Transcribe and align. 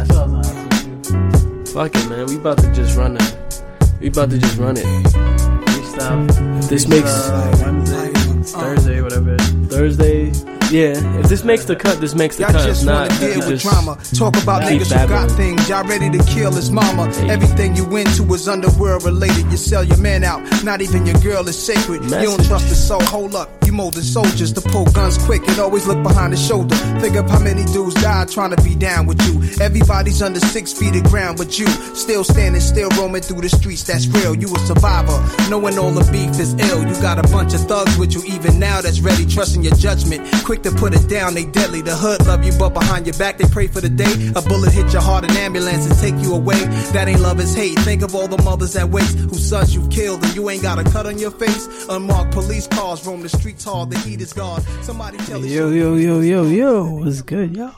That's 0.00 0.16
what 0.16 0.28
I'm 0.28 0.36
asking 0.36 1.64
Fuck 1.66 1.94
it, 1.94 2.08
man. 2.08 2.26
We 2.26 2.36
about 2.36 2.56
to 2.58 2.72
just 2.72 2.96
run 2.96 3.18
it. 3.20 3.62
We 4.00 4.08
about 4.08 4.30
to 4.30 4.38
just 4.38 4.56
run 4.56 4.78
it. 4.78 4.84
Freestyle. 4.84 6.58
If 6.58 6.68
this 6.70 6.88
makes 6.88 7.28
Wednesday, 7.60 8.12
Thursday, 8.42 9.02
whatever. 9.02 9.36
Thursday, 9.68 10.30
yeah. 10.70 11.20
If 11.20 11.28
this 11.28 11.44
makes 11.44 11.64
the 11.64 11.76
cut, 11.76 12.00
this 12.00 12.14
makes 12.14 12.36
the 12.36 12.44
Y'all 12.44 12.52
cut. 12.52 12.66
Just 12.66 12.84
not, 12.84 13.08
wanna 13.10 13.26
we 13.26 13.34
deal 13.34 13.50
with 13.50 13.62
drama. 13.62 13.98
Talk 14.14 14.42
about 14.42 14.62
niggas 14.62 14.92
who 14.92 15.08
got 15.08 15.30
things. 15.32 15.68
Y'all 15.68 15.84
ready 15.84 16.10
to 16.10 16.24
kill 16.24 16.52
his 16.52 16.70
mama. 16.70 17.12
Everything 17.28 17.76
you 17.76 17.84
into 17.96 18.22
is 18.34 18.48
underworld 18.48 19.04
related. 19.04 19.50
You 19.50 19.56
sell 19.56 19.84
your 19.84 19.98
man 19.98 20.24
out. 20.24 20.40
Not 20.64 20.80
even 20.80 21.06
your 21.06 21.18
girl 21.20 21.46
is 21.48 21.58
sacred. 21.58 22.04
You 22.04 22.10
don't 22.10 22.44
trust 22.44 22.68
the 22.68 22.74
soul. 22.74 23.02
Hold 23.02 23.34
up. 23.34 23.50
You 23.66 23.72
molding 23.72 24.02
soldiers 24.02 24.52
to 24.54 24.60
pull 24.60 24.86
guns 24.86 25.18
quick 25.18 25.46
and 25.48 25.58
always 25.60 25.86
look 25.86 26.02
behind 26.02 26.32
the 26.32 26.36
shoulder. 26.36 26.74
Think 27.00 27.16
of 27.16 27.28
how 27.30 27.38
many 27.38 27.64
dudes 27.66 27.94
died 27.94 28.28
trying 28.28 28.50
to 28.54 28.62
be 28.62 28.74
down 28.74 29.06
with 29.06 29.20
you. 29.22 29.64
Everybody's 29.64 30.22
under 30.22 30.40
six 30.40 30.72
feet 30.72 30.96
of 30.96 31.04
ground, 31.04 31.38
but 31.38 31.58
you 31.58 31.66
still 31.94 32.24
standing, 32.24 32.60
still 32.60 32.88
roaming 32.98 33.22
through 33.22 33.42
the 33.42 33.48
streets. 33.48 33.84
That's 33.84 34.06
real. 34.08 34.34
You 34.34 34.54
a 34.54 34.58
survivor. 34.60 35.18
Knowing 35.48 35.78
all 35.78 35.90
the 35.90 36.10
beef 36.10 36.40
is 36.40 36.54
ill. 36.54 36.82
You 36.86 36.94
got 37.00 37.18
a 37.18 37.28
bunch 37.30 37.54
of 37.54 37.60
thugs 37.60 37.96
with 37.96 38.12
you 38.14 38.22
even 38.24 38.58
now 38.58 38.80
that's 38.80 39.00
ready, 39.00 39.26
trusting 39.26 39.62
your 39.62 39.74
judgment. 39.76 40.26
Quick 40.44 40.59
to 40.62 40.70
put 40.72 40.94
it 40.94 41.08
down, 41.08 41.34
they 41.34 41.44
deadly. 41.44 41.82
The 41.82 41.94
hood 41.94 42.26
love 42.26 42.44
you, 42.44 42.52
but 42.58 42.70
behind 42.70 43.06
your 43.06 43.16
back 43.16 43.38
they 43.38 43.48
pray 43.48 43.66
for 43.66 43.80
the 43.80 43.88
day. 43.88 44.32
A 44.36 44.42
bullet 44.42 44.72
hit 44.72 44.92
your 44.92 45.02
heart, 45.02 45.24
an 45.24 45.36
ambulance 45.36 45.86
and 45.86 45.98
take 45.98 46.22
you 46.24 46.34
away. 46.34 46.60
That 46.92 47.08
ain't 47.08 47.20
love, 47.20 47.40
it's 47.40 47.54
hate. 47.54 47.78
Think 47.80 48.02
of 48.02 48.14
all 48.14 48.28
the 48.28 48.42
mothers 48.42 48.74
that 48.74 48.88
waste, 48.88 49.18
whose 49.18 49.48
sons 49.48 49.74
you've 49.74 49.90
killed, 49.90 50.24
and 50.24 50.34
you 50.34 50.48
ain't 50.50 50.62
got 50.62 50.78
a 50.78 50.84
cut 50.84 51.06
on 51.06 51.18
your 51.18 51.30
face. 51.30 51.68
Unmarked 51.88 52.32
police 52.32 52.66
cars 52.66 53.06
roam 53.06 53.22
the 53.22 53.28
streets 53.28 53.64
hard, 53.64 53.90
the 53.90 53.98
heat 53.98 54.20
is 54.20 54.32
gone. 54.32 54.60
Somebody 54.82 55.18
tell 55.18 55.44
Yo, 55.44 55.70
yo, 55.70 55.94
yo, 55.94 56.20
yo, 56.20 56.42
yo. 56.44 56.84
What's 56.84 57.22
good, 57.22 57.56
yo? 57.56 57.72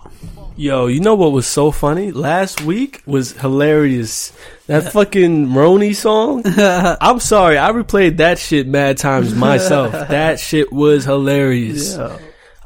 Yo, 0.56 0.86
you 0.86 1.00
know 1.00 1.14
what 1.14 1.32
was 1.32 1.46
so 1.46 1.70
funny? 1.70 2.12
Last 2.12 2.60
week 2.60 3.02
was 3.06 3.32
hilarious. 3.32 4.32
That 4.66 4.92
fucking 4.92 5.48
Roni 5.48 5.94
song. 5.94 6.42
I'm 6.46 7.20
sorry, 7.20 7.56
I 7.56 7.72
replayed 7.72 8.18
that 8.18 8.38
shit 8.38 8.66
mad 8.66 8.98
times 8.98 9.34
myself. 9.34 9.92
That 10.12 10.38
shit 10.38 10.70
was 10.72 11.04
hilarious. 11.04 11.96
Yo. 11.96 12.18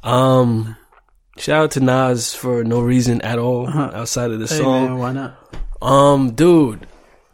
Um, 0.07 0.77
shout 1.39 1.65
out 1.65 1.71
to 1.73 1.81
Nas 1.81 2.35
for 2.35 2.63
no 2.65 2.81
reason 2.81 3.21
at 3.23 3.39
all 3.39 3.69
outside 3.69 4.31
of 4.31 4.39
the 4.41 4.47
Hey, 4.47 4.59
song. 4.59 4.85
man, 4.85 4.99
why 4.99 5.13
not? 5.13 5.57
Um, 5.83 6.33
dude, 6.33 6.87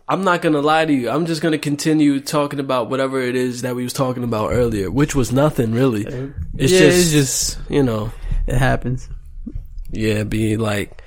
I'm 0.09 0.25
not 0.25 0.43
gonna 0.43 0.61
lie 0.61 0.85
to 0.85 0.93
you. 0.93 1.11
I'm 1.11 1.27
just 1.27 1.43
gonna 1.43 1.59
continue 1.59 2.19
talking 2.21 2.59
about 2.61 2.91
whatever 2.91 3.21
it 3.21 3.37
is 3.37 3.63
that 3.63 3.77
we 3.77 3.85
was 3.85 3.93
talking 3.93 4.25
about 4.25 4.53
earlier, 4.53 4.91
which 4.91 5.15
was 5.15 5.33
nothing 5.33 5.73
really. 5.73 6.03
It's 6.57 6.73
Yeah, 6.73 6.79
just, 6.79 6.99
it's 6.99 7.11
just- 7.13 7.59
you 7.71 7.83
know, 7.83 8.11
It 8.47 8.57
happens. 8.57 9.09
yeah, 9.91 10.25
be 10.25 10.57
like, 10.57 11.03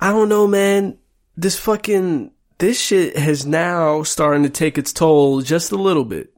I 0.00 0.10
don't 0.10 0.28
know, 0.28 0.46
man. 0.48 0.98
This 1.36 1.56
fucking 1.56 2.32
this 2.58 2.78
shit 2.80 3.16
has 3.16 3.46
now 3.46 4.02
starting 4.02 4.42
to 4.42 4.50
take 4.50 4.76
its 4.76 4.92
toll 4.92 5.40
just 5.40 5.72
a 5.72 5.76
little 5.76 6.04
bit 6.04 6.30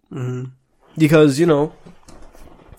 because 0.97 1.38
you 1.41 1.47
know, 1.47 1.72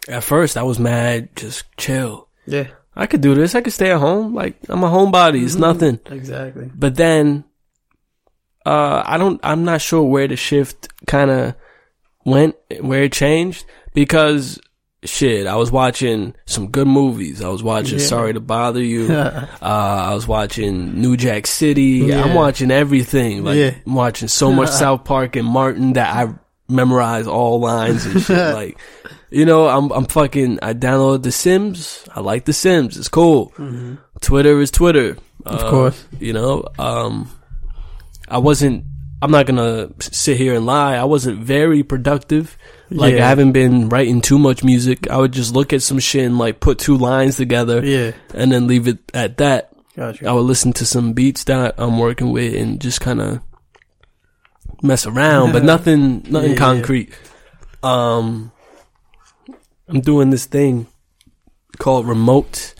at 0.07 0.23
first 0.23 0.57
I 0.57 0.63
was 0.63 0.79
mad, 0.79 1.35
just 1.35 1.65
chill. 1.77 2.27
Yeah. 2.45 2.67
I 2.95 3.07
could 3.07 3.21
do 3.21 3.35
this. 3.35 3.55
I 3.55 3.61
could 3.61 3.73
stay 3.73 3.91
at 3.91 3.99
home. 3.99 4.33
Like 4.33 4.55
I'm 4.69 4.83
a 4.83 4.89
homebody. 4.89 5.43
It's 5.43 5.55
nothing. 5.55 5.99
Exactly. 6.05 6.69
But 6.73 6.95
then, 6.95 7.43
uh, 8.65 9.03
I 9.05 9.17
don't, 9.17 9.39
I'm 9.43 9.63
not 9.65 9.81
sure 9.81 10.03
where 10.03 10.27
the 10.27 10.35
shift 10.35 10.87
kind 11.05 11.29
of 11.29 11.55
went, 12.23 12.55
where 12.79 13.03
it 13.03 13.11
changed 13.11 13.65
because 13.93 14.59
shit, 15.03 15.45
I 15.45 15.55
was 15.55 15.71
watching 15.71 16.33
some 16.45 16.69
good 16.71 16.87
movies. 16.87 17.41
I 17.41 17.49
was 17.49 17.61
watching 17.61 17.99
Yeah. 17.99 18.05
Sorry 18.05 18.33
to 18.33 18.39
Bother 18.39 18.81
You. 18.81 19.13
uh, 19.13 19.47
I 19.61 20.13
was 20.13 20.27
watching 20.27 20.99
New 20.99 21.15
Jack 21.17 21.45
City. 21.47 22.05
Yeah. 22.07 22.23
I'm 22.23 22.33
watching 22.33 22.71
everything. 22.71 23.43
Like, 23.43 23.57
Yeah. 23.57 23.75
I'm 23.85 23.93
watching 23.93 24.27
so 24.29 24.51
much 24.51 24.69
South 24.71 25.03
Park 25.03 25.35
and 25.35 25.47
Martin 25.47 25.93
that 25.93 26.15
I 26.15 26.33
memorize 26.67 27.27
all 27.27 27.59
lines 27.59 28.05
and 28.05 28.21
shit. 28.21 28.37
like, 28.55 28.77
you 29.29 29.45
know, 29.45 29.67
I'm, 29.67 29.91
I'm 29.91 30.05
fucking, 30.05 30.59
I 30.61 30.73
downloaded 30.73 31.23
The 31.23 31.31
Sims. 31.31 32.05
I 32.13 32.19
like 32.21 32.45
The 32.45 32.53
Sims. 32.53 32.97
It's 32.97 33.07
cool. 33.09 33.53
Twitter 34.21 34.59
is 34.61 34.71
Twitter. 34.71 35.17
Of 35.45 35.61
Uh, 35.63 35.69
course. 35.69 36.07
you 36.19 36.33
know 36.33 36.65
um 36.79 37.29
i 38.27 38.39
wasn't 38.39 38.83
i'm 39.21 39.29
not 39.29 39.45
gonna 39.45 39.89
sit 39.99 40.37
here 40.37 40.55
and 40.55 40.65
lie 40.65 40.95
i 40.95 41.03
wasn't 41.03 41.37
very 41.37 41.83
productive 41.83 42.57
like 42.89 43.13
Yeah. 43.13 43.25
i 43.25 43.29
haven't 43.29 43.51
been 43.51 43.87
writing 43.89 44.21
too 44.21 44.39
much 44.39 44.63
music 44.63 45.07
i 45.07 45.17
would 45.17 45.33
just 45.33 45.53
look 45.53 45.71
at 45.71 45.83
some 45.83 45.99
shit 45.99 46.25
and 46.25 46.39
like 46.39 46.61
put 46.61 46.79
two 46.79 46.97
lines 46.97 47.37
together 47.37 47.85
Yeah. 47.85 48.13
and 48.33 48.51
then 48.51 48.65
leave 48.65 48.87
it 48.87 48.97
at 49.13 49.37
that 49.37 49.71
Gotcha. 49.95 50.27
i 50.27 50.31
would 50.33 50.49
listen 50.49 50.73
to 50.81 50.85
some 50.85 51.13
beats 51.13 51.43
that 51.43 51.75
i'm 51.77 51.99
working 51.99 52.31
with 52.31 52.55
and 52.55 52.81
just 52.81 52.99
kind 53.01 53.21
of 53.21 53.39
mess 54.81 55.05
around 55.05 55.51
but 55.53 55.63
nothing 55.73 56.23
nothing 56.29 56.51
Yeah, 56.51 56.55
yeah. 56.55 56.55
concrete 56.55 57.13
um 57.83 58.51
i'm 59.87 60.01
doing 60.01 60.29
this 60.31 60.45
thing 60.45 60.87
called 61.77 62.07
remote 62.07 62.73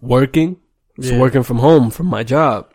working 0.00 0.56
so 1.00 1.12
Yeah. 1.14 1.20
working 1.20 1.42
from 1.42 1.58
home 1.58 1.90
from 1.90 2.06
my 2.06 2.22
job. 2.22 2.68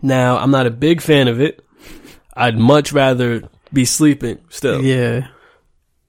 Now, 0.00 0.38
I'm 0.38 0.50
not 0.50 0.66
a 0.66 0.70
big 0.70 1.00
fan 1.02 1.28
of 1.28 1.38
it. 1.40 1.62
I'd 2.34 2.58
much 2.58 2.92
rather 2.94 3.42
be 3.72 3.84
sleeping 3.84 4.38
still. 4.48 4.82
Yeah. 4.82 5.28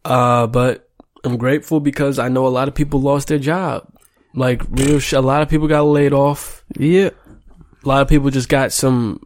Uh, 0.05 0.47
but 0.47 0.89
I'm 1.25 1.37
grateful 1.37 1.79
because 1.81 2.17
I 2.17 2.29
know 2.29 2.47
a 2.47 2.49
lot 2.49 2.67
of 2.69 2.75
people 2.75 3.01
lost 3.01 3.27
their 3.27 3.39
job. 3.39 3.87
Like 4.33 4.61
real 4.69 4.99
sh- 4.99 5.13
a 5.13 5.21
lot 5.21 5.41
of 5.41 5.49
people 5.49 5.67
got 5.67 5.81
laid 5.83 6.13
off. 6.13 6.63
Yeah. 6.77 7.09
A 7.83 7.87
lot 7.87 8.01
of 8.01 8.07
people 8.07 8.29
just 8.29 8.47
got 8.49 8.71
some 8.71 9.21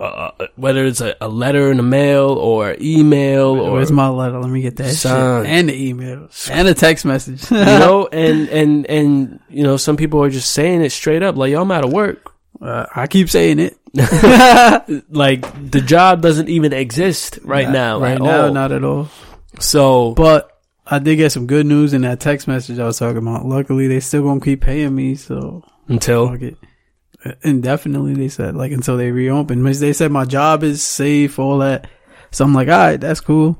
uh, 0.00 0.46
whether 0.56 0.84
it's 0.84 1.00
a, 1.00 1.14
a 1.20 1.28
letter 1.28 1.70
in 1.70 1.76
the 1.76 1.82
mail 1.82 2.30
or 2.30 2.74
email 2.80 3.48
or 3.60 3.72
Where's 3.72 3.92
my 3.92 4.08
letter? 4.08 4.38
Let 4.40 4.50
me 4.50 4.62
get 4.62 4.76
that 4.76 4.90
Son. 4.94 5.44
shit. 5.44 5.50
And 5.52 5.68
the 5.68 5.88
email. 5.88 6.28
And 6.50 6.66
a 6.68 6.74
text 6.74 7.04
message. 7.04 7.50
you 7.50 7.56
know 7.82 8.08
and 8.10 8.48
and 8.48 8.86
and 8.86 9.40
you 9.48 9.62
know 9.62 9.76
some 9.76 9.96
people 9.96 10.22
are 10.22 10.30
just 10.30 10.52
saying 10.52 10.82
it 10.82 10.90
straight 10.90 11.22
up 11.22 11.36
like 11.36 11.50
yo 11.52 11.60
I'm 11.62 11.70
out 11.70 11.84
of 11.84 11.92
work. 11.92 12.32
uh, 12.60 12.86
I 12.94 13.06
keep 13.06 13.28
saying 13.30 13.58
it. 13.58 13.76
Like 15.10 15.70
the 15.70 15.80
job 15.80 16.22
doesn't 16.22 16.48
even 16.48 16.72
exist 16.72 17.38
right 17.42 17.64
Not- 17.66 17.72
now. 17.72 18.00
Right 18.00 18.20
now, 18.20 18.46
all. 18.46 18.52
not 18.52 18.72
at 18.72 18.84
all. 18.84 19.08
So 19.58 20.14
But 20.14 20.50
I 20.86 20.98
did 20.98 21.16
get 21.16 21.30
some 21.30 21.46
good 21.46 21.66
news 21.66 21.92
in 21.92 22.02
that 22.02 22.20
text 22.20 22.48
message 22.48 22.78
I 22.78 22.86
was 22.86 22.98
talking 22.98 23.18
about. 23.18 23.44
Luckily, 23.46 23.86
they 23.88 24.00
still 24.00 24.22
gonna 24.22 24.40
keep 24.40 24.60
paying 24.62 24.94
me, 24.94 25.14
so 25.14 25.62
until. 25.88 26.36
Indefinitely, 27.42 28.14
they 28.14 28.28
said 28.28 28.54
like 28.56 28.72
until 28.72 28.96
they 28.96 29.10
reopen. 29.10 29.62
They 29.62 29.92
said 29.92 30.10
my 30.10 30.24
job 30.24 30.62
is 30.62 30.82
safe, 30.82 31.38
all 31.38 31.58
that. 31.58 31.86
So 32.30 32.44
I'm 32.44 32.54
like, 32.54 32.68
all 32.68 32.78
right, 32.78 33.00
that's 33.00 33.20
cool. 33.20 33.58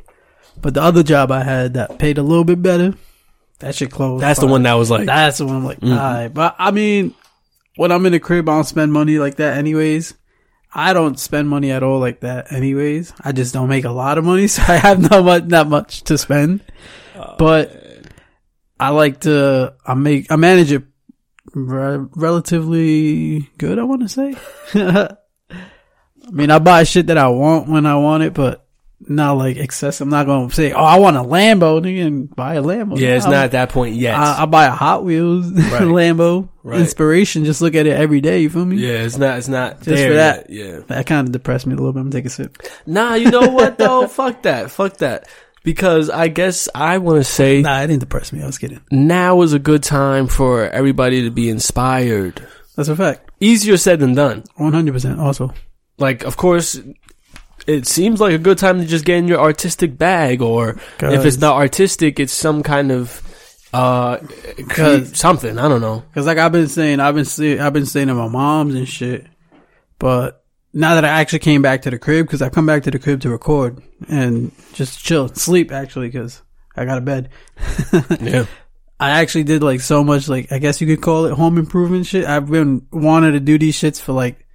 But 0.61 0.75
the 0.75 0.83
other 0.83 1.03
job 1.03 1.31
I 1.31 1.43
had 1.43 1.75
that 1.75 1.99
paid 1.99 2.19
a 2.19 2.23
little 2.23 2.45
bit 2.45 2.63
better, 2.63 2.95
that 3.59 3.75
should 3.75 3.91
close. 3.91 4.21
that's 4.21 4.41
the 4.41 4.47
one 4.47 4.63
that 4.63 4.75
was 4.75 4.91
like 4.91 5.07
That's 5.07 5.39
the 5.39 5.47
one 5.47 5.57
I'm 5.57 5.65
like, 5.65 5.81
Mhm. 5.81 5.93
alright. 5.97 6.33
But 6.33 6.57
I 6.59 6.71
mean, 6.71 7.15
when 7.77 7.93
I'm 7.93 8.05
in 8.07 8.13
the 8.13 8.21
crib, 8.21 8.49
I 8.49 8.55
don't 8.55 8.65
spend 8.65 8.93
money 8.93 9.19
like 9.19 9.37
that 9.37 9.57
anyways. 9.59 10.15
I 10.73 10.93
don't 10.93 11.19
spend 11.19 11.49
money 11.49 11.71
at 11.73 11.83
all 11.83 11.99
like 11.99 12.21
that 12.21 12.53
anyways. 12.53 13.13
I 13.25 13.33
just 13.33 13.53
don't 13.53 13.69
make 13.69 13.85
a 13.85 13.91
lot 13.91 14.19
of 14.19 14.25
money, 14.25 14.47
so 14.49 14.63
I 14.63 14.77
have 14.77 15.01
not 15.01 15.25
much, 15.25 15.45
not 15.45 15.69
much 15.69 16.03
to 16.05 16.17
spend. 16.17 16.61
but 17.39 17.77
I 18.79 18.91
like 18.91 19.21
to, 19.21 19.75
I 19.85 19.95
make, 19.95 20.31
I 20.33 20.37
manage 20.37 20.73
it 20.73 20.85
re- 21.55 22.07
relatively 22.17 23.51
good, 23.59 23.79
I 23.79 23.85
want 23.85 24.03
to 24.03 24.09
say. 24.09 24.35
I 24.75 26.31
mean, 26.31 26.51
I 26.51 26.59
buy 26.59 26.85
shit 26.85 27.07
that 27.09 27.19
I 27.19 27.29
want 27.29 27.69
when 27.69 27.87
I 27.87 27.97
want 27.97 28.23
it, 28.23 28.35
but 28.35 28.67
not 29.01 29.33
like 29.39 29.57
excessive. 29.57 30.05
I'm 30.05 30.11
not 30.11 30.27
going 30.27 30.49
to 30.51 30.55
say, 30.55 30.73
oh, 30.73 30.85
I 30.85 30.99
want 30.99 31.17
a 31.17 31.21
Lambo, 31.21 31.81
nigga, 31.81 32.07
and 32.07 32.37
buy 32.37 32.55
a 32.57 32.63
Lambo. 32.63 32.99
yeah, 32.99 33.17
it's 33.17 33.25
I'm- 33.25 33.33
not 33.33 33.45
at 33.47 33.53
that 33.53 33.71
point 33.71 33.95
yet. 33.97 34.15
I, 34.15 34.43
I 34.43 34.47
buy 34.47 34.67
a 34.67 34.71
Hot 34.71 35.03
Wheels 35.05 35.51
Lambo 35.53 36.49
Right. 36.63 36.81
inspiration. 36.81 37.47
Just 37.47 37.63
look 37.63 37.75
at 37.75 37.87
it 37.87 37.93
every 37.97 38.21
day. 38.21 38.41
You 38.43 38.51
feel 38.51 38.67
me? 38.67 38.77
yeah, 38.77 38.99
it's 39.03 39.17
not. 39.17 39.39
It's 39.39 39.49
not 39.49 39.77
Just 39.77 39.87
there 39.87 40.11
for 40.11 40.15
that. 40.17 40.51
yet, 40.51 40.67
Yeah. 40.67 40.81
That 40.89 41.07
kind 41.07 41.27
of 41.27 41.33
depressed 41.33 41.67
me 41.67 41.73
a 41.73 41.77
little 41.77 41.95
bit. 41.95 42.01
I'm 42.01 42.11
take 42.11 42.27
a 42.27 42.31
sip. 42.31 42.59
Nah, 42.87 43.15
you 43.15 43.31
know 43.31 43.49
what 43.49 43.79
though? 43.79 44.07
Fuck 44.09 44.43
that. 44.43 44.71
Fuck 44.71 44.99
that. 44.99 45.27
Because 45.63 46.09
I 46.09 46.29
guess 46.29 46.69
I 46.75 46.99
want 46.99 47.19
to 47.19 47.25
say 47.25 47.61
Nah, 47.61 47.83
it 47.83 47.89
didn't 47.89 48.01
depress 48.01 48.33
me. 48.33 48.43
I 48.43 48.47
was 48.47 48.57
kidding. 48.59 48.81
now 48.91 49.43
is 49.43 49.53
a 49.53 49.59
good 49.59 49.83
time 49.83 50.27
for 50.27 50.69
everybody 50.71 51.23
to 51.25 51.31
be 51.31 51.51
inspired. 51.51 52.43
That's 52.77 52.89
a 52.89 52.97
fact. 52.97 53.31
Easier 53.41 53.77
said 53.77 54.01
than 54.01 54.15
done. 54.15 54.45
100. 54.57 54.93
percent 54.93 55.21
Also, 55.21 55.53
Like, 55.99 56.25
of 56.25 56.37
course, 56.39 56.81
it 57.67 57.87
seems 57.87 58.21
like 58.21 58.33
a 58.35 58.39
good 58.39 58.57
time 58.59 58.81
to 58.81 58.87
just 58.87 59.05
get 59.05 59.19
in 59.19 59.29
your 59.29 59.41
artistic 59.41 59.99
bag, 59.99 60.41
or 60.41 60.79
if 61.01 61.25
it's 61.27 61.37
not 61.39 61.57
artistic, 61.57 62.19
it's 62.19 62.33
some 62.33 62.63
kind 62.63 62.91
of 62.91 63.23
uh 63.75 64.17
cre- 64.17 64.63
Cause- 64.69 65.17
something. 65.19 65.59
I 65.59 65.69
don't 65.69 65.81
know. 65.83 66.03
because 66.09 66.27
like 66.27 66.39
I've 66.39 66.53
been 66.53 66.69
saying, 66.69 67.01
I've 67.01 67.15
been 67.15 67.25
saying, 67.27 67.61
I've 67.61 67.73
been 67.75 67.87
saying 67.87 68.09
to 68.09 68.15
my 68.15 68.29
moms 68.29 68.75
and 68.75 68.89
shit. 68.89 69.27
But 69.99 70.40
now 70.73 70.95
that 70.95 71.05
I 71.05 71.09
actually 71.09 71.41
came 71.41 71.63
back 71.63 71.83
to 71.83 71.91
the 71.91 71.99
crib, 71.99 72.27
because 72.27 72.43
I've 72.43 72.53
come 72.53 72.67
back 72.67 72.85
to 72.85 72.91
the 72.91 72.99
crib 72.99 73.21
to 73.23 73.31
record 73.31 73.83
and 74.09 74.53
just 74.73 75.05
chill, 75.05 75.29
sleep 75.29 75.73
actually, 75.73 76.09
because 76.09 76.43
I 76.77 76.85
got 76.85 76.99
a 76.99 77.03
bed. 77.03 77.31
Yeah. 78.21 78.47
I 79.01 79.23
actually 79.23 79.45
did 79.45 79.63
like 79.63 79.81
so 79.81 80.05
much, 80.05 80.29
like 80.29 80.53
I 80.53 80.59
guess 80.59 80.83
you 80.83 80.87
could 80.87 81.01
call 81.01 81.25
it 81.25 81.33
home 81.33 81.57
improvement 81.57 82.05
shit. 82.05 82.27
I've 82.27 82.51
been 82.51 82.87
wanting 82.93 83.33
to 83.33 83.41
do 83.41 83.59
these 83.59 83.75
shits 83.75 83.99
for 83.99 84.13
like, 84.13 84.47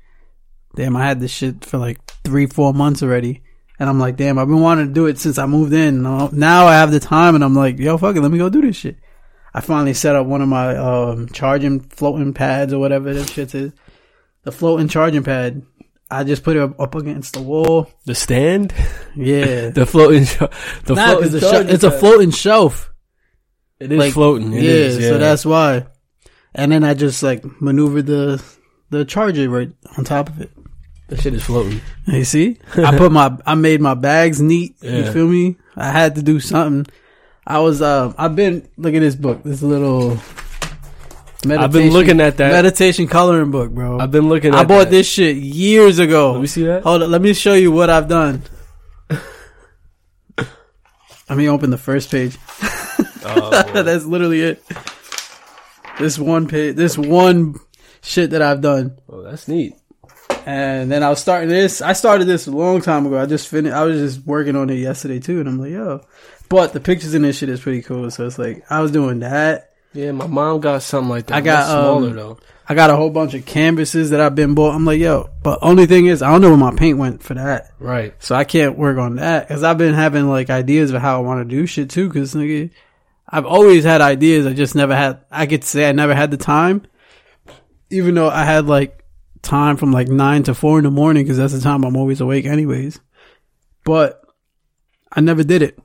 damn, 0.76 0.96
I 0.96 1.04
had 1.04 1.20
this 1.20 1.32
shit 1.32 1.66
for 1.66 1.80
like 1.80 1.98
three, 2.24 2.46
four 2.46 2.72
months 2.72 3.02
already, 3.02 3.42
and 3.80 3.90
I'm 3.90 4.00
like, 4.00 4.18
damn, 4.18 4.38
I've 4.38 4.48
been 4.48 4.62
wanting 4.62 4.86
to 4.88 4.94
do 4.94 5.08
it 5.08 5.18
since 5.18 5.40
I 5.40 5.48
moved 5.48 5.74
in. 5.74 6.04
Now 6.04 6.30
now 6.32 6.68
I 6.68 6.76
have 6.76 6.92
the 6.92 7.00
time, 7.00 7.34
and 7.34 7.44
I'm 7.44 7.56
like, 7.56 7.80
yo, 7.80 7.98
fuck 7.98 8.16
it, 8.16 8.22
let 8.22 8.30
me 8.30 8.38
go 8.38 8.50
do 8.50 8.62
this 8.62 8.76
shit. 8.76 8.98
I 9.52 9.62
finally 9.62 9.96
set 9.96 10.16
up 10.16 10.28
one 10.28 10.44
of 10.44 10.48
my 10.48 10.78
um 10.78 11.28
charging 11.30 11.80
floating 11.80 12.34
pads 12.36 12.72
or 12.72 12.78
whatever 12.78 13.16
that 13.16 13.28
shit 13.28 13.56
is. 13.56 13.72
The 14.44 14.52
floating 14.52 14.90
charging 14.90 15.24
pad. 15.24 15.64
I 16.10 16.24
just 16.24 16.44
put 16.44 16.56
it 16.56 16.62
up, 16.62 16.80
up 16.80 16.96
against 16.96 17.34
the 17.34 17.42
wall. 17.42 17.90
The 18.06 18.14
stand, 18.16 18.74
Yeah. 19.16 19.70
the 19.74 19.86
floating, 19.86 20.24
the 20.86 20.94
Nah, 20.96 21.16
floating. 21.18 21.40
charging 21.40 21.70
it's 21.74 21.84
a 21.84 21.92
floating 21.92 22.32
shelf. 22.32 22.92
It 23.80 23.92
is 23.92 23.98
like, 23.98 24.14
floating. 24.14 24.54
It 24.54 24.64
yeah, 24.64 24.72
is, 24.72 25.08
so 25.08 25.18
that's 25.18 25.46
why. 25.46 25.88
And 26.54 26.72
then 26.72 26.84
I 26.84 26.94
just 26.94 27.22
like 27.24 27.44
maneuvered 27.62 28.06
the 28.06 28.42
the 28.90 29.04
charger 29.04 29.50
right 29.50 29.72
on 29.98 30.06
top 30.06 30.30
of 30.30 30.40
it. 30.42 30.52
that 31.10 31.20
shit 31.22 31.34
is 31.34 31.44
floating. 31.44 31.82
You 32.08 32.24
see, 32.24 32.60
I 32.78 32.98
put 32.98 33.12
my 33.12 33.38
I 33.46 33.56
made 33.56 33.82
my 33.82 33.96
bags 33.96 34.40
neat. 34.40 34.76
Yeah. 34.82 34.98
You 34.98 35.12
feel 35.12 35.28
me? 35.28 35.58
I 35.76 35.92
had 35.92 36.16
to 36.16 36.22
do 36.22 36.40
something. 36.40 36.86
I 37.46 37.60
was 37.60 37.82
uh 37.82 38.14
I've 38.18 38.36
been 38.36 38.70
look 38.78 38.94
at 38.94 39.02
this 39.02 39.16
book. 39.16 39.44
This 39.44 39.62
little. 39.62 40.18
Meditation, 41.46 41.64
I've 41.64 41.72
been 41.72 41.94
looking 41.94 42.22
at 42.22 42.38
that. 42.38 42.52
meditation 42.52 43.08
coloring 43.08 43.52
book, 43.52 43.72
bro. 43.72 44.00
I've 44.00 44.12
been 44.12 44.28
looking. 44.30 44.54
at 44.54 44.60
I 44.60 44.64
bought 44.64 44.86
that. 44.86 44.90
this 44.92 45.08
shit 45.08 45.38
years 45.38 46.00
ago. 46.00 46.34
Let 46.34 46.42
me 46.42 46.48
see 46.48 46.64
that. 46.64 46.84
Hold 46.84 47.04
on, 47.04 47.12
let 47.12 47.22
me 47.22 47.34
show 47.34 47.54
you 47.54 47.72
what 47.72 47.90
I've 47.90 48.08
done. 48.08 48.42
let 51.30 51.38
me 51.38 51.48
open 51.50 51.70
the 51.70 51.78
first 51.78 52.12
page. 52.12 52.38
Oh, 53.28 53.64
That's 53.84 54.06
literally 54.06 54.42
it. 54.42 54.64
This 56.00 56.20
one 56.20 56.48
page, 56.48 56.76
this 56.76 56.98
one 56.98 57.56
shit 58.02 58.32
that 58.32 58.42
I've 58.42 58.62
done. 58.62 59.00
oh, 59.10 59.22
that's 59.24 59.48
neat. 59.48 59.76
And 60.46 60.92
then 60.92 61.02
I 61.04 61.10
was 61.10 61.20
starting 61.20 61.50
this. 61.50 61.82
I 61.82 61.94
started 61.94 62.26
this 62.26 62.48
a 62.48 62.52
long 62.52 62.82
time 62.82 63.06
ago. 63.06 63.18
I 63.20 63.26
just 63.26 63.48
finished. 63.48 63.74
I 63.74 63.84
was 63.84 63.98
just 64.00 64.28
working 64.28 64.56
on 64.56 64.70
it 64.70 64.76
yesterday 64.76 65.20
too, 65.20 65.40
and 65.40 65.48
I'm 65.50 65.58
like, 65.58 65.72
yo. 65.72 66.02
But 66.50 66.74
the 66.74 66.80
pictures 66.80 67.16
in 67.16 67.22
this 67.24 67.38
shit 67.38 67.50
is 67.50 67.62
pretty 67.62 67.82
cool. 67.82 68.12
So 68.12 68.28
it's 68.28 68.38
like 68.38 68.64
I 68.70 68.82
was 68.82 68.92
doing 68.92 69.20
that. 69.20 69.72
Yeah, 69.96 70.12
my 70.12 70.28
mom 70.28 70.60
got 70.60 70.84
something 70.84 71.10
like 71.10 71.28
that. 71.28 71.36
I 71.36 71.42
got, 71.42 71.60
It's 71.62 71.70
smaller 71.70 72.10
um, 72.10 72.16
though. 72.16 72.38
I 72.68 72.76
got 72.76 72.90
a 72.90 72.96
whole 72.96 73.12
bunch 73.12 73.34
of 73.34 73.46
canvases 73.46 74.10
that 74.10 74.20
I've 74.20 74.36
been 74.36 74.56
bought. 74.56 74.76
I'm 74.76 74.86
like, 74.86 75.00
yo. 75.00 75.30
But 75.42 75.60
only 75.62 75.86
thing 75.86 76.08
is, 76.08 76.22
I 76.22 76.32
don't 76.32 76.42
know 76.42 76.50
where 76.50 76.58
my 76.58 76.76
paint 76.76 76.98
went 76.98 77.24
for 77.24 77.36
that. 77.36 77.72
Right. 77.80 78.14
So 78.20 78.36
I 78.36 78.44
can't 78.44 78.78
work 78.78 78.98
on 78.98 79.16
that 79.16 79.48
because 79.48 79.64
I've 79.64 79.78
been 79.78 79.94
having 79.94 80.28
like 80.28 80.50
ideas 80.50 80.92
of 80.92 81.02
how 81.02 81.18
I 81.18 81.22
want 81.22 81.48
to 81.48 81.56
do 81.56 81.66
shit 81.66 81.90
too. 81.90 82.10
Because 82.10 82.34
nigga, 82.34 82.72
I've 83.30 83.46
always 83.46 83.86
had 83.86 84.02
ideas. 84.02 84.46
I 84.46 84.54
just 84.54 84.76
never 84.76 84.96
had. 84.96 85.24
I 85.32 85.46
could 85.46 85.64
say 85.64 85.88
I 85.88 85.94
never 85.94 86.14
had 86.14 86.32
the 86.32 86.38
time, 86.38 86.86
even 87.90 88.16
though 88.16 88.30
I 88.30 88.44
had 88.44 88.66
like 88.66 89.06
time 89.44 89.78
from 89.78 89.92
like 89.94 90.10
nine 90.10 90.44
to 90.44 90.56
four 90.56 90.78
in 90.80 90.84
the 90.84 90.92
morning 90.92 91.24
because 91.24 91.38
that's 91.38 91.54
the 91.54 91.62
time 91.62 91.86
I'm 91.86 91.96
always 91.96 92.20
awake, 92.20 92.46
anyways. 92.46 93.00
But 93.86 94.22
I 95.12 95.22
never 95.22 95.44
did 95.44 95.62
it. 95.62 95.80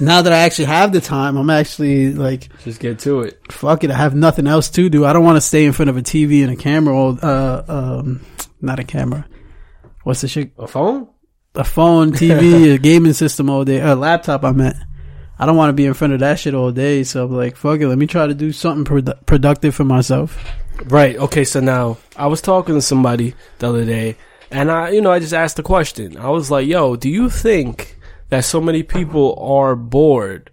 Now 0.00 0.22
that 0.22 0.32
I 0.32 0.38
actually 0.38 0.66
have 0.66 0.92
the 0.92 1.00
time, 1.00 1.36
I'm 1.36 1.50
actually 1.50 2.12
like, 2.12 2.48
Just 2.64 2.80
get 2.80 2.98
to 3.00 3.20
it. 3.20 3.40
fuck 3.52 3.84
it. 3.84 3.90
I 3.90 3.94
have 3.96 4.14
nothing 4.14 4.46
else 4.46 4.68
to 4.70 4.88
do. 4.88 5.04
I 5.04 5.12
don't 5.12 5.24
want 5.24 5.36
to 5.36 5.40
stay 5.40 5.64
in 5.64 5.72
front 5.72 5.88
of 5.90 5.96
a 5.96 6.02
TV 6.02 6.42
and 6.42 6.52
a 6.52 6.56
camera. 6.56 6.94
All, 6.96 7.18
uh, 7.22 7.62
um, 7.68 8.20
not 8.60 8.78
a 8.78 8.84
camera. 8.84 9.26
What's 10.04 10.20
the 10.20 10.28
shit? 10.28 10.52
A 10.58 10.66
phone? 10.66 11.08
a 11.54 11.64
phone, 11.64 12.12
TV, 12.12 12.72
a 12.74 12.78
gaming 12.78 13.14
system 13.14 13.48
all 13.48 13.64
day, 13.64 13.80
a 13.80 13.94
laptop. 13.94 14.44
I 14.44 14.52
meant. 14.52 14.76
I 15.38 15.46
don't 15.46 15.56
want 15.56 15.70
to 15.70 15.74
be 15.74 15.86
in 15.86 15.94
front 15.94 16.12
of 16.12 16.20
that 16.20 16.38
shit 16.38 16.54
all 16.54 16.70
day. 16.70 17.02
So 17.04 17.24
I'm 17.24 17.32
like, 17.32 17.56
fuck 17.56 17.80
it. 17.80 17.88
Let 17.88 17.98
me 17.98 18.06
try 18.06 18.26
to 18.26 18.34
do 18.34 18.52
something 18.52 18.84
produ- 18.84 19.24
productive 19.26 19.74
for 19.74 19.84
myself. 19.84 20.38
Right. 20.84 21.16
Okay. 21.16 21.44
So 21.44 21.60
now 21.60 21.96
I 22.16 22.26
was 22.26 22.40
talking 22.42 22.74
to 22.74 22.82
somebody 22.82 23.34
the 23.58 23.68
other 23.68 23.84
day, 23.86 24.16
and 24.50 24.70
I, 24.70 24.90
you 24.90 25.00
know, 25.00 25.10
I 25.12 25.18
just 25.18 25.32
asked 25.34 25.56
the 25.56 25.62
question. 25.62 26.18
I 26.18 26.28
was 26.28 26.50
like, 26.50 26.66
"Yo, 26.66 26.96
do 26.96 27.08
you 27.08 27.30
think 27.30 27.95
that 28.28 28.44
so 28.44 28.60
many 28.60 28.82
people 28.82 29.34
are 29.40 29.76
bored 29.76 30.50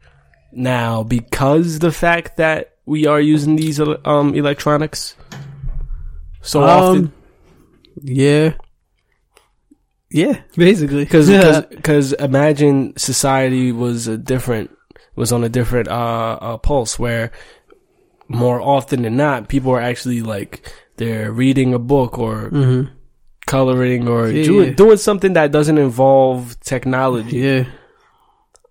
now 0.52 1.04
because 1.04 1.80
the 1.80 1.92
fact 1.92 2.38
that 2.38 2.76
we 2.86 3.06
are 3.08 3.20
using 3.22 3.56
these 3.56 3.80
um 3.80 4.36
electronics 4.36 5.16
so 6.42 6.62
often?" 6.64 7.06
Um, 7.06 7.14
Yeah. 8.02 8.54
Yeah, 10.12 10.42
basically. 10.56 11.06
Because 11.06 11.30
yeah. 11.30 11.62
because 11.70 12.14
imagine 12.14 12.94
society 12.98 13.72
was 13.72 14.08
a 14.08 14.18
different 14.18 14.70
was 15.16 15.32
on 15.32 15.44
a 15.44 15.50
different 15.50 15.88
uh, 15.90 16.38
uh 16.42 16.58
pulse 16.58 17.00
where 17.00 17.32
more 18.28 18.62
often 18.62 19.04
than 19.04 19.18
not 19.18 19.48
people 19.50 19.72
are 19.72 19.82
actually 19.82 20.22
like 20.22 20.72
they're 20.98 21.32
reading 21.32 21.74
a 21.74 21.80
book 21.80 22.18
or 22.18 22.50
Mhm. 22.50 22.90
Coloring 23.46 24.08
or 24.08 24.28
Yeah, 24.30 24.44
doing, 24.44 24.68
yeah. 24.70 24.74
doing 24.76 24.98
something 24.98 25.34
that 25.34 25.52
doesn't 25.52 25.78
involve 25.78 26.60
technology. 26.62 27.38
yeah. 27.38 27.66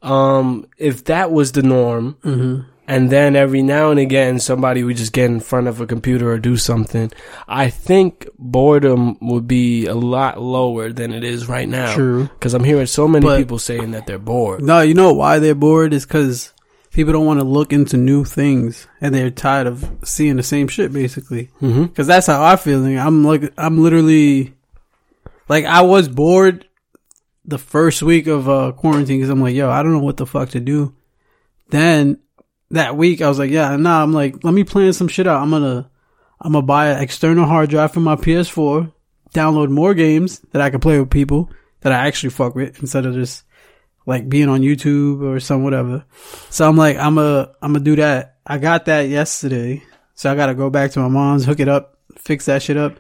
Um, 0.03 0.67
if 0.79 1.05
that 1.05 1.31
was 1.31 1.53
the 1.53 1.63
norm, 1.63 2.17
hmm 2.23 2.61
and 2.89 3.11
then 3.11 3.37
every 3.37 3.63
now 3.63 3.93
and 3.93 4.01
again 4.01 4.41
somebody 4.41 4.83
would 4.83 4.97
just 4.97 5.13
get 5.13 5.27
in 5.31 5.39
front 5.39 5.69
of 5.69 5.81
a 5.81 5.87
computer 5.87 6.29
or 6.33 6.39
do 6.39 6.57
something, 6.57 7.13
I 7.47 7.71
think 7.71 8.29
boredom 8.41 9.17
would 9.21 9.47
be 9.47 9.87
a 9.87 9.95
lot 9.95 10.43
lower 10.43 10.93
than 10.93 11.13
it 11.13 11.23
is 11.23 11.49
right 11.49 11.69
now. 11.69 11.95
True. 11.95 12.25
Because 12.25 12.55
I'm 12.55 12.65
hearing 12.65 12.87
so 12.87 13.07
many 13.07 13.25
But- 13.25 13.39
people 13.39 13.61
saying 13.61 13.93
that 13.93 14.07
they're 14.09 14.19
bored. 14.19 14.63
No, 14.65 14.81
you 14.81 14.95
know 14.95 15.13
why 15.13 15.39
they're 15.39 15.55
bored 15.55 15.95
is 15.95 16.05
because 16.05 16.53
people 16.93 17.13
don't 17.13 17.25
want 17.25 17.39
to 17.39 17.47
look 17.47 17.73
into 17.73 17.97
new 17.97 18.25
things 18.25 18.89
and 19.01 19.15
they're 19.15 19.31
tired 19.31 19.69
of 19.69 19.89
seeing 20.03 20.35
the 20.37 20.43
same 20.43 20.67
shit, 20.67 20.93
basically. 20.93 21.51
Mm-hmm. 21.63 21.87
Cause 21.95 22.09
that's 22.09 22.27
how 22.27 22.43
I 22.45 22.57
feel. 22.57 22.85
I'm 22.85 23.25
like, 23.25 23.53
I'm 23.57 23.81
literally, 23.81 24.55
like, 25.53 25.67
I 25.67 25.83
was 25.83 26.09
bored 26.09 26.67
the 27.45 27.59
first 27.59 28.03
week 28.03 28.27
of 28.27 28.49
uh, 28.49 28.73
quarantine 28.73 29.19
because 29.19 29.29
I'm 29.29 29.43
like, 29.43 29.55
yo, 29.55 29.69
I 29.71 29.83
don't 29.83 29.93
know 29.93 29.99
what 29.99 30.17
the 30.17 30.25
fuck 30.25 30.49
to 30.51 30.61
do. 30.61 30.95
Then 31.69 32.21
that 32.71 32.97
week, 32.97 33.21
I 33.21 33.29
was 33.29 33.39
like, 33.39 33.51
yeah, 33.51 33.77
nah, 33.77 34.03
I'm 34.03 34.15
like, 34.15 34.43
let 34.45 34.55
me 34.55 34.65
plan 34.65 34.95
some 34.95 35.09
shit 35.09 35.27
out. 35.27 35.43
I'm 35.43 35.51
gonna, 35.51 35.91
I'm 36.41 36.53
gonna 36.53 36.65
buy 36.65 36.89
an 36.89 37.03
external 37.03 37.45
hard 37.45 37.69
drive 37.69 37.93
for 37.93 38.01
my 38.01 38.17
PS4, 38.17 38.91
download 39.35 39.69
more 39.69 39.93
games 39.93 40.41
that 40.53 40.63
I 40.63 40.71
can 40.71 40.81
play 40.81 40.99
with 40.99 41.11
people 41.11 41.51
that 41.83 41.93
I 41.93 42.07
actually 42.07 42.31
fuck 42.31 42.55
with 42.55 42.81
instead 42.81 43.05
of 43.05 43.13
just 43.13 43.45
like 44.07 44.31
being 44.31 44.49
on 44.49 44.63
YouTube 44.63 45.21
or 45.21 45.39
some 45.39 45.65
whatever. 45.65 46.07
So 46.49 46.67
I'm 46.67 46.79
like, 46.79 46.97
I'm 46.97 47.19
a, 47.19 47.53
I'm 47.61 47.75
gonna 47.75 47.85
do 47.85 47.97
that. 47.97 48.39
I 48.47 48.57
got 48.57 48.87
that 48.87 49.11
yesterday. 49.11 49.83
So 50.15 50.33
I 50.33 50.35
gotta 50.35 50.55
go 50.55 50.71
back 50.71 50.93
to 50.93 51.01
my 51.01 51.09
mom's, 51.09 51.45
hook 51.45 51.61
it 51.61 51.69
up, 51.69 51.99
fix 52.17 52.47
that 52.47 52.63
shit 52.63 52.79
up, 52.79 52.95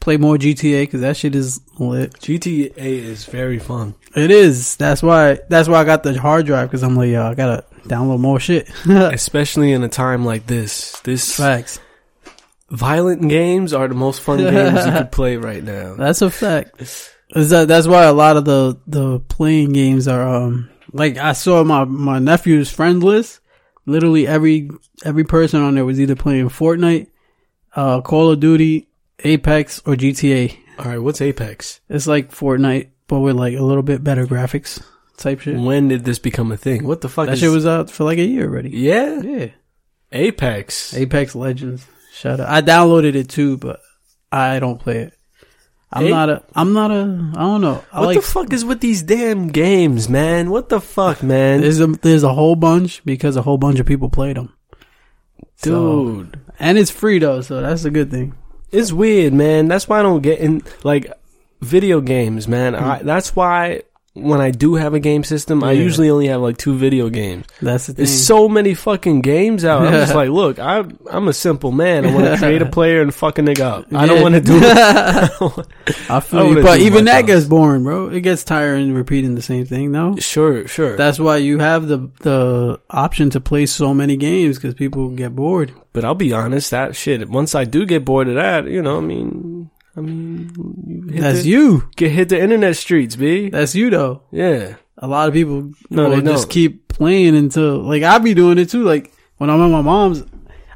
play 0.00 0.16
more 0.16 0.36
GTA 0.36 0.82
because 0.82 1.00
that 1.00 1.16
shit 1.16 1.34
is 1.34 1.60
lit. 1.78 2.12
GTA 2.14 2.76
is 2.76 3.24
very 3.24 3.58
fun. 3.58 3.94
It 4.14 4.30
is. 4.30 4.76
That's 4.76 5.02
why. 5.02 5.38
That's 5.48 5.68
why 5.68 5.80
I 5.80 5.84
got 5.84 6.02
the 6.02 6.18
hard 6.18 6.46
drive 6.46 6.68
because 6.68 6.82
I'm 6.82 6.96
like, 6.96 7.10
yo, 7.10 7.26
I 7.26 7.34
gotta 7.34 7.64
download 7.84 8.20
more 8.20 8.40
shit. 8.40 8.68
Especially 8.88 9.72
in 9.72 9.82
a 9.82 9.88
time 9.88 10.24
like 10.24 10.46
this. 10.46 10.98
This 11.00 11.36
Facts. 11.36 11.80
violent 12.70 13.28
games 13.28 13.72
are 13.72 13.88
the 13.88 13.94
most 13.94 14.20
fun 14.20 14.38
games 14.38 14.86
you 14.86 14.92
could 14.92 15.12
play 15.12 15.36
right 15.36 15.62
now. 15.62 15.94
That's 15.98 16.22
a 16.22 16.30
fact. 16.30 16.80
Is 17.34 17.50
that 17.50 17.66
that's 17.66 17.88
why 17.88 18.04
a 18.04 18.12
lot 18.12 18.36
of 18.36 18.44
the 18.44 18.78
the 18.86 19.18
playing 19.18 19.72
games 19.72 20.06
are 20.06 20.22
um 20.26 20.70
like 20.92 21.16
I 21.18 21.32
saw 21.32 21.64
my 21.64 21.84
my 21.84 22.20
nephew's 22.20 22.70
friend 22.70 23.02
list. 23.02 23.40
Literally 23.84 24.28
every 24.28 24.70
every 25.04 25.24
person 25.24 25.60
on 25.60 25.74
there 25.74 25.84
was 25.84 26.00
either 26.00 26.14
playing 26.14 26.50
Fortnite, 26.50 27.08
uh, 27.74 28.00
Call 28.00 28.30
of 28.30 28.38
Duty, 28.38 28.85
Apex, 29.24 29.80
or 29.86 29.94
GTA. 29.94 30.56
All 30.78 30.84
right, 30.86 30.98
what's 30.98 31.20
Apex? 31.20 31.80
It's 31.88 32.06
like 32.06 32.30
Fortnite, 32.30 32.88
but 33.08 33.20
with 33.20 33.36
like 33.36 33.56
a 33.56 33.62
little 33.62 33.82
bit 33.82 34.04
better 34.04 34.26
graphics 34.26 34.82
type 35.16 35.40
shit. 35.40 35.58
When 35.58 35.88
did 35.88 36.04
this 36.04 36.18
become 36.18 36.52
a 36.52 36.56
thing? 36.56 36.84
What 36.86 37.00
the 37.00 37.08
fuck 37.08 37.26
That 37.26 37.34
is 37.34 37.40
shit 37.40 37.50
was 37.50 37.66
out 37.66 37.90
for 37.90 38.04
like 38.04 38.18
a 38.18 38.24
year 38.24 38.44
already. 38.46 38.70
Yeah, 38.70 39.20
Yeah, 39.22 39.48
Apex. 40.12 40.94
Apex 40.94 41.34
Legends. 41.34 41.86
Shut 42.12 42.40
up. 42.40 42.48
I 42.48 42.62
downloaded 42.62 43.14
it 43.14 43.28
too, 43.28 43.56
but 43.56 43.80
I 44.30 44.58
don't 44.58 44.80
play 44.80 44.98
it. 44.98 45.12
I'm 45.92 46.06
A- 46.06 46.10
not 46.10 46.28
a. 46.28 46.42
I'm 46.54 46.72
not 46.72 46.90
a. 46.90 47.32
I 47.36 47.40
don't 47.40 47.60
know. 47.60 47.84
I 47.92 48.00
what 48.00 48.06
like 48.06 48.16
the 48.16 48.22
fuck 48.22 48.52
is 48.52 48.64
with 48.64 48.80
these 48.80 49.02
damn 49.02 49.48
games, 49.48 50.08
man? 50.08 50.50
What 50.50 50.68
the 50.68 50.80
fuck, 50.80 51.22
man? 51.22 51.60
There's 51.60 51.80
a 51.80 51.86
there's 51.86 52.22
a 52.22 52.34
whole 52.34 52.56
bunch 52.56 53.04
because 53.04 53.36
a 53.36 53.42
whole 53.42 53.56
bunch 53.58 53.78
of 53.78 53.86
people 53.86 54.10
played 54.10 54.36
them. 54.36 54.52
Dude, 55.62 56.38
and 56.58 56.76
it's 56.76 56.90
free 56.90 57.18
though, 57.18 57.40
so 57.40 57.60
that's 57.62 57.84
a 57.84 57.90
good 57.90 58.10
thing. 58.10 58.34
It's 58.70 58.92
weird, 58.92 59.32
man. 59.32 59.68
That's 59.68 59.88
why 59.88 60.00
I 60.00 60.02
don't 60.02 60.22
get 60.22 60.38
in 60.40 60.62
like 60.82 61.12
video 61.60 62.00
games, 62.00 62.48
man. 62.48 62.74
I, 62.74 63.02
that's 63.02 63.34
why 63.34 63.82
when 64.16 64.40
I 64.40 64.50
do 64.50 64.74
have 64.76 64.94
a 64.94 65.00
game 65.00 65.24
system, 65.24 65.62
I 65.62 65.72
usually 65.72 66.08
only 66.08 66.28
have 66.28 66.40
like 66.40 66.56
two 66.56 66.74
video 66.76 67.10
games. 67.10 67.46
That's 67.60 67.86
the 67.86 67.92
thing. 67.92 68.04
There's 68.04 68.26
so 68.26 68.48
many 68.48 68.74
fucking 68.74 69.20
games 69.20 69.64
out. 69.64 69.82
I'm 69.82 69.92
just 69.92 70.14
like, 70.20 70.30
look, 70.30 70.58
I'm 70.58 70.98
I'm 71.10 71.28
a 71.28 71.32
simple 71.32 71.70
man. 71.70 72.06
I 72.06 72.14
want 72.14 72.24
to 72.26 72.38
create 72.38 72.62
a 72.62 72.66
player 72.66 73.02
and 73.02 73.14
fuck 73.14 73.38
a 73.38 73.42
nigga 73.42 73.60
up. 73.60 73.92
I 73.92 74.06
don't 74.06 74.22
want 74.22 74.34
to 74.34 74.40
do. 74.40 74.58
I 74.62 76.16
I 76.16 76.20
feel 76.20 76.56
you, 76.56 76.62
but 76.62 76.80
even 76.80 77.04
that 77.04 77.20
job. 77.20 77.26
gets 77.26 77.44
boring, 77.44 77.82
bro. 77.84 78.08
It 78.08 78.22
gets 78.22 78.42
tiring 78.42 78.94
repeating 78.94 79.34
the 79.34 79.42
same 79.42 79.66
thing. 79.66 79.92
No, 79.92 80.16
sure, 80.16 80.66
sure. 80.66 80.96
that's 80.96 81.18
why 81.18 81.36
you 81.36 81.58
have 81.58 81.86
the 81.86 82.10
the 82.20 82.80
option 82.88 83.30
to 83.30 83.40
play 83.40 83.66
so 83.66 83.92
many 83.92 84.16
games 84.16 84.56
because 84.56 84.74
people 84.74 85.10
get 85.10 85.36
bored. 85.36 85.74
But 85.92 86.04
I'll 86.04 86.14
be 86.14 86.32
honest, 86.32 86.70
that 86.70 86.96
shit. 86.96 87.28
Once 87.28 87.54
I 87.54 87.64
do 87.64 87.86
get 87.86 88.04
bored 88.04 88.28
of 88.28 88.34
that, 88.34 88.66
you 88.66 88.82
know, 88.82 88.98
I 88.98 89.00
mean, 89.00 89.70
I 89.96 90.00
mean, 90.00 90.52
you 90.86 91.12
hit 91.12 91.20
That's 91.22 91.42
the, 91.42 91.48
you. 91.48 91.88
Get 91.96 92.10
hit 92.10 92.28
the 92.28 92.40
internet 92.40 92.76
streets, 92.76 93.16
b. 93.16 93.48
That's 93.50 93.74
you 93.74 93.90
though. 93.90 94.22
Yeah, 94.30 94.76
A 94.98 95.06
lot 95.06 95.28
of 95.28 95.34
people 95.34 95.72
No, 95.90 96.08
will 96.10 96.16
they 96.16 96.22
just 96.30 96.44
don't. 96.44 96.52
keep 96.52 96.88
playing 96.88 97.34
until 97.36 97.78
like 97.78 98.02
I 98.02 98.18
be 98.18 98.34
doing 98.34 98.58
it 98.58 98.68
too. 98.70 98.82
Like 98.84 99.12
when 99.38 99.48
I'm 99.50 99.60
at 99.62 99.70
my 99.70 99.82
mom's, 99.82 100.22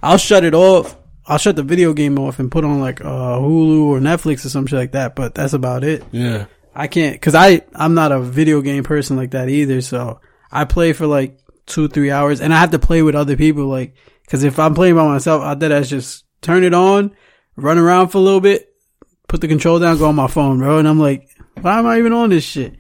I'll 0.03 0.17
shut 0.19 0.45
it 0.45 0.55
off. 0.55 0.97
I'll 1.27 1.39
shut 1.39 1.55
the 1.57 1.63
video 1.63 1.93
game 1.93 2.19
off 2.19 2.39
and 2.39 2.51
put 2.51 2.65
on 2.65 2.81
like 2.81 3.01
uh, 3.03 3.39
Hulu 3.39 3.83
or 3.83 3.99
Netflix 4.01 4.45
or 4.45 4.49
some 4.49 4.67
shit 4.67 4.79
like 4.79 4.93
that. 4.93 5.15
But 5.15 5.35
that's 5.35 5.53
about 5.53 5.85
it. 5.85 6.03
yeah. 6.13 6.47
I 6.75 6.87
can't 6.87 7.15
because 7.15 7.35
I 7.35 7.63
I'm 7.75 7.95
not 7.95 8.13
a 8.13 8.21
video 8.21 8.61
game 8.63 8.85
person 8.85 9.17
like 9.17 9.33
that 9.33 9.49
either. 9.49 9.81
So 9.81 10.21
I 10.53 10.65
play 10.65 10.93
for 10.93 11.07
like 11.07 11.39
two 11.67 11.89
three 11.89 12.11
hours, 12.13 12.41
and 12.41 12.55
I 12.55 12.59
have 12.61 12.71
to 12.71 12.79
play 12.79 13.03
with 13.03 13.15
other 13.17 13.37
people. 13.37 13.67
Like 13.67 13.95
because 14.23 14.45
if 14.45 14.59
I'm 14.59 14.75
playing 14.75 14.95
by 14.95 15.05
myself, 15.05 15.43
I 15.43 15.55
did 15.55 15.85
just 15.85 16.25
turn 16.43 16.63
it 16.65 16.73
on, 16.73 17.11
run 17.57 17.77
around 17.77 18.09
for 18.09 18.19
a 18.19 18.21
little 18.23 18.41
bit, 18.41 18.70
put 19.31 19.41
the 19.41 19.47
control 19.49 19.79
down, 19.79 19.97
go 19.97 20.07
on 20.09 20.17
my 20.17 20.27
phone, 20.27 20.59
bro, 20.59 20.79
and 20.79 20.89
I'm 20.89 20.99
like, 20.99 21.29
why 21.61 21.79
am 21.79 21.87
I 21.87 21.99
even 21.99 22.13
on 22.13 22.31
this 22.31 22.43
shit? 22.45 22.75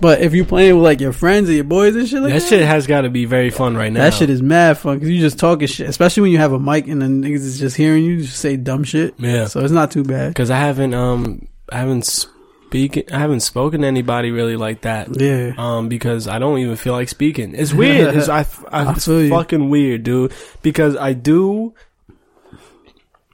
But 0.00 0.20
if 0.20 0.34
you 0.34 0.44
playing 0.44 0.74
with 0.76 0.84
like 0.84 1.00
your 1.00 1.12
friends 1.12 1.48
or 1.48 1.52
your 1.52 1.64
boys 1.64 1.94
and 1.96 2.06
shit 2.08 2.20
like 2.20 2.32
that, 2.32 2.40
That 2.40 2.48
shit 2.48 2.62
has 2.66 2.86
got 2.86 3.02
to 3.02 3.10
be 3.10 3.24
very 3.26 3.50
fun 3.50 3.76
right 3.76 3.92
now. 3.92 4.00
that 4.02 4.14
shit 4.14 4.28
is 4.30 4.42
mad 4.42 4.76
fun 4.78 4.96
because 4.98 5.10
you 5.10 5.20
just 5.20 5.38
talking 5.38 5.66
shit, 5.68 5.88
especially 5.88 6.22
when 6.22 6.30
you 6.32 6.38
have 6.38 6.52
a 6.52 6.58
mic 6.58 6.86
and 6.88 7.00
then 7.00 7.22
niggas 7.22 7.44
is 7.44 7.58
just 7.60 7.76
hearing 7.76 8.04
you 8.04 8.22
just 8.22 8.38
say 8.38 8.56
dumb 8.56 8.84
shit. 8.84 9.14
Yeah. 9.18 9.46
So 9.46 9.60
it's 9.60 9.72
not 9.72 9.90
too 9.90 10.02
bad. 10.04 10.28
because 10.30 10.50
I 10.50 10.58
haven't 10.58 10.94
um 10.94 11.46
I 11.70 11.78
haven't 11.78 12.04
speaking 12.06 13.04
I 13.12 13.18
haven't 13.18 13.40
spoken 13.40 13.80
to 13.82 13.86
anybody 13.88 14.30
really 14.30 14.56
like 14.56 14.82
that. 14.82 15.20
Yeah. 15.20 15.52
Um, 15.58 15.88
because 15.88 16.26
I 16.28 16.38
don't 16.38 16.58
even 16.58 16.76
feel 16.76 16.92
like 16.92 17.08
speaking. 17.08 17.54
It's 17.54 17.72
weird. 17.72 18.14
It's, 18.16 18.28
I, 18.28 18.46
I, 18.70 18.84
I 18.84 18.92
it's 18.92 19.04
feel 19.06 19.22
you. 19.22 19.30
fucking 19.30 19.68
weird, 19.68 20.02
dude. 20.04 20.32
Because 20.62 20.96
I 20.96 21.12
do, 21.12 21.74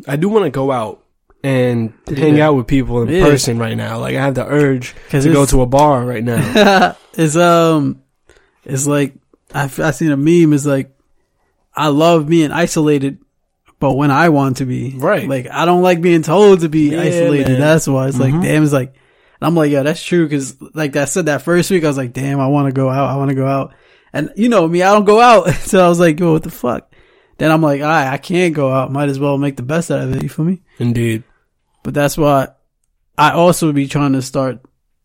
I 0.07 0.17
do 0.17 0.29
want 0.31 0.45
to 0.47 0.51
go 0.51 0.71
out 0.73 1.05
and 1.43 1.93
hang 2.07 2.41
out 2.41 2.55
with 2.55 2.67
people 2.67 3.03
in 3.03 3.09
Yeah. 3.09 3.25
person 3.25 3.59
right 3.59 3.77
now. 3.77 3.99
Like 4.01 4.17
I 4.17 4.23
have 4.25 4.35
the 4.35 4.47
urge 4.47 4.95
to 5.11 5.21
go 5.33 5.47
to 5.47 5.63
a 5.63 5.67
bar 5.67 6.05
right 6.05 6.25
now. 6.25 6.97
it's 7.15 7.37
um, 7.37 8.03
it's 8.65 8.87
like 8.87 9.15
I 9.55 9.65
I 9.79 9.91
seen 9.93 10.11
a 10.11 10.17
meme. 10.17 10.53
It's 10.53 10.67
like 10.67 10.95
I 11.75 11.89
love 11.89 12.29
being 12.29 12.51
isolated, 12.51 13.19
but 13.79 13.93
when 13.95 14.11
I 14.11 14.31
want 14.31 14.57
to 14.59 14.65
be, 14.67 14.95
Right. 14.97 15.29
Like 15.29 15.49
I 15.51 15.65
don't 15.65 15.83
like 15.83 16.01
being 16.01 16.23
told 16.23 16.61
to 16.61 16.69
be 16.69 16.91
Yeah, 16.91 17.03
isolated. 17.03 17.49
man. 17.53 17.61
That's 17.61 17.87
why 17.87 18.09
it's 18.09 18.17
Mhm. 18.19 18.33
like 18.33 18.43
damn. 18.43 18.63
It's 18.65 18.73
like 18.73 18.95
and 19.41 19.47
I'm 19.47 19.55
like 19.55 19.71
yeah, 19.71 19.85
that's 19.85 20.03
true 20.03 20.25
because 20.27 20.57
like 20.75 20.97
I 20.97 21.05
said 21.05 21.27
that 21.27 21.43
first 21.43 21.71
week, 21.71 21.85
I 21.85 21.89
was 21.89 21.97
like 21.97 22.13
damn, 22.13 22.41
I 22.41 22.49
want 22.49 22.67
to 22.67 22.73
go 22.73 22.89
out. 22.91 23.09
I 23.11 23.17
want 23.17 23.29
to 23.31 23.37
go 23.37 23.47
out, 23.47 23.75
and 24.13 24.31
you 24.35 24.49
know 24.49 24.67
me, 24.67 24.83
I 24.83 24.93
don't 24.93 25.05
go 25.05 25.21
out. 25.21 25.49
so 25.61 25.85
I 25.85 25.89
was 25.89 26.01
like, 26.01 26.19
yo, 26.19 26.33
what 26.33 26.43
the 26.43 26.51
fuck? 26.51 26.93
Then 27.39 27.53
I'm 27.53 27.63
like, 27.63 27.81
all 27.81 27.87
right, 27.87 28.09
I 28.13 28.17
can't 28.19 28.53
go 28.53 28.73
out. 28.73 28.91
Might 28.91 29.09
as 29.09 29.21
well 29.21 29.39
make 29.39 29.57
the 29.57 29.63
best 29.63 29.93
out 29.93 30.01
of 30.01 30.13
it. 30.17 30.25
You 30.25 30.29
feel 30.29 30.45
me? 30.45 30.61
Indeed. 30.81 31.23
But 31.83 31.95
that's 31.95 32.17
why 32.19 32.49
I 33.17 33.33
also 33.33 33.73
be 33.73 33.87
trying 33.89 34.13
to 34.13 34.23
start 34.23 34.61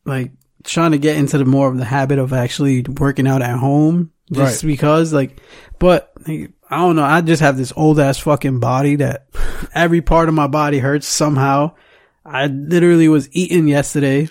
like 0.05 0.31
trying 0.63 0.91
to 0.91 0.97
get 0.97 1.17
into 1.17 1.37
the 1.37 1.45
more 1.45 1.67
of 1.69 1.77
the 1.77 1.85
habit 1.85 2.19
of 2.19 2.33
actually 2.33 2.81
working 2.83 3.27
out 3.27 3.41
at 3.41 3.57
home 3.57 4.11
just 4.31 4.63
Right. 4.63 4.67
because 4.67 5.11
like 5.13 5.41
but 5.79 6.11
like, 6.27 6.51
I 6.69 6.77
don't 6.77 6.95
know, 6.95 7.03
I 7.03 7.21
just 7.21 7.41
have 7.41 7.57
this 7.57 7.73
old 7.75 7.99
ass 7.99 8.17
fucking 8.19 8.59
body 8.59 8.95
that 8.97 9.27
every 9.75 10.01
part 10.01 10.29
of 10.29 10.35
my 10.35 10.47
body 10.47 10.79
hurts 10.79 11.07
somehow. 11.07 11.73
I 12.25 12.47
literally 12.47 13.07
was 13.09 13.27
eating 13.33 13.67
yesterday. 13.67 14.29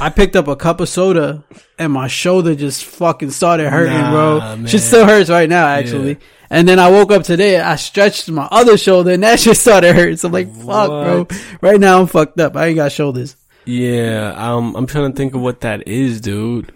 I 0.00 0.08
picked 0.10 0.34
up 0.36 0.48
a 0.48 0.56
cup 0.56 0.80
of 0.80 0.88
soda 0.88 1.44
and 1.78 1.92
my 1.92 2.06
shoulder 2.08 2.54
just 2.54 2.84
fucking 2.84 3.30
started 3.32 3.68
hurting, 3.68 3.92
Nah, 3.92 4.10
bro. 4.12 4.38
man. 4.40 4.66
Shit 4.66 4.80
still 4.80 5.04
hurts 5.04 5.28
right 5.28 5.48
now, 5.48 5.66
actually. 5.66 6.18
And 6.50 6.66
then 6.66 6.78
I 6.78 6.90
woke 6.90 7.12
up 7.12 7.24
today, 7.24 7.60
I 7.60 7.76
stretched 7.76 8.30
my 8.30 8.48
other 8.50 8.78
shoulder 8.78 9.12
and 9.12 9.22
that 9.22 9.40
shit 9.40 9.56
started 9.56 9.94
hurting. 9.94 10.16
So 10.16 10.28
I'm 10.28 10.32
like, 10.32 10.52
fuck, 10.54 10.88
bro. 10.88 11.26
Right 11.60 11.80
now 11.80 12.00
I'm 12.00 12.06
fucked 12.06 12.40
up. 12.40 12.56
I 12.56 12.66
ain't 12.66 12.76
got 12.76 12.92
shoulders. 12.92 13.36
Yeah. 13.64 14.34
Um, 14.36 14.74
I'm 14.76 14.86
trying 14.86 15.12
to 15.12 15.16
think 15.16 15.34
of 15.34 15.40
what 15.40 15.60
that 15.60 15.86
is, 15.86 16.20
dude. 16.20 16.72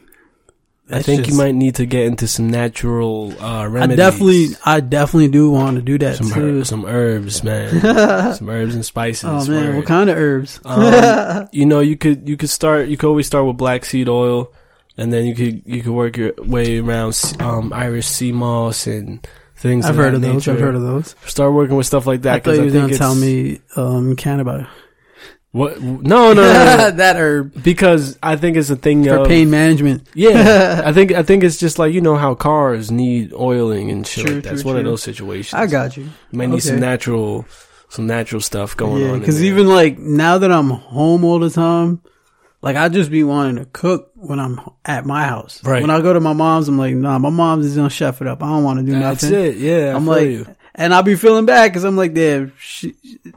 I 0.88 0.96
That's 0.96 1.06
think 1.06 1.28
you 1.28 1.34
might 1.36 1.54
need 1.54 1.76
to 1.76 1.86
get 1.86 2.04
into 2.04 2.28
some 2.28 2.50
natural 2.50 3.32
uh, 3.42 3.66
remedies. 3.66 3.92
I 3.92 3.96
definitely, 3.96 4.48
I 4.62 4.80
definitely 4.80 5.28
do 5.28 5.50
want 5.50 5.76
to 5.76 5.82
do 5.82 5.96
that 5.98 6.16
some 6.16 6.30
too. 6.30 6.58
herbs, 6.58 6.68
some 6.68 6.84
herbs, 6.84 7.42
man. 7.42 7.80
some 8.34 8.50
herbs 8.50 8.74
and 8.74 8.84
spices. 8.84 9.24
oh 9.24 9.50
man, 9.50 9.68
word. 9.68 9.76
what 9.76 9.86
kind 9.86 10.10
of 10.10 10.18
herbs? 10.18 10.60
Um, 10.66 11.48
you 11.52 11.64
know, 11.64 11.80
you 11.80 11.96
could 11.96 12.28
you 12.28 12.36
could 12.36 12.50
start. 12.50 12.88
You 12.88 12.98
could 12.98 13.08
always 13.08 13.26
start 13.26 13.46
with 13.46 13.56
black 13.56 13.86
seed 13.86 14.08
oil, 14.08 14.52
and 14.98 15.10
then 15.10 15.24
you 15.24 15.34
could 15.34 15.62
you 15.64 15.82
could 15.82 15.92
work 15.92 16.18
your 16.18 16.34
way 16.36 16.80
around 16.80 17.18
um, 17.38 17.72
Irish 17.72 18.06
sea 18.06 18.32
moss 18.32 18.86
and 18.86 19.26
things. 19.62 19.86
I've 19.86 19.96
heard 19.96 20.14
of 20.14 20.20
those. 20.20 20.46
I've 20.48 20.60
heard 20.60 20.74
of 20.74 20.82
those. 20.82 21.14
Start 21.26 21.52
working 21.54 21.76
with 21.76 21.86
stuff 21.86 22.06
like 22.06 22.20
I 22.20 22.22
that. 22.22 22.44
thought 22.44 22.50
'cause 22.50 22.58
you 22.58 22.64
was 22.64 22.72
think 22.74 22.84
gonna 22.86 22.98
tell 22.98 23.14
me 23.14 23.60
um 23.76 24.16
cannabis. 24.16 24.66
what? 25.52 25.80
No, 25.80 26.32
no, 26.32 26.34
no, 26.34 26.42
no. 26.42 26.90
that 26.96 27.16
herb 27.16 27.62
because 27.62 28.18
I 28.22 28.36
think 28.36 28.56
it's 28.56 28.70
a 28.70 28.76
thing 28.76 29.04
for 29.04 29.16
of 29.16 29.28
pain 29.28 29.50
management. 29.50 30.06
Yeah, 30.14 30.82
I 30.84 30.92
think 30.92 31.12
I 31.12 31.22
think 31.22 31.44
it's 31.44 31.58
just 31.58 31.78
like 31.78 31.92
you 31.94 32.00
know 32.00 32.16
how 32.16 32.34
cars 32.34 32.90
need 32.90 33.32
oiling 33.32 33.90
and 33.90 34.06
shit 34.06 34.26
True, 34.26 34.34
like 34.36 34.42
that. 34.44 34.48
true, 34.50 34.56
It's 34.58 34.64
one 34.64 34.76
of 34.76 34.84
those 34.84 35.02
situations. 35.02 35.54
I 35.54 35.66
got 35.66 35.96
you. 35.96 36.04
You 36.04 36.38
might 36.38 36.48
need 36.50 36.62
some 36.62 36.80
natural, 36.80 37.44
some 37.88 38.06
natural 38.06 38.40
stuff 38.40 38.76
going 38.76 39.02
Yeah, 39.04 39.12
on. 39.12 39.20
because 39.20 39.42
even 39.42 39.68
like 39.68 39.98
now 39.98 40.38
that 40.38 40.50
I'm 40.50 40.70
home 40.70 41.24
all 41.24 41.38
the 41.38 41.50
time, 41.50 42.00
like 42.62 42.76
I 42.76 42.88
just 42.88 43.10
be 43.10 43.24
wanting 43.24 43.56
to 43.56 43.64
cook 43.66 44.10
when 44.14 44.38
I'm 44.40 44.60
at 44.84 45.04
my 45.04 45.24
house. 45.24 45.62
Right. 45.64 45.82
When 45.82 45.90
I 45.90 46.00
go 46.00 46.12
to 46.12 46.20
my 46.20 46.32
mom's, 46.32 46.68
I'm 46.68 46.78
like, 46.78 46.94
nah, 46.94 47.18
my 47.18 47.28
mom's 47.30 47.66
is 47.66 47.76
gonna 47.76 47.90
chef 47.90 48.22
it 48.22 48.28
up. 48.28 48.42
I 48.42 48.46
don't 48.48 48.64
want 48.64 48.78
to 48.80 48.86
do 48.86 48.92
that's 48.92 49.22
nothing. 49.24 49.38
it. 49.44 49.56
Yeah, 49.56 49.92
I 49.92 49.96
I'm 49.96 50.06
like, 50.06 50.28
you. 50.28 50.46
and 50.74 50.94
I'll 50.94 51.02
be 51.02 51.16
feeling 51.16 51.44
bad 51.44 51.68
because 51.70 51.84
I'm 51.84 51.96
like, 51.96 52.14
damn, 52.14 52.52
she 52.58 52.94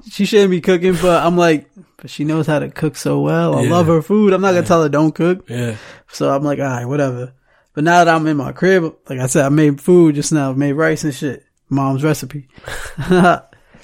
she 0.09 0.25
shouldn't 0.25 0.51
be 0.51 0.61
cooking, 0.61 0.93
but 1.01 1.25
I'm 1.25 1.35
like, 1.37 1.69
but 1.97 2.09
she 2.09 2.23
knows 2.23 2.45
how 2.47 2.59
to 2.59 2.69
cook 2.69 2.95
so 2.95 3.19
well. 3.19 3.55
I 3.57 3.63
Yeah. 3.63 3.71
love 3.71 3.87
her 3.87 4.01
food. 4.01 4.31
I'm 4.31 4.41
not 4.41 4.53
gonna 4.53 4.65
tell 4.65 4.83
her 4.83 4.89
don't 4.89 5.13
cook. 5.15 5.49
Yeah, 5.49 5.75
So 6.11 6.29
I'm 6.33 6.43
like, 6.43 6.59
all 6.59 6.65
right, 6.65 6.85
whatever. 6.85 7.33
But 7.73 7.83
now 7.83 8.03
that 8.05 8.13
I'm 8.15 8.25
in 8.27 8.37
my 8.37 8.51
crib, 8.53 8.95
like 9.09 9.19
I 9.19 9.25
said, 9.27 9.43
I 9.45 9.49
made 9.49 9.81
food 9.81 10.15
just 10.15 10.31
now, 10.31 10.53
made 10.53 10.73
rice 10.73 11.03
and 11.03 11.13
shit. 11.13 11.43
Mom's 11.67 12.03
recipe. 12.03 12.47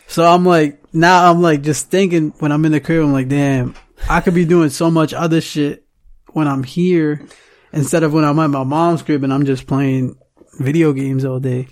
so 0.07 0.25
I'm 0.25 0.45
like, 0.45 0.81
now 0.93 1.29
I'm 1.29 1.41
like 1.41 1.61
just 1.61 1.89
thinking 1.89 2.33
when 2.39 2.51
I'm 2.51 2.63
in 2.65 2.71
the 2.73 2.79
crib, 2.79 3.03
I'm 3.03 3.11
like, 3.11 3.27
damn, 3.27 3.75
I 4.09 4.21
could 4.21 4.33
be 4.33 4.45
doing 4.45 4.69
so 4.69 4.91
much 4.91 5.13
other 5.13 5.41
shit 5.41 5.85
when 6.33 6.47
I'm 6.47 6.63
here 6.63 7.25
instead 7.73 8.03
of 8.03 8.13
when 8.13 8.23
I'm 8.23 8.39
at 8.39 8.49
my 8.49 8.63
mom's 8.63 9.01
crib 9.01 9.23
and 9.23 9.33
I'm 9.33 9.45
just 9.45 9.67
playing 9.67 10.17
video 10.59 10.93
games 10.93 11.25
all 11.25 11.39
day. 11.39 11.67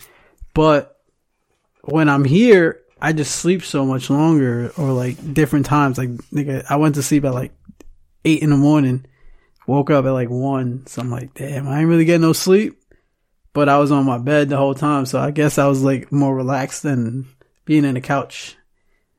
But 0.53 0.98
when 1.83 2.09
I'm 2.09 2.25
here, 2.25 2.81
I 3.01 3.13
just 3.13 3.36
sleep 3.36 3.63
so 3.63 3.86
much 3.86 4.09
longer 4.09 4.71
or 4.77 4.91
like 4.91 5.33
different 5.33 5.65
times. 5.65 5.98
Like, 5.98 6.09
nigga, 6.09 6.65
I 6.69 6.75
went 6.75 6.95
to 6.95 7.03
sleep 7.03 7.25
at 7.25 7.33
like 7.33 7.53
eight 8.25 8.41
in 8.41 8.50
the 8.50 8.57
morning 8.57 9.05
woke 9.69 9.91
up 9.91 10.05
at 10.05 10.12
like 10.12 10.29
one. 10.29 10.86
So 10.88 11.01
I'm 11.01 11.12
like, 11.12 11.33
damn, 11.36 11.67
I 11.67 11.79
ain't 11.79 11.88
really 11.88 12.05
getting 12.05 12.21
no 12.21 12.33
sleep. 12.33 12.81
But 13.53 13.69
I 13.69 13.77
was 13.77 13.91
on 13.91 14.05
my 14.05 14.17
bed 14.17 14.50
the 14.50 14.57
whole 14.57 14.75
time. 14.75 15.05
So 15.05 15.19
I 15.19 15.31
guess 15.31 15.57
I 15.57 15.67
was 15.67 15.83
like 15.83 16.12
more 16.12 16.36
relaxed 16.36 16.83
than 16.83 17.27
being 17.65 17.86
in 17.86 17.93
the 17.93 18.01
couch 18.01 18.57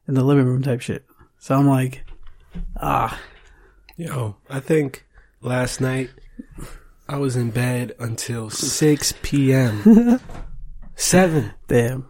in 0.06 0.14
the 0.14 0.24
living 0.24 0.46
room 0.46 0.62
type 0.62 0.80
shit. 0.80 1.06
So 1.38 1.54
I'm 1.54 1.68
like, 1.68 2.04
ah, 2.80 3.18
yo, 3.96 4.36
I 4.48 4.60
think 4.60 5.06
last 5.40 5.80
night 5.80 6.10
I 7.08 7.18
was 7.18 7.36
in 7.36 7.50
bed 7.50 7.94
until 7.98 8.50
six 8.50 9.14
p.m. 9.22 10.20
Seven. 10.96 11.52
damn. 11.66 12.06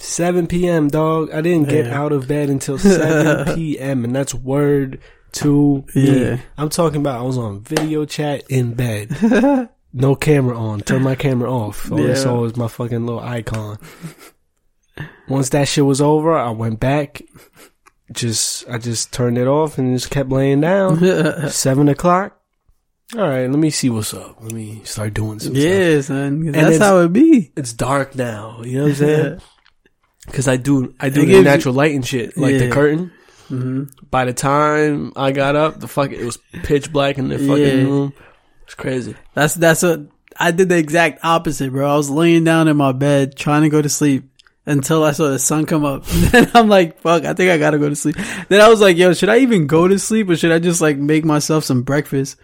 7 0.00 0.46
p.m., 0.46 0.86
dog. 0.86 1.32
I 1.32 1.40
didn't 1.40 1.68
get 1.68 1.88
out 1.88 2.12
of 2.12 2.28
bed 2.28 2.50
until 2.50 2.78
7 2.78 3.54
p.m., 3.56 4.04
and 4.04 4.14
that's 4.14 4.32
word 4.32 5.00
to 5.32 5.84
me. 5.94 6.22
Yeah. 6.22 6.38
I'm 6.56 6.68
talking 6.68 7.00
about 7.00 7.18
I 7.18 7.24
was 7.24 7.36
on 7.36 7.60
video 7.60 8.04
chat 8.04 8.44
in 8.48 8.74
bed. 8.74 9.10
no 9.92 10.14
camera 10.14 10.56
on. 10.56 10.80
Turn 10.80 11.02
my 11.02 11.16
camera 11.16 11.52
off. 11.52 11.90
All 11.90 12.10
I 12.10 12.14
saw 12.14 12.40
was 12.40 12.56
my 12.56 12.68
fucking 12.68 13.04
little 13.04 13.20
icon. 13.20 13.78
Once 15.28 15.50
that 15.50 15.68
shit 15.68 15.84
was 15.84 16.00
over, 16.00 16.36
I 16.36 16.50
went 16.50 16.80
back. 16.80 17.22
Just, 18.12 18.68
I 18.68 18.78
just 18.78 19.12
turned 19.12 19.36
it 19.38 19.46
off 19.46 19.76
and 19.78 19.94
just 19.96 20.10
kept 20.10 20.30
laying 20.30 20.60
down. 20.62 20.98
Seven 21.50 21.88
o'clock. 21.88 22.34
All 23.16 23.20
right, 23.26 23.48
let 23.48 23.58
me 23.58 23.70
see 23.70 23.88
what's 23.90 24.12
up. 24.12 24.36
Let 24.42 24.52
me 24.52 24.82
start 24.84 25.14
doing 25.14 25.38
some 25.38 25.54
stuff. 25.54 25.64
yeah, 25.64 26.00
son. 26.00 26.38
'cause 26.44 26.46
And 26.46 26.54
That's 26.54 26.78
how 26.78 26.98
it 27.00 27.12
be. 27.12 27.52
It's 27.56 27.72
dark 27.72 28.14
now. 28.14 28.60
You 28.62 28.76
know 28.78 28.82
what 28.84 28.88
I'm 28.90 28.94
saying? 28.96 29.40
Because 30.26 30.46
I 30.46 30.56
do, 30.58 30.92
I 31.00 31.08
do 31.08 31.20
the 31.22 31.26
gives 31.26 31.38
you- 31.38 31.42
natural 31.44 31.74
light 31.74 31.94
and 31.94 32.06
shit, 32.06 32.36
like 32.36 32.58
the 32.58 32.66
Yeah. 32.66 32.70
curtain. 32.70 33.12
hmm 33.48 33.84
By 34.10 34.26
the 34.26 34.34
time 34.34 35.14
I 35.16 35.32
got 35.32 35.56
up, 35.56 35.80
the 35.80 35.88
fuck, 35.88 36.12
it 36.12 36.22
was 36.22 36.36
pitch 36.64 36.92
black 36.92 37.16
in 37.16 37.28
the 37.28 37.38
fucking 37.38 37.56
Yeah. 37.64 37.72
room. 37.84 38.12
It's 38.64 38.74
crazy. 38.74 39.14
That's 39.32 39.54
that's 39.54 39.82
what 39.82 40.00
I 40.38 40.50
did 40.50 40.68
the 40.68 40.76
exact 40.76 41.20
opposite, 41.24 41.70
bro. 41.72 41.90
I 41.90 41.96
was 41.96 42.10
laying 42.10 42.44
down 42.44 42.68
in 42.68 42.76
my 42.76 42.92
bed 42.92 43.36
trying 43.36 43.62
to 43.62 43.70
go 43.70 43.80
to 43.80 43.88
sleep 43.88 44.28
until 44.68 45.02
I 45.02 45.12
saw 45.12 45.30
the 45.30 45.38
sun 45.38 45.66
come 45.66 45.84
up. 45.84 46.04
then 46.06 46.50
I'm 46.54 46.68
like, 46.68 47.00
fuck, 47.00 47.24
I 47.24 47.32
think 47.32 47.50
I 47.50 47.58
gotta 47.58 47.78
go 47.78 47.88
to 47.88 47.96
sleep. 47.96 48.16
Then 48.48 48.60
I 48.60 48.68
was 48.68 48.80
like, 48.80 48.96
yo, 48.96 49.14
should 49.14 49.30
I 49.30 49.38
even 49.38 49.66
go 49.66 49.88
to 49.88 49.98
sleep 49.98 50.28
or 50.28 50.36
should 50.36 50.52
I 50.52 50.58
just 50.58 50.80
like 50.80 50.98
make 50.98 51.24
myself 51.24 51.64
some 51.64 51.82
breakfast? 51.82 52.36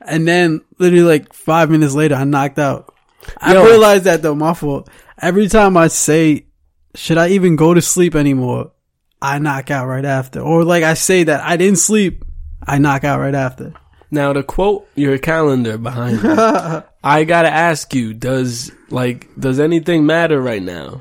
And 0.00 0.28
then 0.28 0.60
literally 0.78 1.04
like 1.04 1.32
five 1.32 1.70
minutes 1.70 1.94
later, 1.94 2.14
I 2.14 2.24
knocked 2.24 2.58
out. 2.58 2.94
I 3.38 3.54
realized 3.54 4.04
that 4.04 4.22
though, 4.22 4.34
my 4.34 4.52
fault. 4.52 4.88
Every 5.20 5.48
time 5.48 5.76
I 5.76 5.88
say, 5.88 6.46
should 6.94 7.18
I 7.18 7.28
even 7.28 7.56
go 7.56 7.72
to 7.72 7.80
sleep 7.80 8.14
anymore? 8.14 8.72
I 9.20 9.38
knock 9.38 9.70
out 9.70 9.86
right 9.86 10.04
after. 10.04 10.40
Or 10.40 10.64
like 10.64 10.82
I 10.82 10.94
say 10.94 11.24
that 11.24 11.42
I 11.42 11.56
didn't 11.56 11.78
sleep, 11.78 12.24
I 12.66 12.78
knock 12.78 13.04
out 13.04 13.20
right 13.20 13.34
after. 13.34 13.72
Now 14.10 14.34
to 14.34 14.42
quote 14.42 14.86
your 14.94 15.16
calendar 15.16 15.78
behind 15.78 16.22
you, 16.22 16.30
I 17.04 17.24
gotta 17.24 17.48
ask 17.48 17.94
you: 17.94 18.12
Does 18.12 18.70
like 18.90 19.28
does 19.40 19.58
anything 19.58 20.04
matter 20.04 20.38
right 20.38 20.62
now 20.62 21.00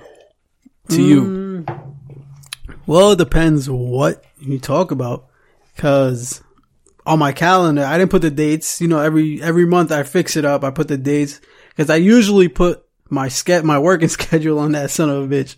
to 0.91 1.01
you? 1.01 1.21
Mm. 1.21 1.41
Well, 2.85 3.11
it 3.11 3.17
depends 3.17 3.69
what 3.69 4.23
you 4.39 4.59
talk 4.59 4.91
about. 4.91 5.27
Cause 5.77 6.43
on 7.05 7.19
my 7.19 7.31
calendar, 7.31 7.83
I 7.83 7.97
didn't 7.97 8.11
put 8.11 8.21
the 8.21 8.31
dates. 8.31 8.81
You 8.81 8.87
know, 8.87 8.99
every, 8.99 9.41
every 9.41 9.65
month 9.65 9.91
I 9.91 10.03
fix 10.03 10.35
it 10.35 10.45
up. 10.45 10.63
I 10.63 10.71
put 10.71 10.87
the 10.87 10.97
dates. 10.97 11.41
Cause 11.77 11.89
I 11.89 11.95
usually 11.95 12.47
put 12.47 12.83
my 13.09 13.27
ske- 13.27 13.63
my 13.63 13.79
working 13.79 14.07
schedule 14.09 14.59
on 14.59 14.73
that 14.73 14.91
son 14.91 15.09
of 15.09 15.31
a 15.31 15.35
bitch. 15.35 15.55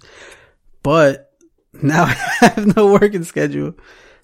But 0.82 1.32
now 1.74 2.04
I 2.42 2.46
have 2.46 2.76
no 2.76 2.92
working 2.92 3.24
schedule. 3.24 3.74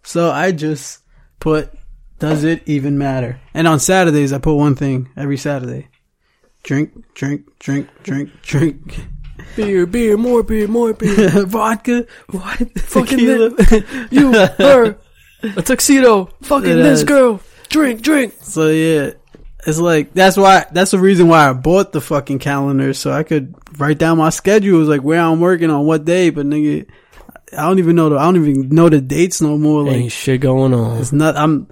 So 0.04 0.32
I 0.32 0.52
just 0.52 1.00
put, 1.40 1.72
does 2.20 2.44
it 2.44 2.64
even 2.68 2.98
matter? 2.98 3.40
And 3.54 3.68
on 3.68 3.80
Saturdays, 3.80 4.34
I 4.34 4.40
put 4.40 4.56
one 4.56 4.76
thing 4.76 5.10
every 5.16 5.38
Saturday. 5.38 5.90
Drink, 6.64 7.14
drink, 7.14 7.58
drink, 7.60 7.90
drink, 8.04 8.30
drink. 8.42 9.06
Beer, 9.56 9.86
beer, 9.86 10.18
more 10.18 10.44
beer, 10.44 10.68
more 10.68 10.94
beer. 10.94 11.30
Vodka. 11.46 12.06
What? 12.30 12.80
Fucking 12.80 13.18
Tequila. 13.18 13.52
you, 14.12 14.34
her, 14.34 14.98
a 15.44 15.62
tuxedo, 15.62 16.26
fucking 16.42 16.70
It 16.70 16.76
this 16.76 17.04
girl. 17.04 17.42
Drink, 17.70 18.02
drink. 18.02 18.34
So 18.42 18.68
yeah, 18.68 19.12
it's 19.66 19.80
like 19.80 20.14
that's 20.14 20.38
why 20.38 20.66
that's 20.72 20.92
the 20.92 21.00
reason 21.00 21.28
why 21.28 21.50
I 21.50 21.54
bought 21.54 21.92
the 21.92 22.02
fucking 22.02 22.40
calendar 22.40 22.94
so 22.94 23.12
I 23.12 23.24
could 23.24 23.54
write 23.78 23.98
down 23.98 24.18
my 24.18 24.30
schedules 24.30 24.88
like 24.88 25.02
where 25.02 25.20
I'm 25.22 25.40
working 25.40 25.70
on 25.70 25.86
what 25.86 26.06
day. 26.06 26.30
But 26.30 26.46
nigga, 26.48 26.90
I 27.56 27.64
don't 27.68 27.80
even 27.80 27.96
know 27.96 28.10
the 28.10 28.18
I 28.18 28.24
don't 28.24 28.38
even 28.38 28.70
know 28.70 28.90
the 28.90 29.02
dates 29.02 29.42
no 29.42 29.58
more. 29.58 29.84
Like 29.84 29.96
Ain't 29.98 30.12
shit 30.12 30.42
going 30.42 30.74
on. 30.74 31.00
it's 31.00 31.12
not. 31.12 31.36
I'm. 31.36 31.68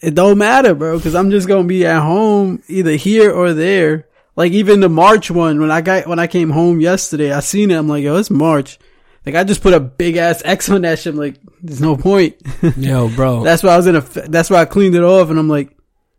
It 0.00 0.14
don't 0.14 0.36
matter, 0.36 0.74
bro, 0.74 0.98
because 0.98 1.14
I'm 1.14 1.30
just 1.30 1.48
gonna 1.48 1.66
be 1.66 1.86
at 1.86 2.02
home 2.02 2.62
either 2.68 2.92
here 2.92 3.32
or 3.32 3.54
there. 3.54 4.06
Like 4.36 4.52
even 4.52 4.80
the 4.80 4.88
March 4.88 5.30
one 5.30 5.60
when 5.60 5.70
I 5.70 5.80
got 5.80 6.06
when 6.06 6.18
I 6.18 6.26
came 6.26 6.50
home 6.50 6.80
yesterday, 6.80 7.32
I 7.32 7.40
seen 7.40 7.70
it. 7.70 7.76
I'm 7.76 7.88
like, 7.88 8.02
yo, 8.02 8.16
it's 8.16 8.30
March. 8.30 8.78
Like 9.24 9.34
I 9.34 9.44
just 9.44 9.62
put 9.62 9.74
a 9.74 9.80
big 9.80 10.16
ass 10.16 10.42
X 10.44 10.68
on 10.68 10.82
that 10.82 10.98
shit. 10.98 11.14
I'm 11.14 11.18
like, 11.18 11.36
there's 11.62 11.80
no 11.80 11.96
point. 11.96 12.36
Yo, 12.76 13.08
bro. 13.08 13.42
That's 13.42 13.62
why 13.62 13.70
I 13.70 13.76
was 13.76 13.86
in 13.86 13.96
a. 13.96 14.00
That's 14.00 14.50
why 14.50 14.60
I 14.60 14.64
cleaned 14.64 14.94
it 14.94 15.02
off, 15.02 15.30
and 15.30 15.38
I'm 15.38 15.48
like, 15.48 15.74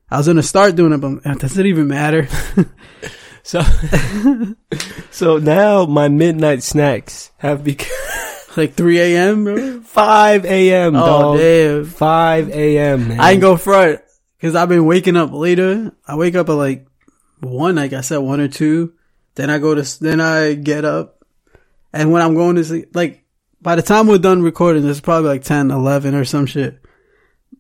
I 0.10 0.18
was 0.18 0.28
gonna 0.28 0.42
start 0.44 0.76
doing 0.76 0.94
it, 0.94 0.98
but 0.98 1.22
does 1.40 1.58
it 1.58 1.66
even 1.66 1.88
matter? 1.88 2.28
So, 3.46 3.62
so 5.12 5.38
now 5.38 5.86
my 5.86 6.08
midnight 6.08 6.64
snacks 6.64 7.30
have 7.38 7.64
become 7.64 7.96
like 8.58 8.74
3 8.74 9.00
a.m., 9.00 9.44
bro. 9.44 9.82
5 9.82 10.46
a.m. 10.46 10.96
Oh 10.96 11.06
dog. 11.06 11.38
damn! 11.38 11.86
5 11.86 12.50
a.m. 12.50 13.08
Man. 13.08 13.20
I 13.20 13.34
ain't 13.34 13.42
go 13.42 13.56
front 13.56 14.02
because 14.36 14.56
I've 14.56 14.68
been 14.68 14.88
waking 14.88 15.16
up 15.16 15.32
later. 15.32 15.92
I 16.08 16.16
wake 16.16 16.34
up 16.34 16.50
at 16.50 16.54
like 16.54 16.88
one, 17.40 17.76
like 17.76 17.94
I 17.94 18.02
said, 18.02 18.18
one 18.18 18.40
or 18.40 18.48
two. 18.48 18.94
Then 19.36 19.50
I 19.50 19.60
go 19.60 19.76
to. 19.76 20.00
Then 20.00 20.22
I 20.22 20.54
get 20.54 20.86
up, 20.86 21.24
and 21.94 22.12
when 22.12 22.22
I'm 22.22 22.36
going 22.36 22.56
to 22.56 22.64
sleep, 22.64 22.96
like 22.96 23.24
by 23.62 23.76
the 23.76 23.82
time 23.82 24.08
we're 24.08 24.18
done 24.18 24.42
recording, 24.42 24.88
it's 24.88 25.02
probably 25.02 25.30
like 25.30 25.44
10, 25.44 25.72
11 25.72 26.16
or 26.16 26.24
some 26.24 26.46
shit. 26.46 26.80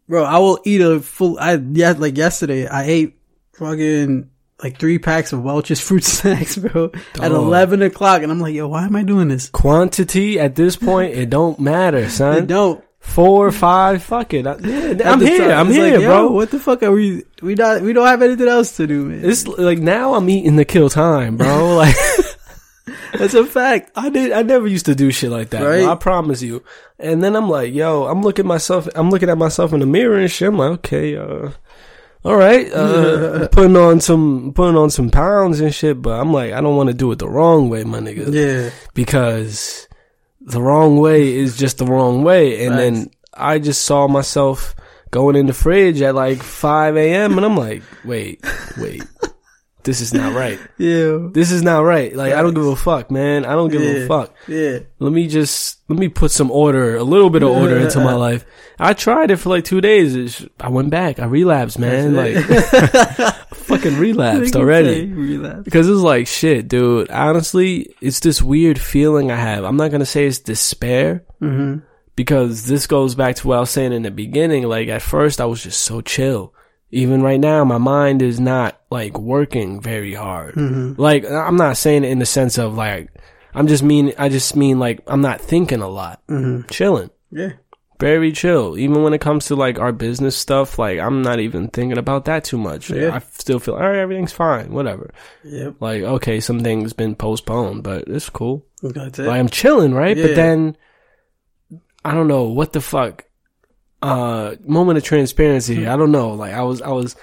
Bro, 0.08 0.24
I 0.24 0.38
will 0.38 0.60
eat 0.64 0.82
a 0.82 1.00
full. 1.00 1.40
I 1.40 1.56
yeah, 1.56 1.96
like 1.98 2.16
yesterday, 2.16 2.68
I 2.68 2.84
ate 2.84 3.20
fucking 3.54 4.30
like 4.62 4.78
three 4.78 5.00
packs 5.00 5.34
of 5.34 5.42
Welch's 5.42 5.82
fruit 5.82 6.04
snacks, 6.04 6.58
bro, 6.58 6.92
at 7.20 7.32
eleven 7.32 7.82
o'clock, 7.82 8.22
and 8.22 8.32
I'm 8.32 8.40
like, 8.40 8.54
yo, 8.54 8.68
why 8.68 8.86
am 8.86 8.96
I 8.96 9.02
doing 9.02 9.30
this? 9.30 9.50
Quantity 9.50 10.40
at 10.40 10.56
this 10.56 10.76
point, 10.76 11.16
it 11.16 11.32
don't 11.32 11.60
matter, 11.60 12.08
son. 12.08 12.44
It 12.44 12.48
don't. 12.48 12.85
Four, 13.06 13.52
five, 13.52 14.04
fuck 14.04 14.34
it. 14.34 14.46
I, 14.46 14.58
yeah, 14.58 15.10
I'm 15.10 15.22
here. 15.22 15.38
time, 15.38 15.68
I'm 15.68 15.72
here, 15.72 15.98
like, 15.98 16.06
bro. 16.06 16.32
What 16.32 16.52
the 16.52 16.60
fuck 16.60 16.84
are 16.84 16.92
we? 16.92 17.24
We 17.42 17.56
not. 17.56 17.82
We 17.82 17.94
don't 17.94 18.08
have 18.08 18.22
anything 18.22 18.48
else 18.48 18.76
to 18.78 18.88
do, 18.88 19.06
man. 19.06 19.24
It's 19.24 19.48
like 19.48 19.80
now 19.80 20.16
I'm 20.16 20.30
eating 20.30 20.58
to 20.58 20.66
kill 20.66 20.90
time, 20.90 21.38
bro. 21.38 21.76
Like 21.78 21.96
That's 23.18 23.34
a 23.34 23.46
fact. 23.46 23.92
I 23.96 24.10
did. 24.10 24.32
I 24.32 24.42
never 24.42 24.68
used 24.68 24.86
to 24.88 24.96
do 24.96 25.12
shit 25.12 25.32
like 25.32 25.50
that. 25.52 25.64
Right. 25.64 25.84
bro. 25.84 25.92
I 25.92 25.96
promise 25.96 26.42
you. 26.42 26.64
And 27.00 27.24
then 27.24 27.36
I'm 27.36 27.50
like, 27.50 27.74
yo, 27.74 28.06
I'm 28.06 28.22
looking 28.22 28.48
myself. 28.48 28.88
I'm 28.96 29.10
looking 29.10 29.30
at 29.30 29.38
myself 29.38 29.74
in 29.74 29.80
the 29.80 29.86
mirror 29.86 30.18
and 30.18 30.30
shit. 30.30 30.50
I'm 30.50 30.58
like, 30.58 30.72
okay, 30.80 31.16
uh, 31.16 31.52
all 32.24 32.36
right, 32.36 32.72
uh, 32.74 33.48
putting 33.52 33.78
on 33.78 34.02
some, 34.02 34.52
putting 34.54 34.76
on 34.76 34.90
some 34.90 35.10
pounds 35.10 35.60
and 35.60 35.74
shit. 35.74 36.02
But 36.02 36.20
I'm 36.20 36.34
like, 36.34 36.54
I 36.54 36.62
don't 36.62 36.76
want 36.76 36.88
to 36.88 36.94
do 36.96 37.12
it 37.12 37.20
the 37.20 37.30
wrong 37.30 37.70
way, 37.70 37.84
my 37.84 38.00
nigga. 38.00 38.34
Yeah. 38.34 38.72
because 38.94 39.88
the 40.46 40.62
wrong 40.62 40.98
way 40.98 41.34
is 41.36 41.58
just 41.58 41.78
the 41.80 41.86
wrong 41.86 42.24
way. 42.24 42.66
And 42.66 42.78
then 42.78 43.10
I 43.34 43.60
just 43.60 43.84
saw 43.84 44.08
myself 44.08 44.76
going 45.12 45.36
in 45.36 45.46
the 45.48 45.54
fridge 45.54 46.02
at 46.02 46.16
like 46.16 46.42
5 46.42 46.96
a.m. 46.98 47.38
and 47.38 47.46
I'm 47.46 47.58
like, 47.58 47.84
wait, 48.04 48.44
wait, 48.78 49.04
this 49.84 50.02
is 50.02 50.14
not 50.14 50.34
right. 50.34 50.60
Yeah. 50.78 51.30
This 51.32 51.52
is 51.52 51.62
not 51.64 51.82
right. 51.82 52.16
Like, 52.16 52.34
I 52.34 52.42
don't 52.42 52.54
give 52.54 52.66
a 52.66 52.76
fuck, 52.76 53.12
man. 53.12 53.46
I 53.46 53.54
don't 53.54 53.70
give 53.72 53.82
Yeah. 53.82 54.04
a 54.04 54.08
fuck. 54.08 54.34
Yeah. 54.48 54.80
Let 55.00 55.12
me 55.14 55.28
just, 55.28 55.80
let 55.90 55.98
me 56.00 56.10
put 56.10 56.32
some 56.32 56.50
order, 56.52 56.96
a 56.98 57.04
little 57.04 57.30
bit 57.30 57.44
of 57.44 57.50
order 57.50 57.78
into 57.78 58.00
my 58.00 58.14
life. 58.14 58.46
I 58.80 58.94
tried 58.94 59.32
it 59.32 59.38
for 59.38 59.50
like 59.50 59.64
two 59.66 59.82
days. 59.82 60.46
I 60.60 60.70
went 60.70 60.90
back. 60.90 61.20
I 61.20 61.26
relapsed, 61.26 61.80
man. 61.80 62.14
Like, 62.16 62.36
fucking 63.86 64.00
relapsed 64.08 64.56
already. 64.56 65.06
Relapse. 65.12 65.64
Because 65.64 65.88
it's 65.90 66.00
like 66.02 66.28
shit, 66.28 66.68
dude. 66.68 67.10
Honestly, 67.12 67.94
it's 68.02 68.20
this 68.20 68.42
weird 68.42 68.80
feeling 68.80 69.32
I 69.32 69.36
have. 69.38 69.64
I'm 69.64 69.78
not 69.78 69.92
gonna 69.92 70.06
say 70.06 70.26
it's 70.26 70.40
despair 70.40 71.24
Mm-hmm. 71.42 71.80
because 72.16 72.66
this 72.66 72.88
goes 72.88 73.14
back 73.16 73.36
to 73.38 73.48
what 73.48 73.58
I 73.58 73.60
was 73.60 73.70
saying 73.70 73.94
in 73.94 74.04
the 74.04 74.12
beginning. 74.12 74.64
Like 74.64 74.88
at 74.88 75.02
first, 75.02 75.40
I 75.42 75.46
was 75.46 75.62
just 75.64 75.82
so 75.82 76.02
chill. 76.02 76.54
Even 76.92 77.22
right 77.22 77.40
now, 77.40 77.66
my 77.66 77.78
mind 77.78 78.22
is 78.22 78.40
not 78.40 78.80
like 78.90 79.20
working 79.20 79.82
very 79.82 80.14
hard. 80.14 80.56
Mm-hmm. 80.56 81.00
Like 81.02 81.26
I'm 81.30 81.58
not 81.58 81.78
saying 81.78 82.04
it 82.06 82.12
in 82.12 82.20
the 82.20 82.26
sense 82.26 82.58
of 82.58 82.76
like 82.76 83.10
I'm 83.54 83.68
just 83.68 83.84
mean. 83.84 84.14
I 84.18 84.30
just 84.30 84.56
mean 84.56 84.80
like 84.80 85.02
I'm 85.08 85.22
not 85.22 85.42
thinking 85.42 85.82
a 85.82 85.90
lot. 85.90 86.22
Mm-hmm. 86.28 86.68
Chilling, 86.70 87.10
Yeah. 87.32 87.52
Very 88.00 88.32
chill. 88.32 88.78
Even 88.78 89.04
when 89.04 89.14
it 89.14 89.22
comes 89.22 89.46
to 89.48 89.56
like 89.56 89.80
our 89.80 89.92
business 89.92 90.36
stuff, 90.36 90.78
like 90.80 91.00
I'm 91.00 91.22
not 91.22 91.40
even 91.40 91.68
thinking 91.70 91.98
about 91.98 92.26
that 92.26 92.44
too 92.44 92.58
much. 92.58 92.90
Yeah. 92.90 93.16
I 93.16 93.20
still 93.32 93.60
feel 93.60 93.76
all 93.76 93.82
right. 93.82 93.96
Everything's 93.98 94.34
fine. 94.34 94.72
Whatever 94.72 95.12
Yep. 95.44 95.76
like 95.80 96.02
okay 96.04 96.40
something's 96.40 96.94
been 96.94 97.16
postponed 97.16 97.84
but 97.84 98.08
it's 98.08 98.30
cool 98.30 98.66
That's 98.82 99.20
it. 99.20 99.28
like 99.28 99.40
i'm 99.40 99.48
chilling 99.50 99.94
right 99.94 100.18
Yeah. 100.18 100.28
but 100.28 100.36
then 100.36 100.76
i 102.04 102.14
don't 102.14 102.28
know 102.28 102.46
what 102.46 102.74
the 102.74 102.82
fuck 102.82 103.26
uh 104.02 104.56
moment 104.66 104.98
of 104.98 105.04
transparency 105.04 105.88
i 105.88 105.96
don't 105.96 106.12
know 106.12 106.32
like 106.34 106.54
i 106.54 106.62
was 106.64 106.82
i 106.82 106.90
was 106.90 107.16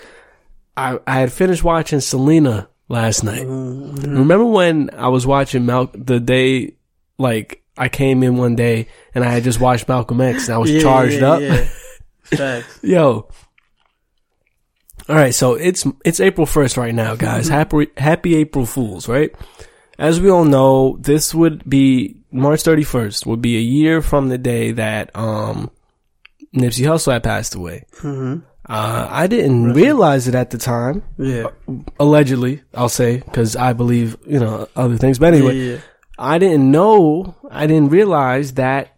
i 0.77 0.99
i 1.07 1.19
had 1.21 1.33
finished 1.33 1.63
watching 1.65 2.01
selena 2.01 2.69
last 2.89 3.23
night 3.25 3.47
Mm-hmm. 3.47 4.17
remember 4.19 4.47
when 4.47 4.91
i 4.97 5.09
was 5.09 5.27
watching 5.27 5.67
Mal- 5.67 5.91
the 5.95 6.21
day 6.21 6.75
like 7.19 7.62
i 7.79 7.89
came 7.89 8.23
in 8.23 8.37
one 8.37 8.55
day 8.57 8.87
and 9.15 9.25
i 9.25 9.31
had 9.31 9.43
just 9.45 9.61
watched 9.61 9.89
malcolm 9.89 10.21
x 10.21 10.49
and 10.49 10.55
i 10.55 10.59
was 10.59 10.71
Yeah, 10.71 10.83
charged 10.83 11.21
yeah, 11.21 11.31
up 11.33 11.41
Yeah. 11.41 11.69
Facts. 12.25 12.79
Yo. 12.83 13.29
All 15.09 15.17
right, 15.17 15.35
so 15.35 15.55
it's 15.55 15.85
it's 16.05 16.21
April 16.21 16.47
1st 16.47 16.77
right 16.77 16.95
now, 16.95 17.17
guys. 17.17 17.49
Happy 17.49 17.89
happy 17.97 18.37
April 18.37 18.65
Fools, 18.67 19.09
right? 19.09 19.35
As 19.99 20.21
we 20.21 20.31
all 20.31 20.45
know, 20.45 20.97
this 21.01 21.35
would 21.35 21.69
be 21.69 22.17
March 22.31 22.63
31st 22.63 23.27
would 23.27 23.43
be 23.43 23.57
a 23.57 23.61
year 23.61 24.01
from 24.01 24.29
the 24.29 24.39
day 24.39 24.71
that 24.73 25.11
um 25.17 25.71
Nipsey 26.55 26.87
Hussle 26.87 27.13
had 27.13 27.25
passed 27.25 27.55
away. 27.57 27.85
Mm-hmm. 27.99 28.45
Uh 28.69 29.09
I 29.11 29.27
didn't 29.27 29.73
realize 29.75 30.29
it 30.29 30.35
at 30.37 30.51
the 30.51 30.59
time, 30.59 31.03
Yeah. 31.19 31.49
allegedly, 31.99 32.63
I'll 32.75 32.89
say, 32.89 33.21
cuz 33.33 33.57
I 33.57 33.73
believe, 33.73 34.17
you 34.27 34.39
know, 34.39 34.69
other 34.77 34.97
things, 34.97 35.19
but 35.19 35.35
anyway, 35.35 35.57
Yeah, 35.57 35.73
yeah. 35.75 35.79
I 36.19 36.39
didn't 36.39 36.71
know, 36.71 37.35
I 37.51 37.67
didn't 37.67 37.91
realize 37.91 38.55
that 38.55 38.89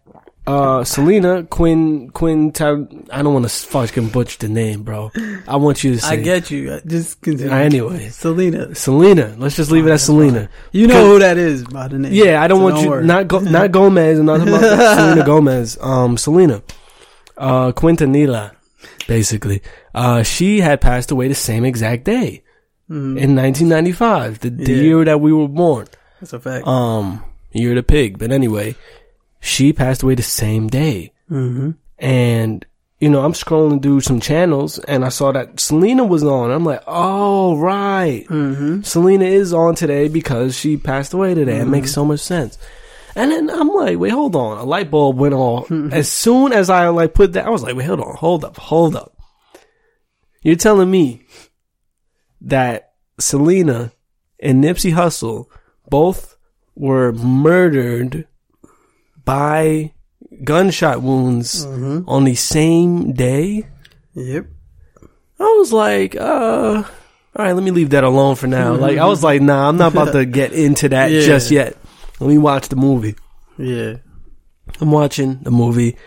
uh 0.47 0.83
Selena 0.83 1.43
Quinn 1.43 2.09
Quinn 2.11 2.51
Tar- 2.51 2.87
I 3.11 3.23
don't 3.23 3.33
want 3.33 3.49
to 3.49 3.49
fucking 3.49 4.09
butcher 4.09 4.37
the 4.45 4.47
name, 4.47 4.83
bro. 4.83 5.11
I 5.47 5.55
want 5.55 5.83
you 5.83 5.93
to 5.95 5.99
say 5.99 6.07
I 6.09 6.15
get 6.17 6.51
you. 6.51 6.79
Just 6.85 7.19
continue. 7.21 7.51
Anyway. 7.51 8.09
Selena. 8.09 8.75
Selena. 8.75 9.33
Let's 9.39 9.55
just 9.55 9.71
leave 9.71 9.87
it 9.87 9.91
at 9.91 10.01
Selena. 10.01 10.47
You 10.71 10.85
know 10.85 11.07
who 11.07 11.19
that 11.19 11.37
is 11.37 11.63
by 11.63 11.87
the 11.87 11.97
name. 11.97 12.13
Yeah, 12.13 12.43
I 12.43 12.47
don't 12.47 12.59
So 12.59 12.63
want 12.63 12.81
you 12.83 12.89
worry. 12.89 13.05
not 13.05 13.27
go, 13.27 13.39
not 13.39 13.71
Gomez 13.71 14.19
about 14.19 14.41
Selena 14.97 15.25
Gomez. 15.25 15.79
Um, 15.81 16.15
Selena, 16.15 16.61
uh, 17.37 17.71
Quintanilla, 17.71 18.51
basically. 19.07 19.63
Uh, 19.95 20.21
she 20.21 20.59
had 20.59 20.79
passed 20.79 21.09
away 21.09 21.27
the 21.27 21.33
same 21.35 21.65
exact 21.65 22.03
day. 22.03 22.43
in 22.87 23.15
1995, 23.35 24.39
the, 24.41 24.49
the 24.51 24.71
Yeah. 24.73 24.81
year 24.83 25.05
that 25.05 25.19
we 25.19 25.33
were 25.33 25.47
born. 25.47 25.87
That's 26.19 26.33
a 26.33 26.39
fact. 26.39 26.67
Um, 26.67 27.23
of 27.53 27.75
the 27.75 27.83
pig. 27.83 28.19
But 28.19 28.31
anyway, 28.31 28.75
she 29.39 29.73
passed 29.73 30.03
away 30.03 30.15
the 30.15 30.23
same 30.23 30.67
day. 30.67 31.13
mm-hmm. 31.29 31.71
And, 31.97 32.65
you 32.99 33.09
know, 33.09 33.23
I'm 33.23 33.33
scrolling 33.33 33.81
through 33.81 34.01
some 34.01 34.19
channels 34.19 34.79
and 34.79 35.05
I 35.05 35.09
saw 35.09 35.31
that 35.31 35.59
Selena 35.59 36.03
was 36.03 36.23
on. 36.23 36.51
I'm 36.51 36.65
like, 36.65 36.83
oh, 36.87 37.57
right. 37.57 38.25
Mm-hmm. 38.27 38.81
Selena 38.81 39.25
is 39.25 39.53
on 39.53 39.75
today 39.75 40.09
because 40.09 40.57
she 40.57 40.75
passed 40.75 41.13
away 41.13 41.33
today. 41.33 41.59
It 41.59 41.65
makes 41.65 41.93
so 41.93 42.03
much 42.03 42.19
sense. 42.19 42.57
And 43.15 43.31
then 43.31 43.49
I'm 43.49 43.69
like, 43.69 43.97
wait, 43.97 44.09
hold 44.09 44.35
on. 44.35 44.57
A 44.57 44.65
light 44.65 44.91
bulb 44.91 45.17
went 45.17 45.33
off. 45.33 45.71
as 45.71 46.11
soon 46.11 46.51
as 46.51 46.69
I 46.69 46.89
like 46.89 47.13
put 47.13 47.33
that, 47.33 47.45
I 47.45 47.49
was 47.49 47.63
like, 47.63 47.75
wait, 47.75 47.85
hold 47.85 48.01
on, 48.01 48.15
hold 48.15 48.43
up, 48.43 48.57
hold 48.57 48.95
up. 48.95 49.15
You're 50.41 50.57
telling 50.57 50.91
me 50.91 51.25
that 52.41 52.93
Selena 53.19 53.93
and 54.39 54.63
Nipsey 54.63 54.93
Hussle 54.93 55.45
both 55.89 56.35
were 56.75 57.11
murdered 57.13 58.27
by 59.23 59.93
gunshot 60.43 61.01
wounds 61.01 61.65
on 61.65 62.23
the 62.25 62.35
same 62.35 63.13
day? 63.13 63.67
Yep. 64.13 64.45
I 65.39 65.43
was 65.57 65.73
like, 65.73 66.15
uh, 66.15 66.83
all 67.37 67.45
right, 67.45 67.51
let 67.53 67.63
me 67.63 67.71
leave 67.71 67.89
that 67.91 68.03
alone 68.03 68.35
for 68.35 68.47
now. 68.47 68.73
Like, 68.75 68.97
I 68.97 69.05
was 69.07 69.23
like, 69.23 69.41
nah, 69.41 69.67
I'm 69.67 69.77
not 69.77 69.91
about 69.91 70.13
to 70.13 70.25
get 70.39 70.53
into 70.53 70.89
that 70.89 71.11
Yeah. 71.11 71.21
just 71.25 71.51
yet. 71.51 71.75
Let 72.19 72.27
me 72.29 72.37
watch 72.37 72.69
the 72.69 72.77
movie. 72.77 73.15
Yeah. 73.57 73.95
I'm 74.79 74.91
watching 74.91 75.39
the 75.43 75.51
movie. 75.51 75.97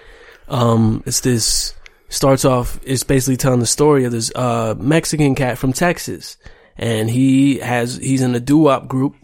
Um, 0.49 1.03
it's 1.07 1.21
this 1.21 1.75
starts 2.09 2.45
off. 2.47 2.81
It's 2.83 3.03
basically 3.05 3.37
telling 3.37 3.61
the 3.61 3.67
story 3.67 4.05
of 4.05 4.13
this 4.13 4.33
uh 4.35 4.75
Mexican 4.79 5.35
cat 5.35 5.59
from 5.59 5.73
Texas, 5.75 6.39
and 6.77 7.09
he 7.11 7.59
has 7.59 7.97
he's 7.99 8.23
in 8.23 8.35
a 8.35 8.41
doo 8.41 8.57
wop 8.59 8.89
group, 8.89 9.15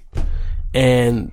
and 0.75 1.33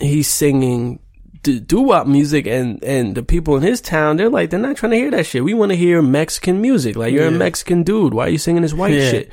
he's 0.00 0.28
singing 0.28 1.00
doo 1.42 1.80
wop 1.82 2.06
music, 2.06 2.46
and 2.46 2.82
and 2.82 3.14
the 3.14 3.22
people 3.22 3.56
in 3.56 3.62
his 3.62 3.80
town 3.80 4.16
they're 4.16 4.30
like 4.30 4.50
they're 4.50 4.58
not 4.58 4.76
trying 4.76 4.90
to 4.92 4.96
hear 4.98 5.10
that 5.12 5.26
shit. 5.26 5.44
We 5.44 5.54
want 5.54 5.70
to 5.70 5.76
hear 5.76 6.02
Mexican 6.02 6.60
music. 6.60 6.96
Like 6.96 7.12
you're 7.12 7.28
a 7.28 7.30
Mexican 7.30 7.82
dude. 7.82 8.14
Why 8.14 8.26
are 8.26 8.30
you 8.30 8.38
singing 8.38 8.62
this 8.62 8.74
white 8.74 8.94
Yeah. 8.94 9.10
shit? 9.10 9.32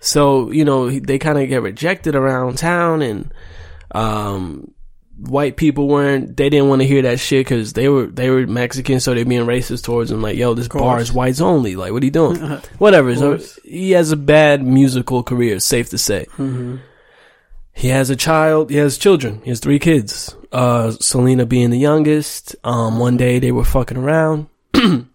So 0.00 0.50
you 0.50 0.64
know 0.64 0.88
they 0.90 1.18
kind 1.18 1.38
of 1.38 1.48
get 1.48 1.60
rejected 1.62 2.14
around 2.14 2.56
town, 2.58 3.02
and 3.02 3.32
um 3.92 4.72
white 5.18 5.58
people 5.58 5.86
weren't 5.86 6.34
they 6.38 6.48
didn't 6.48 6.70
want 6.70 6.80
to 6.80 6.88
hear 6.88 7.02
that 7.02 7.20
shit 7.20 7.44
because 7.44 7.74
they 7.74 7.90
were 7.90 8.06
they 8.06 8.30
were 8.30 8.46
Mexican, 8.46 9.00
so 9.00 9.12
they're 9.12 9.26
being 9.26 9.44
racist 9.46 9.84
towards 9.84 10.10
him. 10.10 10.22
Like, 10.22 10.38
yo, 10.38 10.54
this 10.54 10.68
bar 10.68 10.98
is 11.00 11.12
whites 11.12 11.42
only. 11.42 11.76
Like, 11.76 11.92
what 11.92 12.02
are 12.02 12.06
you 12.06 12.10
doing? 12.10 12.36
Whatever. 12.78 13.14
So 13.16 13.38
he 13.64 13.90
has 13.90 14.12
a 14.12 14.16
bad 14.16 14.64
musical 14.64 15.22
career. 15.22 15.60
Safe 15.60 15.90
to 15.90 15.98
say. 15.98 16.24
Mm-hmm. 16.38 16.76
He 17.72 17.88
has 17.88 18.10
a 18.10 18.16
child. 18.16 18.70
He 18.70 18.76
has 18.76 18.98
children. 18.98 19.40
He 19.42 19.50
has 19.50 19.60
three 19.60 19.78
kids. 19.78 20.34
Uh, 20.52 20.90
Selena 20.92 21.46
being 21.46 21.70
the 21.70 21.78
youngest. 21.78 22.56
Um, 22.64 22.98
one 22.98 23.16
day 23.16 23.38
they 23.38 23.52
were 23.52 23.64
fucking 23.64 23.96
around. 23.96 24.48
he 24.74 25.06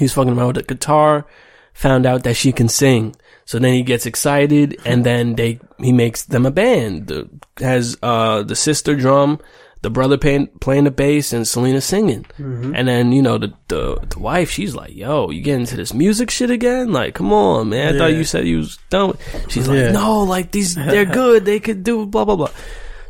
was 0.00 0.12
fucking 0.12 0.36
around 0.36 0.48
with 0.48 0.58
a 0.58 0.62
guitar. 0.62 1.26
Found 1.74 2.04
out 2.04 2.24
that 2.24 2.36
she 2.36 2.52
can 2.52 2.68
sing. 2.68 3.16
So 3.44 3.58
then 3.58 3.72
he 3.72 3.82
gets 3.82 4.06
excited, 4.06 4.80
and 4.84 5.04
then 5.04 5.34
they 5.34 5.58
he 5.78 5.92
makes 5.92 6.24
them 6.24 6.46
a 6.46 6.50
band. 6.50 7.40
Has 7.58 7.96
uh 8.02 8.42
the 8.42 8.54
sister 8.54 8.94
drum, 8.94 9.40
the 9.82 9.90
brother 9.90 10.16
playing 10.16 10.46
playing 10.60 10.84
the 10.84 10.90
bass, 10.90 11.32
and 11.32 11.46
Selena 11.46 11.80
singing. 11.80 12.24
Mm-hmm. 12.38 12.74
And 12.74 12.88
then 12.88 13.12
you 13.12 13.20
know 13.20 13.38
the, 13.38 13.52
the 13.68 13.98
the 14.08 14.18
wife, 14.18 14.50
she's 14.50 14.74
like, 14.74 14.94
"Yo, 14.94 15.30
you 15.30 15.42
getting 15.42 15.62
into 15.62 15.76
this 15.76 15.92
music 15.92 16.30
shit 16.30 16.50
again? 16.50 16.92
Like, 16.92 17.14
come 17.14 17.32
on, 17.32 17.68
man! 17.68 17.94
I 17.94 17.98
thought 17.98 18.12
you 18.12 18.24
said 18.24 18.46
you 18.46 18.58
was 18.58 18.78
done." 18.90 19.08
with-" 19.08 19.50
She's 19.50 19.68
like, 19.68 19.78
Yeah. 19.78 19.92
"No, 19.92 20.22
like 20.22 20.52
these, 20.52 20.74
they're 20.76 21.04
good. 21.04 21.44
They 21.44 21.60
could 21.60 21.82
do 21.84 22.06
blah 22.06 22.24
blah 22.24 22.36
blah." 22.36 22.50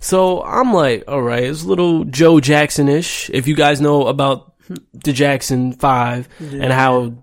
So 0.00 0.42
I'm 0.42 0.72
like, 0.72 1.04
all 1.06 1.22
right, 1.22 1.44
it's 1.44 1.62
a 1.62 1.68
little 1.68 2.04
Joe 2.04 2.40
Jackson 2.40 2.88
ish. 2.88 3.30
If 3.30 3.46
you 3.46 3.54
guys 3.54 3.80
know 3.80 4.08
about 4.08 4.52
the 4.92 5.12
Jackson 5.12 5.74
Five 5.74 6.28
and 6.40 6.72
how 6.72 7.14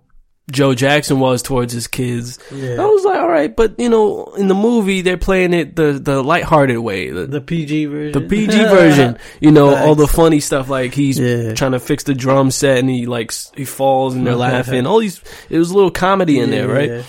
Joe 0.52 0.74
Jackson 0.74 1.20
was 1.20 1.42
towards 1.42 1.72
his 1.74 1.88
kids, 1.88 2.40
Yeah. 2.52 2.82
I 2.82 2.86
was 2.86 3.04
like, 3.06 3.18
all 3.18 3.30
right, 3.30 3.56
but 3.56 3.80
you 3.80 3.90
know, 3.90 4.26
in 4.38 4.48
the 4.48 4.56
movie 4.56 5.02
they're 5.02 5.18
playing 5.18 5.54
it 5.54 5.76
the 5.76 5.94
the 5.94 6.24
lighthearted 6.24 6.80
way, 6.80 7.10
the, 7.12 7.28
The 7.28 7.42
PG 7.42 7.86
version. 7.86 8.22
the 8.22 8.28
PG 8.28 8.52
version. 8.58 9.18
You 9.42 9.52
know, 9.52 9.76
all 9.76 9.96
the 9.96 10.08
funny 10.08 10.40
stuff 10.40 10.70
like 10.70 10.94
he's 10.94 11.20
Yeah. 11.20 11.54
trying 11.54 11.74
to 11.74 11.80
fix 11.80 12.04
the 12.04 12.14
drum 12.14 12.52
set 12.52 12.80
and 12.80 12.90
he 12.90 13.06
like 13.06 13.32
he 13.56 13.66
falls 13.66 14.16
and 14.16 14.26
they're 14.26 14.36
laughing. 14.52 14.86
All 14.86 15.00
these, 15.00 15.22
it 15.50 15.58
was 15.58 15.72
a 15.72 15.76
little 15.76 15.92
comedy 15.92 16.40
in 16.40 16.50
there, 16.52 16.68
right? 16.68 16.90
Yeah. 16.90 17.04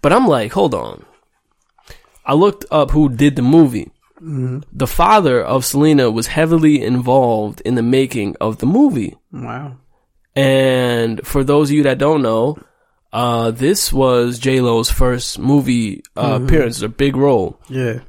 But 0.00 0.12
I'm 0.12 0.26
like, 0.26 0.52
hold 0.52 0.74
on. 0.74 1.04
I 2.24 2.34
looked 2.34 2.64
up 2.70 2.90
who 2.92 3.08
did 3.08 3.36
the 3.36 3.42
movie. 3.42 3.90
Mm-hmm. 4.20 4.60
The 4.72 4.86
father 4.86 5.42
of 5.42 5.64
Selena 5.64 6.10
was 6.10 6.28
heavily 6.28 6.82
involved 6.82 7.60
in 7.64 7.74
the 7.74 7.82
making 7.82 8.36
of 8.40 8.58
the 8.58 8.66
movie. 8.66 9.16
Wow. 9.32 9.76
And 10.34 11.26
for 11.26 11.44
those 11.44 11.70
of 11.70 11.76
you 11.76 11.82
that 11.84 11.98
don't 11.98 12.22
know, 12.22 12.56
uh, 13.12 13.50
this 13.50 13.92
was 13.92 14.38
J 14.38 14.60
Lo's 14.60 14.90
first 14.90 15.38
movie 15.38 16.02
uh, 16.16 16.40
appearance, 16.42 16.80
a 16.82 16.88
big 16.88 17.16
role. 17.16 17.60
Yeah. 17.68 18.00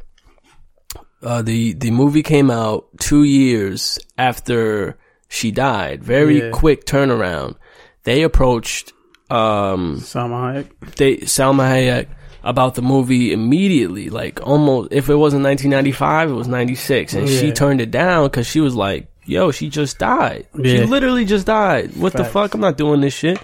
Uh, 1.22 1.42
the 1.42 1.74
the 1.74 1.92
movie 1.92 2.24
came 2.24 2.52
out 2.52 2.86
two 3.00 3.24
years 3.24 3.98
after 4.18 4.98
she 5.30 5.52
died. 5.52 6.04
Very 6.04 6.40
Yeah. 6.42 6.50
quick 6.52 6.86
turnaround. 6.86 7.56
They 8.04 8.24
approached 8.24 8.92
um, 9.30 9.98
Salma 10.00 10.54
Hayek. 10.82 10.96
they 10.96 11.18
Salma 11.18 11.64
Hayek 11.70 12.08
about 12.44 12.76
the 12.76 12.82
movie 12.82 13.32
immediately. 13.32 14.10
Like 14.10 14.46
almost, 14.46 14.92
if 14.92 15.10
it 15.10 15.16
wasn't 15.16 15.44
1995, 15.44 16.30
it 16.30 16.34
was 16.34 16.48
96, 16.48 17.14
and 17.14 17.28
she 17.30 17.52
turned 17.54 17.80
it 17.82 17.90
down 17.92 18.26
because 18.26 18.46
she 18.48 18.60
was 18.60 18.76
like, 18.76 19.08
"Yo, 19.26 19.52
she 19.52 19.70
just 19.70 19.98
died. 20.00 20.48
She 20.64 20.84
literally 20.86 21.26
just 21.26 21.46
died. 21.46 21.96
What 21.96 22.14
the 22.14 22.24
fuck? 22.26 22.54
I'm 22.54 22.62
not 22.62 22.78
doing 22.78 23.02
this 23.02 23.14
shit." 23.14 23.40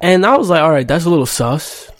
And 0.00 0.24
I 0.24 0.36
was 0.36 0.48
like, 0.50 0.62
"All 0.62 0.70
right, 0.70 0.86
that's 0.86 1.04
a 1.04 1.10
little 1.10 1.26
sus." 1.26 1.90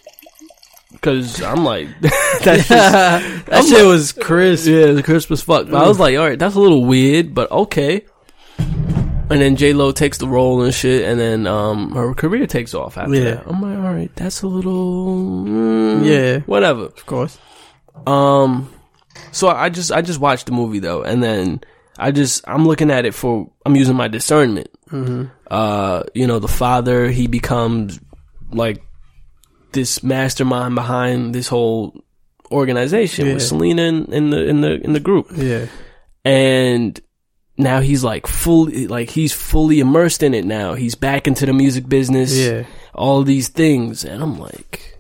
Cause 1.02 1.40
I'm 1.42 1.64
like, 1.64 1.88
That 2.44 3.64
shit 3.68 3.86
was 3.86 4.12
crisp. 4.12 4.66
yeah, 4.68 4.92
the 4.92 5.02
crisp 5.02 5.30
as 5.30 5.40
fuck. 5.40 5.66
But 5.70 5.82
I 5.82 5.88
was 5.88 5.98
like, 5.98 6.16
all 6.18 6.28
right, 6.28 6.38
that's 6.38 6.56
a 6.56 6.60
little 6.60 6.84
weird, 6.84 7.32
but 7.34 7.50
okay. 7.50 8.04
And 8.58 9.40
then 9.40 9.56
J 9.56 9.72
Lo 9.72 9.92
takes 9.92 10.18
the 10.18 10.26
role 10.28 10.60
and 10.62 10.74
shit, 10.74 11.04
and 11.08 11.18
then 11.18 11.46
um 11.46 11.92
her 11.92 12.12
career 12.14 12.46
takes 12.46 12.74
off 12.74 12.98
after 12.98 13.14
Yeah. 13.14 13.24
that. 13.36 13.44
I'm 13.46 13.62
like, 13.62 13.78
all 13.78 13.94
right, 13.94 14.10
that's 14.16 14.42
a 14.42 14.46
little 14.48 15.44
mm, 15.46 16.04
Yeah. 16.04 16.40
whatever. 16.40 16.82
Of 16.86 17.06
course. 17.06 17.38
Um, 18.06 18.68
so 19.32 19.48
I 19.48 19.68
just 19.70 19.92
I 19.92 20.02
just 20.02 20.18
watched 20.20 20.46
the 20.46 20.52
movie 20.52 20.80
though, 20.80 21.02
and 21.02 21.22
then 21.22 21.60
I 22.00 22.10
just 22.10 22.42
I'm 22.48 22.66
looking 22.66 22.90
at 22.90 23.04
it 23.04 23.14
for 23.14 23.50
I'm 23.66 23.76
using 23.76 23.96
my 23.96 24.08
discernment. 24.08 24.68
Uh, 25.50 26.02
you 26.14 26.26
know, 26.26 26.38
the 26.40 26.48
father 26.48 27.08
he 27.10 27.26
becomes 27.26 28.00
like 28.50 28.82
this 29.72 30.02
mastermind 30.02 30.74
behind 30.74 31.34
this 31.34 31.46
whole 31.48 32.02
organization 32.50 33.28
with 33.28 33.42
Selena 33.42 33.82
in, 33.82 34.12
in 34.12 34.30
the 34.30 34.44
in 34.48 34.60
the 34.62 34.80
in 34.84 34.92
the 34.92 34.98
group 35.00 35.26
Yeah. 35.32 35.66
and 36.24 36.98
now 37.56 37.78
he's 37.80 38.02
like 38.02 38.26
fully 38.26 38.88
like 38.88 39.10
he's 39.10 39.32
fully 39.32 39.78
immersed 39.78 40.24
in 40.24 40.34
it 40.34 40.44
now 40.44 40.74
he's 40.74 40.96
back 40.96 41.28
into 41.28 41.46
the 41.46 41.52
music 41.52 41.88
business 41.88 42.36
Yeah. 42.36 42.64
all 42.92 43.22
these 43.22 43.46
things 43.48 44.04
and 44.04 44.20
i'm 44.20 44.36
like 44.40 44.98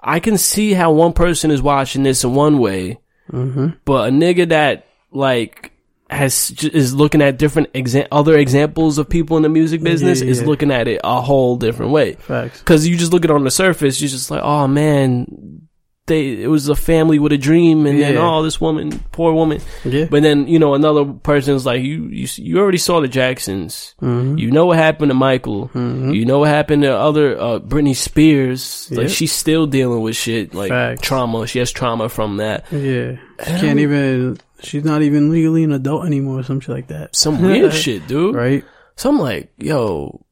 i 0.00 0.20
can 0.20 0.38
see 0.38 0.72
how 0.72 0.92
one 0.92 1.12
person 1.12 1.50
is 1.50 1.60
watching 1.60 2.04
this 2.04 2.22
in 2.22 2.32
one 2.34 2.58
way 2.60 2.98
Mm-hmm. 3.32 3.70
but 3.84 4.08
a 4.08 4.12
nigga 4.12 4.48
that 4.50 4.86
like 5.10 5.72
has 6.08 6.52
is 6.72 6.94
looking 6.94 7.20
at 7.20 7.36
different 7.36 7.72
exa- 7.72 8.06
other 8.12 8.38
examples 8.38 8.96
of 8.98 9.08
people 9.08 9.36
in 9.36 9.42
the 9.42 9.48
music 9.48 9.82
business 9.82 10.22
Yeah, 10.22 10.28
is 10.30 10.40
yeah. 10.40 10.46
looking 10.46 10.70
at 10.70 10.86
it 10.86 11.00
a 11.02 11.20
whole 11.20 11.56
different 11.56 11.90
way 11.92 12.12
Facts. 12.14 12.60
because 12.60 12.86
you 12.86 12.96
just 12.96 13.12
look 13.12 13.24
at 13.24 13.30
it 13.30 13.34
on 13.34 13.42
the 13.44 13.50
surface, 13.50 14.00
you're 14.00 14.08
just 14.08 14.30
like, 14.30 14.42
oh 14.42 14.68
man, 14.68 15.62
they 16.06 16.40
it 16.40 16.46
was 16.46 16.68
a 16.68 16.76
family 16.76 17.18
with 17.18 17.32
a 17.32 17.36
dream, 17.38 17.84
and 17.86 18.00
then 18.00 18.16
oh 18.16 18.40
this 18.44 18.60
woman, 18.60 18.92
poor 19.10 19.32
woman. 19.32 19.60
Yeah. 19.84 20.06
But 20.08 20.22
then 20.22 20.46
you 20.46 20.60
know 20.60 20.74
another 20.74 21.04
person's 21.04 21.66
like, 21.66 21.82
you 21.82 22.04
you 22.06 22.28
you 22.36 22.58
already 22.60 22.78
saw 22.78 23.00
the 23.00 23.08
Jacksons, 23.08 23.96
Mhm. 24.00 24.38
you 24.38 24.52
know 24.52 24.66
what 24.66 24.76
happened 24.78 25.10
to 25.10 25.14
Michael, 25.14 25.68
Mhm. 25.74 26.14
you 26.14 26.24
know 26.24 26.38
what 26.38 26.48
happened 26.50 26.82
to 26.82 26.96
other 26.96 27.36
uh, 27.36 27.58
Britney 27.58 27.96
Spears. 27.96 28.88
Like 28.92 29.08
she's 29.08 29.32
still 29.32 29.66
dealing 29.66 30.00
with 30.02 30.14
shit 30.14 30.54
like 30.54 30.68
Facts. 30.68 31.00
trauma. 31.02 31.44
She 31.48 31.58
has 31.58 31.72
trauma 31.72 32.08
from 32.08 32.36
that. 32.36 32.66
Yeah. 32.70 33.16
She 33.44 33.60
can't 33.60 33.80
even. 33.80 34.38
She's 34.62 34.84
not 34.84 35.02
even 35.02 35.30
legally 35.30 35.64
an 35.64 35.72
adult 35.72 36.06
anymore. 36.06 36.40
or 36.40 36.42
Some 36.42 36.60
shit 36.60 36.70
like 36.74 36.88
that. 36.88 37.14
Some 37.16 37.42
weird 37.42 37.72
shit, 37.84 38.06
dude. 38.06 38.34
Right. 38.34 38.64
So 38.96 39.10
I'm 39.10 39.18
like, 39.18 39.52
yo, 39.58 40.24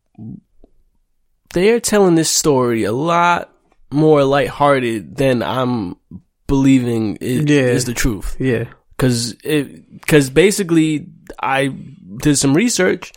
they're 1.52 1.80
telling 1.80 2.14
this 2.14 2.30
story 2.30 2.84
a 2.84 2.92
lot 2.92 3.50
more 3.90 4.24
lighthearted 4.24 5.16
than 5.16 5.42
I'm 5.42 5.96
believing 6.46 7.16
it 7.20 7.48
Yeah. 7.48 7.62
is 7.62 7.84
the 7.84 7.94
truth. 7.94 8.36
Yeah. 8.40 8.64
Cause 8.98 9.36
it, 9.44 10.06
cause 10.06 10.30
basically 10.30 11.08
I 11.40 11.66
did 11.68 12.36
some 12.36 12.54
research 12.54 13.12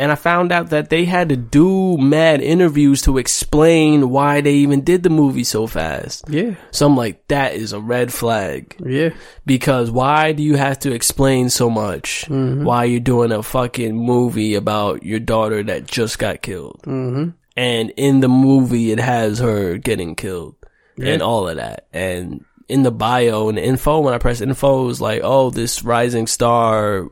And 0.00 0.10
I 0.10 0.14
found 0.14 0.50
out 0.50 0.70
that 0.70 0.88
they 0.88 1.04
had 1.04 1.28
to 1.28 1.36
do 1.36 1.98
mad 1.98 2.40
interviews 2.40 3.02
to 3.02 3.18
explain 3.18 4.08
why 4.08 4.40
they 4.40 4.54
even 4.54 4.80
did 4.80 5.02
the 5.02 5.10
movie 5.10 5.44
so 5.44 5.66
fast. 5.66 6.24
Yeah. 6.26 6.54
So 6.70 6.86
I'm 6.86 6.96
like, 6.96 7.28
that 7.28 7.52
is 7.52 7.74
a 7.74 7.80
red 7.80 8.10
flag. 8.10 8.76
Yeah. 8.82 9.10
Because 9.44 9.90
why 9.90 10.32
do 10.32 10.42
you 10.42 10.56
have 10.56 10.78
to 10.80 10.92
explain 10.92 11.50
so 11.50 11.68
much 11.68 12.24
why 12.30 12.84
you're 12.84 12.98
doing 12.98 13.30
a 13.30 13.42
fucking 13.42 13.94
movie 13.94 14.54
about 14.54 15.02
your 15.02 15.20
daughter 15.20 15.62
that 15.64 15.86
just 15.86 16.18
got 16.18 16.40
killed? 16.40 16.80
Mm-hmm. 16.86 17.32
And 17.58 17.90
in 17.98 18.20
the 18.20 18.28
movie, 18.28 18.92
it 18.92 19.00
has 19.00 19.38
her 19.40 19.76
getting 19.76 20.14
killed 20.14 20.56
and 20.98 21.20
all 21.20 21.46
of 21.46 21.56
that. 21.56 21.88
And 21.92 22.46
in 22.68 22.84
the 22.84 22.90
bio 22.90 23.50
and 23.50 23.58
the 23.58 23.62
info, 23.62 24.00
when 24.00 24.14
I 24.14 24.18
press 24.18 24.40
info, 24.40 24.84
it 24.84 24.86
was 24.86 25.02
like, 25.02 25.20
oh, 25.22 25.50
this 25.50 25.84
rising 25.84 26.26
star, 26.26 27.10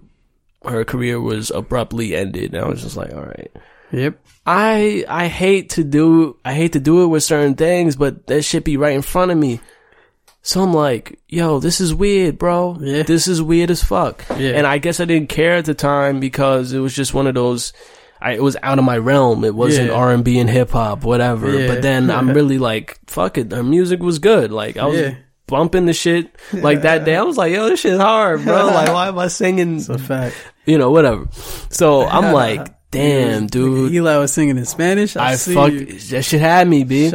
her 0.65 0.85
career 0.85 1.21
was 1.21 1.51
abruptly 1.51 2.15
ended. 2.17 2.55
And 2.55 2.65
I 2.65 2.69
was 2.69 2.83
just 2.83 2.97
like, 2.97 3.13
all 3.13 3.23
right. 3.23 3.51
Yep. 3.93 4.19
I 4.47 5.05
I 5.09 5.29
hate 5.29 5.71
to 5.71 5.85
do 5.85 6.37
I 6.45 6.55
hate 6.55 6.73
to 6.75 6.81
do 6.81 7.05
it 7.05 7.07
with 7.09 7.23
certain 7.23 7.55
things, 7.55 7.97
but 7.97 8.27
that 8.27 8.43
shit 8.43 8.65
be 8.65 8.77
right 8.77 8.95
in 8.95 9.03
front 9.03 9.31
of 9.31 9.39
me. 9.39 9.61
So 10.43 10.63
I'm 10.63 10.73
like, 10.73 11.19
yo, 11.29 11.59
this 11.61 11.81
is 11.81 11.95
weird, 11.95 12.39
bro. 12.39 12.79
Yeah. 12.81 13.03
This 13.03 13.29
is 13.29 13.43
weird 13.43 13.71
as 13.71 13.83
fuck. 13.83 14.25
Yeah. 14.39 14.53
And 14.53 14.67
I 14.67 14.79
guess 14.79 15.01
I 15.01 15.05
didn't 15.05 15.29
care 15.29 15.57
at 15.57 15.65
the 15.67 15.75
time 15.75 16.21
because 16.21 16.73
it 16.73 16.79
was 16.79 16.95
just 16.95 17.13
one 17.15 17.27
of 17.27 17.35
those. 17.35 17.73
I, 18.21 18.33
it 18.33 18.43
was 18.43 18.57
out 18.63 18.79
of 18.79 18.85
my 18.85 18.99
realm. 18.99 19.45
It 19.45 19.55
wasn't 19.55 19.89
Yeah. 19.89 19.95
R 19.95 20.13
and 20.13 20.25
B 20.25 20.39
and 20.39 20.51
hip 20.51 20.71
hop, 20.71 21.05
whatever. 21.05 21.57
Yeah. 21.57 21.67
But 21.73 21.83
then 21.83 22.11
I'm 22.11 22.31
really 22.35 22.59
like, 22.59 22.99
fuck 23.07 23.39
it. 23.39 23.53
Her 23.53 23.63
music 23.63 24.01
was 24.01 24.19
good. 24.19 24.51
Like 24.51 24.77
I 24.77 24.87
was 24.87 25.01
Yeah. 25.01 25.15
Bumping 25.49 25.87
the 25.87 25.93
shit 25.93 26.31
like 26.53 26.83
that 26.83 27.05
day. 27.05 27.17
I 27.17 27.23
was 27.23 27.37
like, 27.37 27.53
yo, 27.53 27.69
this 27.69 27.81
shit's 27.81 27.99
hard, 27.99 28.45
bro. 28.45 28.67
Like 28.79 28.89
why 28.93 29.09
am 29.09 29.19
I 29.19 29.27
singing? 29.29 29.77
It's 29.79 29.89
a 29.89 29.99
fact. 29.99 30.37
You 30.67 30.79
know, 30.79 30.91
whatever. 30.93 31.27
So 31.71 32.03
I'm 32.07 32.33
like, 32.43 32.69
damn, 32.93 33.47
dude. 33.49 33.93
Eli 33.93 34.17
was 34.19 34.33
singing 34.33 34.59
in 34.59 34.65
Spanish. 34.67 35.17
I, 35.17 35.33
I 35.33 35.37
fuck 35.37 35.73
you. 35.73 35.87
that 35.87 36.23
shit 36.23 36.41
had 36.41 36.69
me, 36.69 36.85
b. 36.85 37.11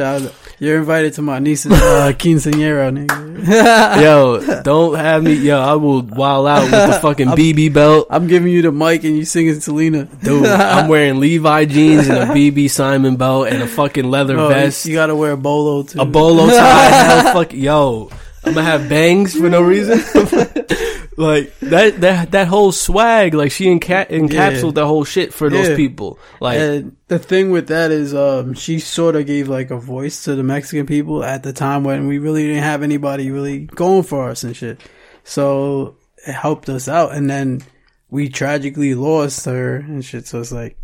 You're 0.60 0.78
invited 0.78 1.14
to 1.14 1.22
my 1.22 1.40
niece's 1.40 1.72
uh, 1.72 2.12
quinceañera, 2.16 2.92
nigga. 2.94 4.00
Yo, 4.00 4.62
don't 4.62 4.94
have 4.94 5.22
me. 5.22 5.34
Yo, 5.34 5.60
I 5.60 5.74
will 5.74 6.02
wild 6.02 6.46
out 6.46 6.62
with 6.62 6.70
the 6.70 6.98
fucking 7.02 7.26
BB 7.28 7.72
belt, 7.72 8.06
I'm 8.08 8.28
giving 8.28 8.52
you 8.52 8.62
the 8.62 8.70
mic 8.70 9.02
and 9.02 9.16
you 9.16 9.24
singing 9.24 9.58
Selena. 9.60 10.04
dude. 10.22 10.46
I'm 10.46 10.88
wearing 10.88 11.18
Levi 11.18 11.64
jeans 11.66 12.08
and 12.08 12.18
a 12.18 12.26
BB 12.32 12.70
Simon 12.70 13.16
belt 13.16 13.48
and 13.48 13.62
a 13.64 13.66
fucking 13.66 14.08
leather 14.08 14.38
Oh, 14.38 14.48
vest, 14.48 14.86
you, 14.86 14.92
you 14.92 14.96
gotta 14.98 15.16
wear 15.16 15.32
a 15.32 15.36
bolo 15.36 15.82
too. 15.82 16.00
a 16.00 16.04
bolo 16.04 16.46
tie. 16.46 17.32
fuck, 17.32 17.52
yo, 17.52 18.10
I'm 18.44 18.54
gonna 18.54 18.62
have 18.62 18.88
bangs 18.88 19.34
for 19.34 19.48
no 19.48 19.62
reason. 19.62 19.98
like 21.16 21.58
that, 21.60 22.00
that, 22.00 22.30
that 22.32 22.48
whole 22.48 22.72
swag. 22.72 23.34
Like 23.34 23.52
she 23.52 23.66
enca- 23.66 24.08
encapsulated 24.08 24.74
the 24.74 24.86
whole 24.86 25.04
shit 25.04 25.32
for 25.32 25.48
those 25.48 25.74
people. 25.76 26.18
Like, 26.40 26.58
And 26.58 26.96
the 27.08 27.18
thing 27.18 27.50
with 27.50 27.68
that 27.68 27.90
is, 27.90 28.14
um, 28.14 28.54
she 28.54 28.78
sort 28.80 29.16
of 29.16 29.26
gave 29.26 29.48
like 29.48 29.70
a 29.70 29.78
voice 29.78 30.24
to 30.24 30.34
the 30.34 30.42
Mexican 30.42 30.86
people 30.86 31.24
at 31.24 31.42
the 31.42 31.52
time 31.52 31.84
when 31.84 32.06
we 32.06 32.18
really 32.18 32.46
didn't 32.46 32.62
have 32.62 32.82
anybody 32.82 33.30
really 33.30 33.60
going 33.60 34.02
for 34.02 34.28
us 34.28 34.44
and 34.44 34.56
shit. 34.56 34.80
So 35.24 35.96
it 36.26 36.32
helped 36.32 36.68
us 36.68 36.88
out. 36.88 37.14
And 37.14 37.28
then 37.28 37.62
we 38.10 38.28
tragically 38.28 38.94
lost 38.94 39.44
her 39.46 39.76
and 39.76 40.04
shit. 40.04 40.26
So 40.26 40.40
it's 40.40 40.52
like, 40.52 40.78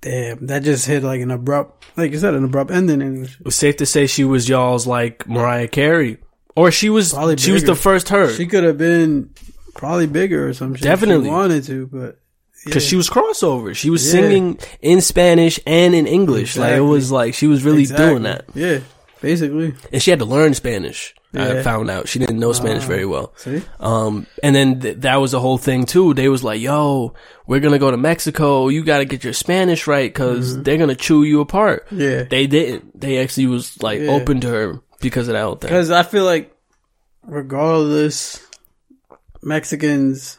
damn, 0.00 0.46
that 0.46 0.62
just 0.62 0.86
hit 0.86 1.02
like 1.02 1.20
an 1.20 1.30
abrupt, 1.30 1.84
like 1.96 2.12
you 2.12 2.18
said, 2.18 2.34
an 2.34 2.44
abrupt 2.44 2.70
ending. 2.70 3.24
It 3.24 3.44
was 3.44 3.54
safe 3.56 3.76
to 3.78 3.86
say 3.86 4.06
she 4.06 4.24
was 4.24 4.48
y'all's 4.48 4.86
like 4.86 5.26
Mariah 5.28 5.68
Carey, 5.68 6.18
or 6.56 6.70
she 6.70 6.90
was 6.90 7.12
Probably 7.12 7.36
she 7.36 7.52
was 7.52 7.64
the 7.64 7.74
first 7.74 8.08
her. 8.10 8.32
she 8.32 8.46
could 8.46 8.64
have 8.64 8.78
been 8.78 9.30
probably 9.74 10.06
bigger 10.06 10.48
or 10.48 10.54
some 10.54 10.74
shit. 10.74 10.84
if 10.84 10.90
Definitely. 10.90 11.26
She 11.26 11.30
wanted 11.30 11.64
to, 11.64 11.86
but 11.86 12.18
Cause 12.70 12.84
she 12.84 12.94
was 12.94 13.10
crossover. 13.10 13.74
She 13.74 13.90
was 13.90 14.04
Yeah. 14.06 14.12
singing 14.20 14.58
in 14.80 15.00
Spanish 15.00 15.58
and 15.66 15.94
in 15.94 16.06
English. 16.06 16.56
Like 16.56 16.74
it 16.74 16.80
was 16.80 17.10
like 17.10 17.34
she 17.34 17.46
was 17.48 17.64
really 17.64 17.80
Exactly. 17.82 18.06
doing 18.06 18.22
that. 18.22 18.44
Yeah, 18.54 18.78
basically. 19.20 19.74
And 19.92 20.00
she 20.02 20.10
had 20.10 20.20
to 20.20 20.24
learn 20.24 20.54
Spanish. 20.54 21.14
I 21.34 21.38
Yeah. 21.48 21.54
Ah. 21.60 21.62
found 21.62 21.90
out 21.90 22.08
she 22.08 22.18
didn't 22.18 22.38
know 22.38 22.52
Spanish 22.52 22.84
very 22.84 23.06
well. 23.06 23.32
See? 23.36 23.62
Um, 23.80 24.26
and 24.42 24.54
then 24.54 24.80
th- 24.80 24.98
that 24.98 25.16
was 25.16 25.30
the 25.32 25.40
whole 25.40 25.56
thing 25.58 25.86
too. 25.86 26.12
They 26.14 26.28
was 26.28 26.44
like, 26.44 26.60
"Yo, 26.60 27.14
we're 27.46 27.58
gonna 27.60 27.78
go 27.78 27.90
to 27.90 27.96
Mexico. 27.96 28.68
You 28.68 28.84
got 28.84 28.98
to 28.98 29.06
get 29.06 29.24
your 29.24 29.32
Spanish 29.32 29.86
right 29.86 30.12
because 30.12 30.62
they're 30.62 30.76
gonna 30.76 30.94
chew 30.94 31.22
you 31.24 31.40
apart." 31.40 31.86
Mm-hmm. 31.86 32.00
Yeah. 32.00 32.22
They 32.24 32.46
didn't. 32.46 33.00
They 33.00 33.16
actually 33.18 33.46
was 33.46 33.82
like 33.82 34.00
Yeah. 34.02 34.10
open 34.10 34.40
to 34.42 34.48
her 34.48 34.80
because 35.02 35.28
of 35.28 35.34
that 35.34 35.42
whole 35.42 35.56
thing. 35.56 35.68
Because 35.68 35.90
I 35.90 36.02
feel 36.02 36.24
like, 36.24 36.56
regardless, 37.24 38.44
Mexicans, 39.42 40.38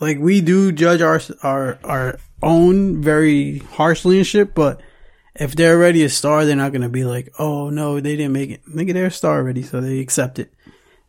like 0.00 0.18
we 0.18 0.40
do 0.40 0.72
judge 0.72 1.02
our 1.02 1.20
our 1.42 1.78
our 1.84 2.18
own 2.42 3.02
very 3.02 3.58
harshly 3.58 4.18
and 4.18 4.26
shit. 4.26 4.54
But 4.54 4.80
if 5.34 5.54
they're 5.54 5.76
already 5.76 6.04
a 6.04 6.08
star, 6.08 6.44
they're 6.44 6.56
not 6.56 6.72
gonna 6.72 6.88
be 6.88 7.04
like, 7.04 7.32
oh 7.38 7.68
no, 7.68 8.00
they 8.00 8.16
didn't 8.16 8.32
make 8.32 8.50
it. 8.50 8.64
Nigga, 8.66 8.94
they're 8.94 9.06
a 9.06 9.10
star 9.10 9.36
already, 9.36 9.62
so 9.62 9.80
they 9.80 9.98
accept 9.98 10.38
it 10.38 10.54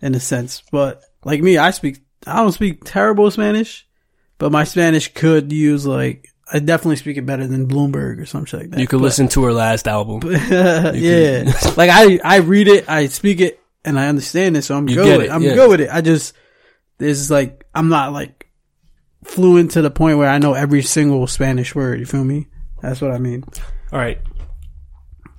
in 0.01 0.15
a 0.15 0.19
sense. 0.19 0.63
But 0.71 1.01
like 1.23 1.41
me, 1.41 1.57
I 1.57 1.71
speak, 1.71 1.99
I 2.25 2.37
don't 2.37 2.51
speak 2.51 2.83
terrible 2.83 3.31
Spanish, 3.31 3.87
but 4.37 4.51
my 4.51 4.65
Spanish 4.65 5.13
could 5.13 5.53
use 5.53 5.85
like. 5.85 6.26
I 6.51 6.59
definitely 6.59 6.95
speak 6.95 7.17
it 7.17 7.25
better 7.25 7.45
than 7.45 7.67
Bloomberg 7.67 8.19
or 8.21 8.25
some 8.25 8.45
shit 8.45 8.61
like 8.61 8.69
that. 8.71 8.79
You 8.79 8.87
could 8.87 8.99
But- 8.99 9.03
listen 9.05 9.27
to 9.29 9.43
her 9.43 9.53
last 9.53 9.87
album. 9.87 10.21
yeah. 10.49 11.51
like 11.75 11.89
I, 11.91 12.19
I 12.23 12.37
read 12.37 12.67
it, 12.67 12.89
I 12.89 13.07
speak 13.07 13.41
it, 13.41 13.59
and 13.83 13.99
I 13.99 14.07
understand 14.07 14.55
it, 14.57 14.61
so 14.63 14.75
I'm 14.77 14.87
You 14.87 14.95
good 14.95 15.17
with 15.17 15.21
it, 15.25 15.29
it. 15.29 15.31
I'm 15.31 15.41
yeah. 15.43 15.55
good 15.55 15.69
with 15.69 15.81
it. 15.81 15.89
I 15.91 16.01
just, 16.01 16.33
there's 16.99 17.29
like, 17.29 17.65
I'm 17.75 17.89
not 17.89 18.13
like 18.13 18.49
fluent 19.23 19.71
to 19.71 19.81
the 19.81 19.91
point 19.91 20.17
where 20.17 20.29
I 20.29 20.37
know 20.37 20.53
every 20.53 20.81
single 20.83 21.27
Spanish 21.27 21.75
word. 21.75 21.99
You 21.99 22.05
feel 22.05 22.23
me? 22.23 22.47
That's 22.81 23.01
what 23.01 23.11
I 23.11 23.17
mean. 23.17 23.43
All 23.91 23.99
right. 23.99 24.19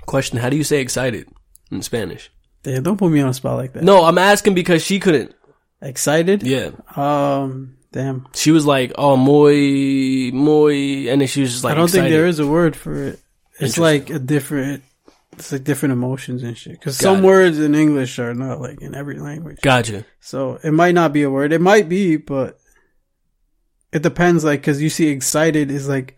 Question: 0.07 0.39
How 0.39 0.51
do 0.51 0.57
you 0.57 0.65
say 0.65 0.81
excited 0.81 1.29
in 1.71 1.83
Spanish? 1.83 2.31
Damn, 2.63 2.83
don't 2.83 2.97
put 2.97 3.11
me 3.13 3.21
on 3.21 3.29
a 3.29 3.35
spot 3.35 3.57
like 3.57 3.73
that. 3.75 3.83
No, 3.85 4.05
I'm 4.05 4.19
asking 4.19 4.55
because 4.55 4.85
she 4.85 4.99
couldn't. 5.01 5.35
Excited? 5.81 6.43
Yeah. 6.43 6.71
Um, 6.97 7.77
damn. 7.93 8.27
She 8.35 8.51
was 8.51 8.67
like, 8.67 8.93
"Oh, 8.97 9.17
muy, 9.17 10.31
muy," 10.33 11.09
and 11.09 11.21
then 11.21 11.29
she 11.29 11.41
was 11.41 11.53
just 11.53 11.65
like, 11.65 11.73
I 11.73 11.77
don't 11.77 11.91
think 11.91 12.09
there 12.09 12.27
is 12.27 12.39
a 12.39 12.47
word 12.47 12.77
for 12.77 12.95
it. 12.95 13.21
It's 13.61 13.79
like 13.79 14.11
a 14.11 14.19
different, 14.19 14.85
it's 15.33 15.51
like 15.53 15.65
different 15.65 15.93
emotions 15.93 16.43
and 16.43 16.57
shit. 16.57 16.81
Cause 16.81 16.99
Got 16.99 17.03
some 17.15 17.25
it. 17.25 17.27
words 17.27 17.59
in 17.59 17.75
English 17.75 18.19
are 18.19 18.35
not 18.35 18.61
like 18.61 18.81
in 18.81 18.95
every 18.95 19.19
language. 19.19 19.59
Gotcha. 19.63 20.05
So 20.21 20.59
it 20.63 20.71
might 20.73 20.95
not 20.95 21.13
be 21.13 21.23
a 21.25 21.31
word. 21.31 21.53
It 21.53 21.61
might 21.61 21.89
be, 21.89 22.17
but 22.17 22.59
it 23.93 24.03
depends. 24.03 24.45
Like, 24.45 24.63
cause 24.63 24.81
you 24.81 24.91
see, 24.91 25.09
excited 25.09 25.71
is 25.71 25.89
like 25.89 26.17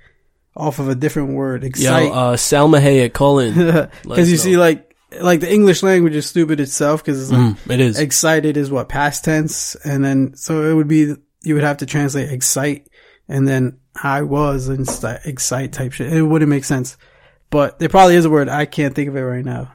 off 0.56 0.78
of 0.80 0.88
a 0.88 0.94
different 0.94 1.30
word. 1.34 1.62
Yo, 1.62 1.68
Excite, 1.68 2.12
uh, 2.12 2.34
Salma 2.34 2.80
Hayek, 2.80 3.12
Colin. 3.14 3.54
because 4.02 4.30
you 4.30 4.36
see, 4.36 4.56
like, 4.56 4.94
like 5.20 5.40
the 5.40 5.50
English 5.52 5.82
language 5.82 6.14
is 6.14 6.26
stupid 6.26 6.60
itself. 6.60 7.02
Because 7.02 7.22
it's 7.22 7.30
like 7.32 7.56
Mm, 7.56 7.70
it 7.70 7.80
is. 7.80 7.98
excited 7.98 8.56
is 8.56 8.70
what 8.70 8.88
past 8.88 9.24
tense, 9.24 9.76
and 9.76 10.04
then 10.04 10.34
so 10.36 10.68
it 10.70 10.74
would 10.74 10.88
be 10.88 11.14
you 11.42 11.54
would 11.54 11.64
have 11.64 11.78
to 11.78 11.86
translate 11.86 12.30
excite, 12.30 12.88
and 13.28 13.46
then 13.48 13.78
I 14.02 14.22
was 14.22 14.68
and 14.68 14.86
excite 15.24 15.72
type 15.72 15.92
shit. 15.92 16.12
It 16.12 16.22
wouldn't 16.22 16.48
make 16.50 16.64
sense, 16.64 16.96
but 17.50 17.78
there 17.78 17.88
probably 17.88 18.16
is 18.16 18.24
a 18.24 18.30
word 18.30 18.48
I 18.48 18.66
can't 18.66 18.94
think 18.94 19.08
of 19.08 19.16
it 19.16 19.20
right 19.22 19.44
now. 19.44 19.72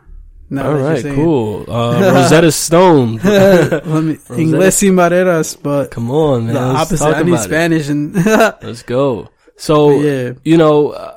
now 0.49 0.67
All 0.69 0.77
right, 0.77 1.03
cool. 1.03 1.65
Uh, 1.69 1.99
Rosetta 2.13 2.51
Stone. 2.51 3.17
Let 3.23 3.85
me 3.85 4.15
sin 4.71 4.95
barreras, 4.95 5.55
but 5.55 5.91
Come 5.91 6.11
on, 6.11 6.45
man. 6.45 6.53
the 6.53 6.61
Let's 6.67 6.79
opposite. 6.91 7.03
talk 7.05 7.15
I 7.15 7.23
need 7.23 7.31
about 7.33 7.39
it. 7.41 7.43
Spanish 7.43 7.89
and 7.89 8.13
Let's 8.15 8.83
go. 8.83 9.29
So, 9.57 9.99
Yeah. 10.01 10.33
you 10.43 10.57
know, 10.57 11.14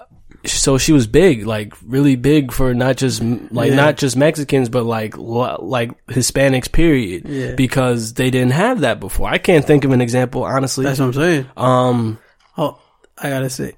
so 0.52 0.78
she 0.78 0.92
was 0.92 1.06
big, 1.06 1.46
like 1.46 1.74
really 1.84 2.16
big 2.16 2.52
for 2.52 2.74
not 2.74 2.96
just 2.96 3.22
like 3.22 3.70
Yeah. 3.70 3.76
not 3.76 3.96
just 3.96 4.16
Mexicans, 4.16 4.68
but 4.68 4.84
like 4.84 5.14
like 5.16 6.06
Hispanics. 6.06 6.70
Period. 6.70 7.28
Yeah. 7.28 7.54
Because 7.54 8.14
they 8.14 8.30
didn't 8.30 8.52
have 8.52 8.80
that 8.80 9.00
before. 9.00 9.28
I 9.28 9.38
can't 9.38 9.64
think 9.64 9.84
of 9.84 9.90
an 9.92 10.00
example, 10.00 10.44
honestly. 10.44 10.84
that's 10.84 10.98
what 11.00 11.06
I'm 11.06 11.12
saying. 11.14 11.46
um, 11.56 12.18
Oh, 12.56 12.78
I 13.16 13.28
gotta 13.30 13.50
say, 13.50 13.74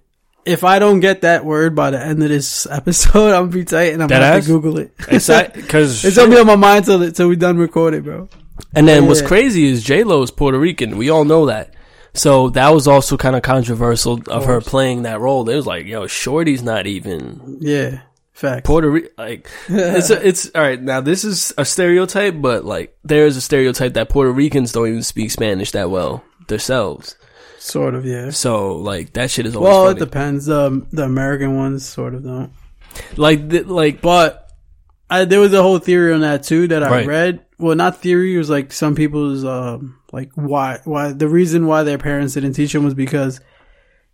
if 0.46 0.64
I 0.64 0.78
don't 0.78 1.00
get 1.00 1.20
that 1.22 1.44
word 1.44 1.74
by 1.74 1.90
the 1.90 2.00
end 2.00 2.22
of 2.22 2.28
this 2.28 2.66
episode, 2.70 3.28
I'm 3.35 3.44
gonna 3.44 3.52
be 3.52 3.64
tight 3.64 3.92
and 3.92 4.02
I'm 4.02 4.09
gonna 4.09 4.24
have 4.26 4.42
to 4.44 4.48
Google 4.50 4.78
it. 4.78 4.96
because 4.96 5.28
it's 6.04 6.16
gonna 6.16 6.30
be 6.30 6.38
on 6.40 6.46
my 6.46 6.56
mind 6.56 6.85
till 6.87 7.11
till 7.12 7.28
we 7.28 7.37
done 7.37 7.59
recording, 7.59 8.02
bro. 8.02 8.28
And 8.74 8.87
then 8.87 9.06
what's 9.06 9.22
Yeah. 9.22 9.28
crazy 9.28 9.64
is 9.66 9.83
J 9.83 10.04
Lo 10.04 10.22
is 10.22 10.30
Puerto 10.30 10.59
Rican. 10.59 10.96
We 10.98 11.09
all 11.11 11.24
know 11.24 11.46
that. 11.46 11.74
So 12.14 12.51
that 12.51 12.70
was 12.70 12.88
also 12.88 13.16
kind 13.16 13.37
of 13.37 13.42
controversial 13.42 14.20
of 14.29 14.44
her 14.46 14.61
playing 14.61 15.03
that 15.03 15.20
role. 15.20 15.49
It 15.49 15.55
was 15.57 15.66
like, 15.66 15.87
yo, 15.87 16.07
Shorty's 16.07 16.62
not 16.62 16.87
even 16.87 17.59
Yeah, 17.61 18.01
fact. 18.33 18.66
Puerto 18.66 18.90
Rican. 18.90 19.11
Like, 19.16 19.49
it's 19.68 20.11
a, 20.11 20.27
it's 20.27 20.51
all 20.55 20.62
right. 20.62 20.81
Now 20.81 21.01
this 21.01 21.25
is 21.25 21.53
a 21.57 21.64
stereotype, 21.64 22.35
but 22.40 22.64
like 22.64 22.96
there 23.05 23.27
is 23.27 23.37
a 23.37 23.40
stereotype 23.40 23.94
that 23.94 24.09
Puerto 24.09 24.33
Ricans 24.33 24.73
don't 24.73 24.88
even 24.88 25.03
speak 25.03 25.31
Spanish 25.31 25.70
that 25.73 25.90
well 25.90 26.25
themselves. 26.49 27.16
Sort 27.59 27.94
of, 27.94 28.07
yeah. 28.07 28.31
So 28.31 28.77
like 28.77 29.12
that 29.12 29.31
shit 29.31 29.46
is 29.46 29.55
always 29.55 29.68
Well, 29.70 29.88
it 29.88 29.99
depends. 29.99 30.49
Um, 30.49 30.87
the 30.92 31.05
American 31.05 31.57
ones 31.57 31.85
sort 31.87 32.14
of 32.14 32.25
don't. 32.25 32.53
like 33.16 33.49
th- 33.51 33.66
like 33.66 34.01
But 34.01 34.39
I, 35.11 35.25
there 35.25 35.40
was 35.40 35.53
a 35.53 35.62
whole 35.62 35.79
theory 35.79 36.12
on 36.14 36.20
that 36.20 36.44
too 36.44 36.68
that 36.68 36.83
I 36.85 36.90
Right. 36.90 37.07
read. 37.07 37.44
Well, 37.59 37.75
not 37.77 38.01
theory. 38.01 38.35
It 38.35 38.38
was 38.38 38.49
like 38.49 38.73
some 38.73 38.94
people's 38.94 39.44
um 39.44 39.99
like 40.12 40.31
why 40.35 40.79
why 40.85 41.12
the 41.12 41.29
reason 41.29 41.66
why 41.66 41.83
their 41.83 41.99
parents 41.99 42.35
didn't 42.35 42.53
teach 42.55 42.73
them 42.73 42.85
was 42.85 42.94
because 42.94 43.40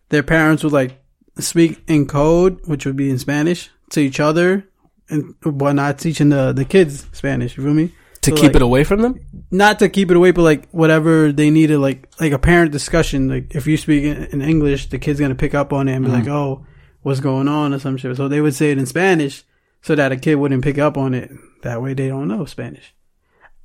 their 0.09 0.23
parents 0.23 0.65
would 0.65 0.73
like 0.73 0.99
speak 1.39 1.83
in 1.87 2.07
code, 2.07 2.61
which 2.67 2.87
would 2.87 2.97
be 2.97 3.11
in 3.11 3.19
Spanish, 3.19 3.71
to 3.91 4.01
each 4.01 4.21
other, 4.21 4.65
and 5.11 5.35
but 5.43 5.75
not 5.75 5.99
teaching 5.99 6.31
the 6.31 6.53
the 6.53 6.65
kids 6.65 7.07
Spanish. 7.13 7.57
You 7.57 7.63
feel 7.65 7.75
me? 7.75 7.93
To 8.23 8.31
So, 8.31 8.37
keep 8.37 8.45
like, 8.47 8.57
it 8.57 8.63
away 8.63 8.83
from 8.83 9.03
them? 9.03 9.21
not 9.53 9.79
to 9.79 9.89
keep 9.89 10.11
it 10.11 10.17
away, 10.17 10.33
but 10.33 10.43
like 10.43 10.69
whatever 10.71 11.31
they 11.31 11.51
needed, 11.51 11.79
like 11.79 12.09
like 12.19 12.33
a 12.33 12.39
parent 12.41 12.73
discussion. 12.73 13.29
Like 13.29 13.55
if 13.55 13.67
you 13.69 13.77
speak 13.77 14.03
in, 14.05 14.25
in 14.33 14.43
English, 14.43 14.89
the 14.89 14.99
kid's 14.99 15.21
gonna 15.21 15.35
pick 15.37 15.55
up 15.55 15.73
on 15.73 15.89
it 15.89 15.95
and 15.95 16.05
be 16.05 16.11
like, 16.11 16.27
"Oh, 16.27 16.67
what's 17.03 17.21
going 17.21 17.47
on?" 17.49 17.73
or 17.75 17.79
some 17.79 17.97
shit. 17.99 18.17
So 18.17 18.27
they 18.29 18.41
would 18.41 18.55
say 18.55 18.73
it 18.73 18.79
in 18.79 18.87
Spanish 18.87 19.45
so 19.87 19.94
that 19.94 20.11
a 20.11 20.16
kid 20.16 20.35
wouldn't 20.35 20.64
pick 20.64 20.79
up 20.79 20.96
on 20.99 21.14
it. 21.14 21.31
That 21.62 21.81
way, 21.81 21.94
they 21.94 22.09
don't 22.09 22.27
know 22.27 22.44
Spanish. 22.44 22.92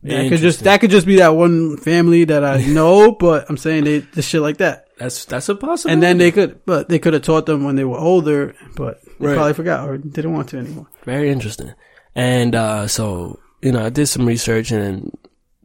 That 0.03 0.29
could 0.29 0.39
just 0.39 0.63
that 0.63 0.79
could 0.81 0.91
just 0.91 1.05
be 1.07 1.17
that 1.17 1.35
one 1.35 1.77
family 1.77 2.25
that 2.25 2.43
I 2.43 2.63
know, 2.67 3.11
but 3.11 3.49
I'm 3.49 3.57
saying 3.57 3.85
they 3.85 4.01
just 4.01 4.29
shit 4.29 4.41
like 4.41 4.57
that. 4.57 4.85
That's 4.99 5.25
that's 5.25 5.49
a 5.49 5.55
possibility. 5.55 5.93
And 5.93 6.03
then 6.03 6.17
they 6.19 6.31
could, 6.31 6.63
but 6.65 6.89
they 6.89 6.99
could 6.99 7.13
have 7.13 7.23
taught 7.23 7.47
them 7.47 7.63
when 7.63 7.75
they 7.75 7.83
were 7.85 7.97
older, 7.97 8.53
but 8.75 9.01
they 9.19 9.27
Right. 9.27 9.35
probably 9.35 9.53
forgot 9.53 9.87
or 9.89 9.97
didn't 9.97 10.33
want 10.33 10.49
to 10.49 10.57
anymore. 10.57 10.87
Very 11.05 11.29
interesting. 11.31 11.73
And 12.15 12.53
uh, 12.55 12.87
so, 12.87 13.39
you 13.61 13.71
know, 13.71 13.83
I 13.85 13.89
did 13.89 14.07
some 14.07 14.25
research 14.27 14.71
and 14.71 15.11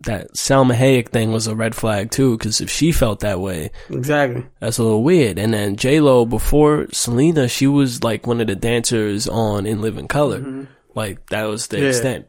that 0.07 0.33
Salma 0.35 0.75
Hayek 0.75 1.11
thing 1.11 1.31
was 1.33 1.47
a 1.47 1.55
red 1.55 1.75
flag 1.75 2.11
too, 2.11 2.37
because 2.37 2.61
if 2.61 2.71
she 2.71 2.91
felt 2.91 3.21
that 3.21 3.39
way, 3.41 3.71
Exactly. 3.91 4.45
that's 4.59 4.79
a 4.79 4.83
little 4.83 5.05
weird. 5.05 5.39
And 5.39 5.53
then 5.55 5.77
J 5.77 6.01
Lo 6.01 6.25
before 6.25 6.87
Selena, 6.93 7.47
she 7.49 7.67
was 7.69 8.03
like 8.03 8.27
one 8.27 8.41
of 8.41 8.47
the 8.49 8.57
dancers 8.57 9.29
on 9.29 9.67
In 9.67 9.81
Living 9.81 10.09
Color, 10.09 10.41
mm-hmm. 10.41 10.65
like 10.95 11.25
that 11.29 11.45
was 11.45 11.67
the 11.69 11.79
Yeah. 11.81 11.89
extent. 11.89 12.27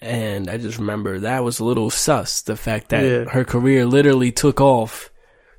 And 0.00 0.50
I 0.50 0.56
just 0.58 0.78
remember 0.78 1.20
that 1.20 1.44
was 1.44 1.60
a 1.60 1.64
little 1.64 1.88
sus. 1.90 2.42
The 2.42 2.56
fact 2.56 2.88
that 2.88 3.04
Yeah. 3.04 3.24
her 3.30 3.44
career 3.44 3.86
literally 3.86 4.32
took 4.32 4.60
off 4.60 5.10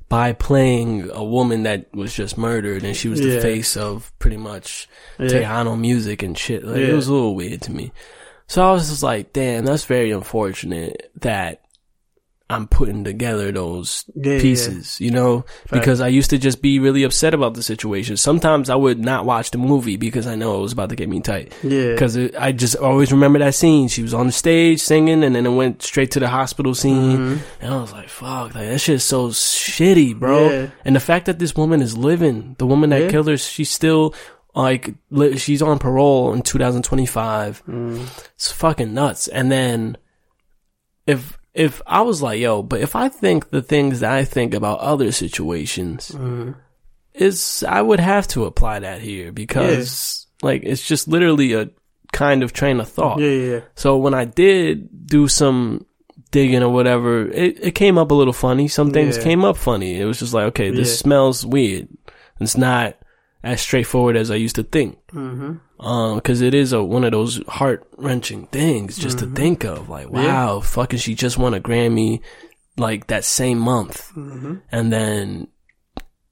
by 0.09 0.33
playing 0.33 1.09
a 1.11 1.23
woman 1.23 1.63
that 1.63 1.87
was 1.95 2.13
just 2.13 2.37
murdered, 2.37 2.83
and 2.83 2.95
she 2.95 3.07
was 3.07 3.19
the 3.21 3.39
face 3.41 3.75
of 3.77 4.11
pretty 4.19 4.37
much 4.37 4.87
Yeah. 5.17 5.27
Tejano 5.27 5.79
music 5.79 6.21
and 6.21 6.37
shit. 6.37 6.63
Like, 6.63 6.77
It 6.77 6.93
was 6.93 7.07
a 7.07 7.13
little 7.13 7.35
weird 7.35 7.61
to 7.63 7.71
me. 7.71 7.91
So 8.53 8.69
I 8.69 8.71
was 8.71 8.87
just 8.87 9.01
like, 9.01 9.33
damn, 9.33 9.65
that's 9.65 9.85
very 9.85 10.11
unfortunate 10.11 11.09
that 11.21 11.63
I'm 12.51 12.67
putting 12.67 13.03
together 13.03 13.51
those 13.51 14.05
Yeah, 14.13 14.33
yeah. 14.33 14.41
pieces, 14.41 15.01
you 15.01 15.09
know, 15.09 15.43
because 15.71 15.99
I 16.01 16.09
used 16.09 16.29
to 16.29 16.37
just 16.37 16.61
be 16.61 16.77
really 16.77 17.01
upset 17.01 17.33
about 17.33 17.55
the 17.55 17.63
situation. 17.63 18.15
Sometimes 18.15 18.69
I 18.69 18.75
would 18.75 18.99
not 18.99 19.25
watch 19.25 19.49
the 19.49 19.57
movie 19.57 19.97
because 19.97 20.27
I 20.27 20.35
know 20.35 20.59
it 20.59 20.61
was 20.61 20.71
about 20.71 20.89
to 20.89 20.95
get 20.95 21.09
me 21.09 21.19
tight. 21.19 21.51
Yeah. 21.63 21.93
Because 21.93 22.15
I 22.15 22.51
just 22.51 22.75
always 22.75 23.11
remember 23.11 23.39
that 23.39 23.55
scene. 23.55 23.87
She 23.87 24.03
was 24.03 24.13
on 24.13 24.27
the 24.27 24.31
stage 24.31 24.81
singing 24.81 25.23
and 25.23 25.33
then 25.35 25.47
it 25.47 25.55
went 25.55 25.81
straight 25.81 26.11
to 26.11 26.19
the 26.19 26.27
hospital 26.27 26.75
scene. 26.75 27.17
Mm-hmm. 27.17 27.43
And 27.65 27.73
I 27.73 27.81
was 27.81 27.91
like, 27.91 28.07
fuck, 28.07 28.53
like 28.53 28.67
that 28.69 28.77
shit's 28.79 29.03
so 29.03 29.29
shitty, 29.29 30.19
bro. 30.19 30.49
Yeah. 30.51 30.69
And 30.85 30.95
the 30.95 30.99
fact 30.99 31.25
that 31.25 31.39
this 31.39 31.55
woman 31.55 31.81
is 31.81 31.97
living, 31.97 32.55
the 32.59 32.67
woman 32.67 32.91
that 32.91 33.01
Yeah. 33.01 33.09
killed 33.09 33.29
her, 33.29 33.37
she's 33.37 33.71
still 33.71 34.13
like, 34.55 34.93
she's 35.37 35.61
on 35.61 35.79
parole 35.79 36.33
in 36.33 36.41
2025. 36.41 37.63
Mm. 37.67 38.25
It's 38.35 38.51
fucking 38.51 38.93
nuts. 38.93 39.27
And 39.27 39.51
then 39.51 39.97
if, 41.07 41.37
if 41.53 41.81
I 41.85 42.01
was 42.01 42.21
like, 42.21 42.39
yo, 42.39 42.61
but 42.61 42.81
if 42.81 42.95
I 42.95 43.09
think 43.09 43.49
the 43.49 43.61
things 43.61 43.99
that 44.01 44.11
I 44.11 44.23
think 44.25 44.53
about 44.53 44.79
other 44.79 45.11
situations 45.11 46.11
Mm. 46.11 46.55
is, 47.13 47.63
I 47.67 47.81
would 47.81 47.99
have 47.99 48.27
to 48.29 48.45
apply 48.45 48.79
that 48.79 49.01
here 49.01 49.31
because 49.31 50.27
like, 50.41 50.63
it's 50.63 50.85
just 50.85 51.07
literally 51.07 51.53
a 51.53 51.69
kind 52.11 52.43
of 52.43 52.53
train 52.53 52.79
of 52.79 52.89
thought. 52.89 53.19
Yeah, 53.19 53.29
yeah, 53.29 53.51
yeah. 53.55 53.59
So 53.75 53.97
when 53.97 54.13
I 54.13 54.25
did 54.25 55.07
do 55.07 55.27
some 55.27 55.85
digging 56.31 56.63
or 56.63 56.69
whatever, 56.69 57.27
it, 57.27 57.59
it 57.63 57.71
came 57.75 57.97
up 57.97 58.11
a 58.11 58.15
little 58.15 58.33
funny. 58.33 58.67
Some 58.67 58.91
things 58.91 59.17
Yeah. 59.17 59.23
came 59.23 59.45
up 59.45 59.57
funny. 59.57 59.99
It 59.99 60.05
was 60.05 60.19
just 60.19 60.33
like, 60.33 60.45
okay, 60.47 60.69
this 60.71 60.89
Yeah. 60.89 60.95
smells 60.97 61.45
weird. 61.45 61.87
It's 62.39 62.57
not 62.57 62.95
as 63.43 63.61
straightforward 63.61 64.15
as 64.15 64.31
I 64.31 64.35
used 64.35 64.55
to 64.55 64.63
think. 64.63 64.97
Mm-hmm. 65.11 65.85
Um, 65.85 66.21
it 66.25 66.53
is 66.53 66.71
a, 66.71 66.81
one 66.81 67.03
of 67.03 67.11
those 67.11 67.41
heart 67.47 67.85
wrenching 67.97 68.47
things 68.47 68.97
just 68.97 69.19
to 69.19 69.27
think 69.27 69.65
of. 69.65 69.89
Like, 69.89 70.09
wow, 70.09 70.61
fucking 70.61 70.99
she 70.99 71.13
just 71.13 71.37
won 71.37 71.53
a 71.53 71.59
Grammy 71.59 72.21
like 72.77 73.07
that 73.07 73.25
same 73.25 73.59
month. 73.59 74.09
Mm-hmm. 74.15 74.55
And 74.71 74.93
then 74.93 75.47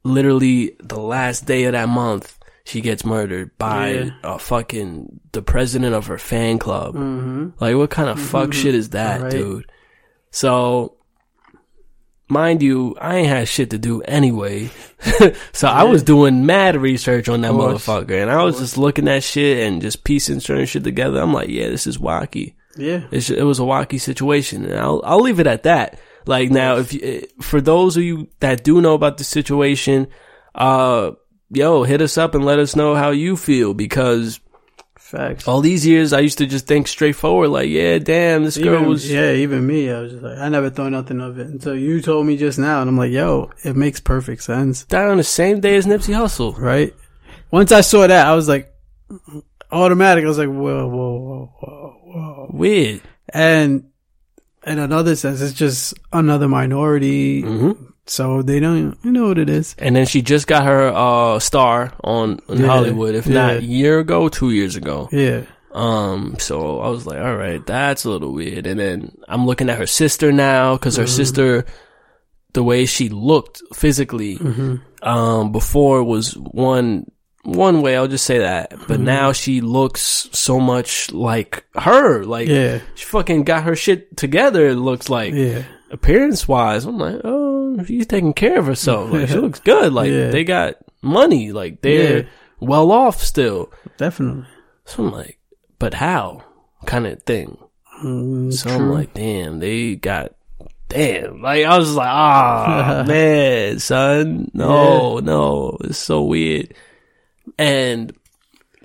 literally 0.03 0.75
the 0.79 0.99
last 0.99 1.45
day 1.45 1.65
of 1.65 1.73
that 1.73 1.89
month, 1.89 2.37
she 2.63 2.79
gets 2.81 3.03
murdered 3.03 3.57
by 3.57 3.89
Yeah. 3.91 4.09
a 4.23 4.39
fucking, 4.39 5.19
the 5.33 5.41
president 5.41 5.95
of 5.95 6.07
her 6.07 6.17
fan 6.17 6.59
club. 6.59 6.95
Mm-hmm. 6.95 7.49
Like, 7.59 7.75
what 7.75 7.89
kind 7.89 8.07
of 8.09 8.19
fuck 8.21 8.53
shit 8.53 8.75
is 8.75 8.89
that, 8.91 9.21
Right. 9.21 9.31
dude? 9.31 9.65
So, 10.31 10.95
mind 12.31 12.63
you, 12.63 12.95
I 12.99 13.17
ain't 13.17 13.27
had 13.27 13.47
shit 13.47 13.69
to 13.71 13.77
do 13.77 14.01
anyway. 14.03 14.71
so 15.51 15.67
I 15.67 15.83
was 15.83 16.01
doing 16.01 16.45
mad 16.45 16.75
research 16.77 17.29
on 17.29 17.41
that 17.41 17.51
motherfucker, 17.51 18.19
and 18.19 18.31
I 18.31 18.43
was 18.43 18.57
just 18.57 18.77
looking 18.77 19.07
at 19.07 19.23
shit 19.23 19.67
and 19.67 19.81
just 19.81 20.03
piecing 20.03 20.39
certain 20.39 20.65
shit 20.65 20.83
together. 20.83 21.19
I'm 21.21 21.33
like, 21.33 21.49
yeah, 21.49 21.69
this 21.69 21.85
is 21.85 21.97
wacky. 21.97 22.55
Yeah. 22.77 23.01
It's, 23.11 23.29
it 23.29 23.43
was 23.43 23.59
a 23.59 23.63
wacky 23.63 23.99
situation, 23.99 24.65
and 24.65 24.79
I'll 24.79 25.01
I'll 25.03 25.21
leave 25.21 25.39
it 25.39 25.47
at 25.47 25.63
that. 25.63 25.99
Like 26.25 26.49
now, 26.49 26.77
if 26.77 26.93
you, 26.93 27.01
eh, 27.03 27.25
for 27.41 27.61
those 27.61 27.97
of 27.97 28.03
you 28.03 28.29
that 28.39 28.63
do 28.63 28.81
know 28.81 28.93
about 28.93 29.17
the 29.17 29.23
situation, 29.23 30.07
uh, 30.55 31.11
yo, 31.49 31.83
hit 31.83 32.01
us 32.01 32.17
up 32.17 32.35
and 32.35 32.45
let 32.45 32.59
us 32.59 32.75
know 32.75 32.95
how 32.95 33.09
you 33.11 33.35
feel 33.35 33.73
because 33.73 34.39
Facts. 35.11 35.47
all 35.47 35.59
these 35.61 35.85
years 35.85 36.13
I 36.13 36.21
used 36.21 36.37
to 36.37 36.45
just 36.45 36.67
think 36.67 36.87
straightforward, 36.87 37.49
like, 37.49 37.69
yeah, 37.69 37.99
damn, 37.99 38.45
this 38.45 38.57
girl 38.57 38.75
Even, 38.75 38.87
was 38.89 39.11
yeah, 39.11 39.33
even 39.33 39.67
me, 39.67 39.91
I 39.91 39.99
was 39.99 40.11
just 40.13 40.23
like, 40.23 40.37
I 40.37 40.47
never 40.49 40.69
thought 40.69 40.91
nothing 40.91 41.19
of 41.19 41.37
it 41.37 41.47
until 41.47 41.75
you 41.75 42.01
told 42.01 42.25
me 42.25 42.37
just 42.37 42.57
now, 42.57 42.79
and 42.81 42.89
I'm 42.89 42.97
like, 42.97 43.11
yo, 43.11 43.51
it 43.63 43.75
makes 43.75 43.99
perfect 43.99 44.41
sense, 44.43 44.85
died 44.85 45.09
on 45.09 45.17
the 45.17 45.23
same 45.23 45.59
day 45.59 45.75
as 45.75 45.85
Nipsey 45.85 46.13
Hussle. 46.15 46.57
right? 46.57 46.93
Once 47.51 47.71
I 47.73 47.81
saw 47.81 48.07
that, 48.07 48.25
I 48.25 48.33
was 48.33 48.47
like, 48.47 48.73
automatic. 49.71 50.23
I 50.23 50.27
was 50.27 50.37
like, 50.37 50.47
whoa, 50.47 50.87
whoa, 50.87 51.17
whoa, 51.17 51.53
whoa, 51.59 51.97
whoa. 52.05 52.49
Weird. 52.53 53.01
And 53.33 53.89
in 54.65 54.79
another 54.79 55.15
sense, 55.15 55.41
it's 55.41 55.53
just 55.53 55.93
another 56.13 56.47
minority, 56.47 57.43
Mm-hmm. 57.43 57.85
So 58.05 58.41
they 58.41 58.59
don't, 58.59 58.97
you 59.03 59.11
know 59.11 59.27
what 59.27 59.37
it 59.37 59.49
is. 59.49 59.75
And 59.77 59.95
then 59.95 60.05
she 60.05 60.21
just 60.21 60.47
got 60.47 60.65
her 60.65 60.87
uh 60.93 61.39
star 61.39 61.93
on 62.03 62.39
in 62.49 62.59
Yeah, 62.59 62.67
Hollywood, 62.67 63.15
if 63.15 63.27
not 63.27 63.57
a 63.57 63.63
year 63.63 63.99
ago, 63.99 64.27
two 64.29 64.51
years 64.51 64.75
ago. 64.75 65.07
Yeah, 65.11 65.43
Um, 65.71 66.35
so 66.39 66.79
I 66.81 66.89
was 66.89 67.05
like, 67.05 67.19
all 67.19 67.35
right, 67.37 67.65
that's 67.65 68.03
a 68.05 68.09
little 68.09 68.33
weird. 68.33 68.67
And 68.67 68.79
then 68.79 69.15
I'm 69.27 69.45
looking 69.45 69.69
at 69.69 69.77
her 69.77 69.87
sister 69.87 70.31
now 70.31 70.75
because 70.75 70.97
her 70.97 71.07
sister, 71.07 71.65
the 72.53 72.63
way 72.63 72.85
she 72.85 73.07
looked 73.09 73.61
physically, 73.73 74.37
um, 75.01 75.51
before 75.53 76.03
was 76.03 76.33
one, 76.33 77.05
one 77.43 77.81
way. 77.81 77.95
I'll 77.95 78.07
just 78.09 78.25
say 78.25 78.39
that. 78.39 78.73
But 78.87 78.99
now 78.99 79.31
she 79.31 79.61
looks 79.61 80.27
so 80.33 80.59
much 80.59 81.11
like 81.13 81.63
her. 81.75 82.23
Like, 82.25 82.49
yeah, 82.49 82.79
she 82.95 83.05
fucking 83.05 83.43
got 83.45 83.63
her 83.63 83.75
shit 83.75 84.17
together. 84.17 84.67
It 84.67 84.75
looks 84.75 85.09
like 85.09 85.33
yeah, 85.33 85.63
appearance 85.89 86.47
wise. 86.47 86.85
I'm 86.85 86.97
like, 86.99 87.21
oh, 87.23 87.40
she's 87.85 88.07
taking 88.07 88.33
care 88.33 88.59
of 88.59 88.65
herself. 88.65 89.11
Like, 89.11 89.29
she 89.29 89.35
looks 89.39 89.59
good. 89.59 89.93
Like, 89.93 90.11
Yeah. 90.11 90.29
they 90.31 90.43
got 90.43 90.75
money. 91.01 91.51
Like, 91.51 91.81
they're 91.81 92.19
Yeah. 92.19 92.25
well 92.59 92.91
off 92.91 93.21
still. 93.23 93.71
definitely. 93.97 94.45
So 94.85 95.03
I'm 95.05 95.11
like, 95.11 95.37
but 95.79 95.93
how? 95.93 96.43
Kind 96.85 97.07
of 97.07 97.21
thing. 97.23 97.57
Mm, 98.03 98.51
So 98.53 98.69
I'm 98.69 98.89
like, 98.91 99.13
damn, 99.13 99.59
they 99.59 99.95
got, 99.95 100.33
damn. 100.89 101.41
Like, 101.41 101.65
I 101.65 101.77
was 101.77 101.87
just 101.89 101.97
like, 101.97 102.09
ah, 102.09 103.03
man, 103.07 103.79
son. 103.79 104.49
No, 104.53 105.19
no. 105.19 105.77
It's 105.81 105.97
so 105.99 106.23
weird. 106.23 106.73
And 107.57 108.11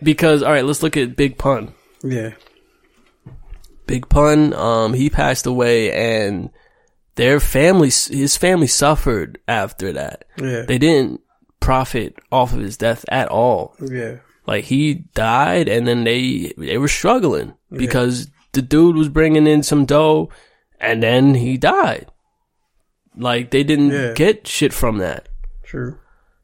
because, 0.02 0.42
all 0.42 0.52
right, 0.52 0.64
let's 0.64 0.82
look 0.82 0.96
at 0.96 1.16
Big 1.16 1.38
Pun. 1.38 1.72
yeah, 2.04 2.32
Big 3.86 4.08
Pun, 4.08 4.52
um, 4.52 4.92
he 4.94 5.08
passed 5.10 5.46
away 5.46 5.92
and 5.92 6.50
their 7.16 7.40
family, 7.40 7.88
his 7.88 8.36
family 8.36 8.66
suffered 8.68 9.38
after 9.48 9.92
that. 9.92 10.24
yeah, 10.38 10.62
They 10.62 10.78
didn't 10.78 11.20
profit 11.60 12.14
off 12.30 12.52
of 12.52 12.60
his 12.60 12.76
death 12.76 13.04
at 13.10 13.28
all. 13.28 13.74
yeah, 13.80 14.16
Like 14.46 14.64
he 14.66 14.94
died 15.14 15.68
and 15.68 15.86
then 15.88 16.04
they 16.04 16.52
they 16.56 16.78
were 16.78 16.88
struggling 16.88 17.54
because 17.70 18.28
the 18.52 18.62
dude 18.62 18.96
was 18.96 19.08
bringing 19.08 19.46
in 19.46 19.62
some 19.62 19.84
dough 19.86 20.30
and 20.80 21.02
then 21.02 21.34
he 21.34 21.56
died. 21.56 22.06
Like 23.16 23.50
they 23.50 23.64
didn't 23.64 23.90
Yeah. 23.90 24.12
get 24.14 24.46
shit 24.46 24.72
from 24.72 24.98
that. 24.98 25.28
true. 25.64 25.98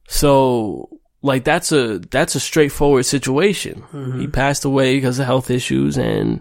So 0.08 0.88
like 1.22 1.44
that's 1.44 1.70
a 1.72 1.98
that's 1.98 2.35
a 2.35 2.40
straightforward 2.40 3.06
situation. 3.06 3.85
Mm-hmm. 3.92 4.20
He 4.20 4.26
passed 4.26 4.64
away 4.64 4.96
because 4.96 5.18
of 5.18 5.26
health 5.26 5.50
issues 5.50 5.96
and 5.96 6.40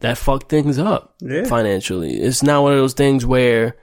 that 0.00 0.18
fucked 0.18 0.48
things 0.48 0.78
up 0.78 1.14
Yeah. 1.20 1.44
financially. 1.44 2.14
It's 2.16 2.42
not 2.42 2.62
one 2.62 2.72
of 2.72 2.78
those 2.78 2.94
things 2.94 3.24
where 3.24 3.76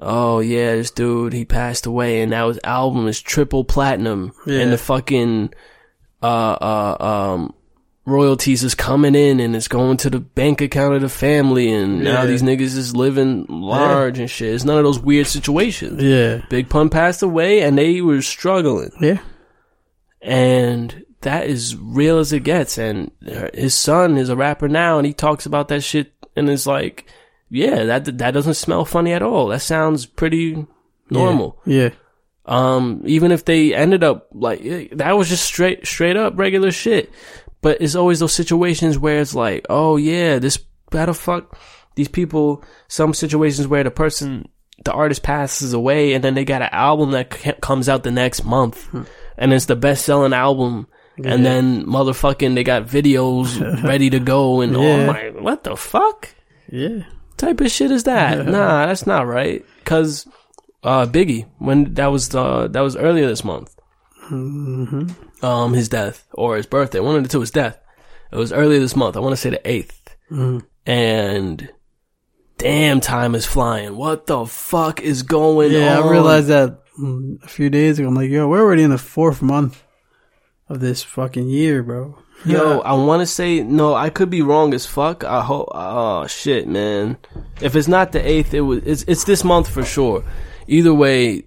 oh 0.00 0.40
yeah, 0.40 0.74
this 0.74 0.90
dude 0.90 1.32
he 1.32 1.44
passed 1.44 1.86
away 1.86 2.22
and 2.22 2.30
now 2.30 2.48
his 2.48 2.58
album 2.64 3.06
is 3.06 3.20
triple 3.20 3.64
platinum 3.64 4.32
Yeah. 4.46 4.60
and 4.60 4.72
the 4.72 4.78
fucking 4.78 5.52
uh 6.22 6.26
uh 6.60 6.96
um 7.00 7.54
royalties 8.04 8.64
is 8.64 8.74
coming 8.74 9.14
in 9.14 9.38
and 9.38 9.54
it's 9.54 9.68
going 9.68 9.96
to 9.98 10.10
the 10.10 10.18
bank 10.18 10.60
account 10.60 10.94
of 10.94 11.02
the 11.02 11.08
family 11.08 11.70
and 11.72 12.02
now 12.02 12.26
these 12.26 12.42
niggas 12.42 12.76
is 12.76 12.96
living 12.96 13.46
large 13.48 14.18
and 14.18 14.28
shit. 14.28 14.54
It's 14.54 14.64
none 14.64 14.78
of 14.78 14.82
those 14.84 14.98
weird 14.98 15.28
situations. 15.28 16.02
Yeah, 16.02 16.42
Big 16.50 16.68
Pun 16.68 16.88
passed 16.88 17.22
away 17.22 17.60
and 17.62 17.78
they 17.78 18.00
were 18.00 18.20
struggling. 18.22 18.90
yeah, 19.00 19.18
and 20.20 21.04
that 21.22 21.46
is 21.46 21.76
real 21.76 22.18
as 22.18 22.32
it 22.32 22.40
gets. 22.40 22.78
And 22.78 23.10
his 23.54 23.74
son 23.74 24.16
is 24.16 24.28
a 24.28 24.36
rapper 24.36 24.68
now, 24.68 24.98
and 24.98 25.06
he 25.06 25.12
talks 25.12 25.46
about 25.46 25.68
that 25.68 25.82
shit, 25.82 26.12
and 26.36 26.48
it's 26.48 26.66
like, 26.66 27.06
yeah, 27.50 27.84
that 27.84 28.18
that 28.18 28.30
doesn't 28.32 28.54
smell 28.54 28.84
funny 28.84 29.12
at 29.12 29.22
all. 29.22 29.48
That 29.48 29.60
sounds 29.62 30.06
pretty 30.06 30.66
normal. 31.10 31.60
Yeah. 31.66 31.90
Um, 32.44 33.02
even 33.04 33.30
if 33.30 33.44
they 33.44 33.72
ended 33.74 34.02
up 34.02 34.28
like 34.32 34.64
eh, 34.64 34.88
that 34.92 35.12
was 35.12 35.28
just 35.28 35.44
straight 35.44 35.86
straight 35.86 36.16
up 36.16 36.34
regular 36.36 36.72
shit. 36.72 37.12
But 37.60 37.80
it's 37.80 37.94
always 37.94 38.18
those 38.18 38.32
situations 38.32 38.98
where 38.98 39.20
it's 39.20 39.34
like, 39.34 39.66
oh 39.70 39.96
yeah, 39.96 40.38
this 40.38 40.58
the 40.90 41.14
fuck 41.14 41.56
these 41.94 42.08
people. 42.08 42.64
Some 42.88 43.14
situations 43.14 43.68
where 43.68 43.84
the 43.84 43.90
person, 43.90 44.48
the 44.84 44.92
artist 44.92 45.22
passes 45.22 45.72
away, 45.72 46.14
and 46.14 46.24
then 46.24 46.34
they 46.34 46.44
got 46.44 46.62
an 46.62 46.70
album 46.72 47.12
that 47.12 47.32
c- 47.34 47.52
comes 47.60 47.88
out 47.88 48.02
the 48.02 48.10
next 48.10 48.44
month, 48.44 48.88
and 49.38 49.52
it's 49.52 49.66
the 49.66 49.76
best 49.76 50.04
selling 50.04 50.32
album. 50.32 50.88
And 51.18 51.44
then 51.44 51.84
motherfucking, 51.86 52.54
they 52.54 52.64
got 52.64 52.86
videos 52.86 53.82
ready 53.84 54.10
to 54.10 54.18
go, 54.18 54.60
and 54.62 54.74
oh 54.76 55.06
my, 55.06 55.30
what 55.30 55.64
the 55.64 55.76
fuck? 55.76 56.28
Yeah. 56.70 57.02
type 57.36 57.60
of 57.60 57.70
shit 57.70 57.90
is 57.90 58.04
that? 58.04 58.46
nah, 58.46 58.86
that's 58.86 59.06
not 59.06 59.26
right. 59.26 59.64
Cause, 59.84 60.26
uh, 60.82 61.06
Biggie, 61.06 61.46
when 61.58 61.94
that 61.94 62.06
was, 62.06 62.34
uh, 62.34 62.68
that 62.68 62.80
was 62.80 62.96
earlier 62.96 63.26
this 63.26 63.44
month. 63.44 63.74
Um, 64.30 65.72
his 65.74 65.88
death 65.88 66.26
or 66.32 66.56
his 66.56 66.66
birthday, 66.66 67.00
one 67.00 67.16
of 67.16 67.22
the 67.22 67.28
two, 67.28 67.40
his 67.40 67.50
death. 67.50 67.78
It 68.30 68.36
was 68.36 68.52
earlier 68.52 68.80
this 68.80 68.96
month. 68.96 69.16
I 69.16 69.20
want 69.20 69.32
to 69.32 69.36
say 69.36 69.50
the 69.50 69.58
8th. 69.58 70.62
And 70.86 71.70
damn, 72.56 73.00
time 73.00 73.34
is 73.34 73.44
flying. 73.44 73.96
What 73.96 74.26
the 74.26 74.46
fuck 74.46 75.00
is 75.00 75.22
going 75.22 75.72
Yeah, 75.72 75.98
on? 75.98 76.08
I 76.08 76.10
realized 76.10 76.48
that 76.48 76.78
a 77.42 77.48
few 77.48 77.68
days 77.68 77.98
ago. 77.98 78.08
I'm 78.08 78.14
like, 78.14 78.30
yo, 78.30 78.48
we're 78.48 78.60
already 78.62 78.82
in 78.82 78.90
the 78.90 78.98
fourth 78.98 79.42
month 79.42 79.82
of 80.72 80.80
this 80.80 81.02
fucking 81.02 81.48
year, 81.48 81.82
bro. 81.82 82.18
Yo, 82.44 82.80
I 82.80 82.94
want 82.94 83.20
to 83.20 83.26
say 83.26 83.62
no. 83.62 83.94
I 83.94 84.10
could 84.10 84.30
be 84.30 84.42
wrong 84.42 84.74
as 84.74 84.84
fuck. 84.86 85.22
I 85.22 85.42
hope. 85.42 85.68
Oh 85.72 86.26
shit, 86.26 86.66
man. 86.66 87.16
If 87.60 87.76
it's 87.76 87.86
not 87.88 88.12
the 88.12 88.26
eighth, 88.26 88.52
it 88.54 88.62
was. 88.62 88.82
It's 88.84 89.04
it's 89.06 89.24
this 89.24 89.44
month 89.44 89.68
for 89.68 89.84
sure. 89.84 90.24
Either 90.66 90.92
way, 90.92 91.44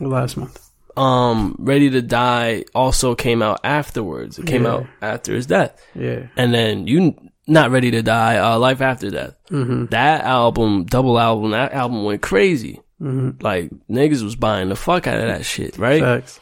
last 0.00 0.36
month. 0.36 0.60
um, 0.96 1.56
Ready 1.58 1.88
to 1.90 2.02
Die 2.02 2.64
also 2.74 3.14
came 3.14 3.40
out 3.42 3.60
afterwards. 3.64 4.38
It 4.38 4.46
came 4.46 4.64
Yeah. 4.64 4.72
out 4.74 4.86
after 5.00 5.34
his 5.34 5.46
death, 5.46 5.80
Yeah. 5.94 6.26
and 6.36 6.52
then 6.52 6.86
you 6.86 7.14
not 7.46 7.70
Ready 7.70 7.90
to 7.92 8.02
Die. 8.02 8.36
Uh, 8.38 8.58
Life 8.58 8.80
After 8.80 9.10
Death. 9.10 9.36
Mm-hmm. 9.50 9.86
That 9.86 10.24
album, 10.24 10.84
double 10.84 11.18
album. 11.18 11.50
That 11.52 11.72
album 11.72 12.04
went 12.04 12.22
crazy. 12.22 12.80
Mm-hmm. 13.02 13.42
Like 13.42 13.70
niggas 13.90 14.22
was 14.22 14.36
buying 14.36 14.68
the 14.70 14.76
fuck 14.76 15.06
out 15.06 15.20
of 15.20 15.26
that 15.26 15.44
shit, 15.44 15.76
right? 15.78 16.00
Facts. 16.00 16.40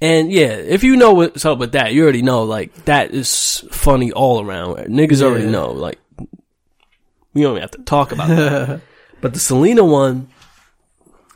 And 0.00 0.32
yeah, 0.32 0.48
if 0.52 0.82
you 0.82 0.96
know 0.96 1.12
what's 1.12 1.44
up 1.44 1.58
with 1.58 1.72
that, 1.72 1.92
you 1.92 2.02
already 2.02 2.22
know 2.22 2.44
like 2.44 2.74
that 2.86 3.10
is 3.12 3.64
funny 3.70 4.12
all 4.12 4.42
around. 4.44 4.76
Niggas 4.86 5.22
already 5.22 5.46
know. 5.46 5.72
Like 5.72 5.98
we 7.34 7.42
don't 7.42 7.52
even 7.52 7.60
have 7.60 7.70
to 7.72 7.82
talk 7.82 8.12
about 8.12 8.28
that. 8.28 8.80
but 9.20 9.34
the 9.34 9.40
Selena 9.40 9.84
one, 9.84 10.28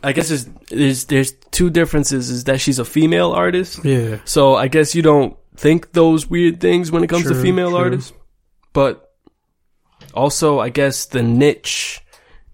I 0.02 0.12
guess 0.12 0.30
is 0.30 0.48
there's 0.70 1.04
there's 1.06 1.32
two 1.50 1.68
differences. 1.70 2.30
Is 2.30 2.44
that 2.44 2.60
she's 2.60 2.78
a 2.78 2.84
female 2.84 3.32
artist, 3.32 3.84
Yeah. 3.84 4.18
so 4.24 4.54
I 4.54 4.68
guess 4.68 4.94
you 4.94 5.02
don't 5.02 5.36
think 5.56 5.92
those 5.92 6.28
weird 6.28 6.60
things 6.60 6.90
when 6.90 7.04
it 7.04 7.08
comes 7.08 7.24
to 7.24 7.34
female 7.34 7.70
true. 7.70 7.78
artists. 7.78 8.12
But 8.72 9.12
also, 10.14 10.58
I 10.58 10.68
guess 10.70 11.06
the 11.06 11.22
niche 11.22 12.00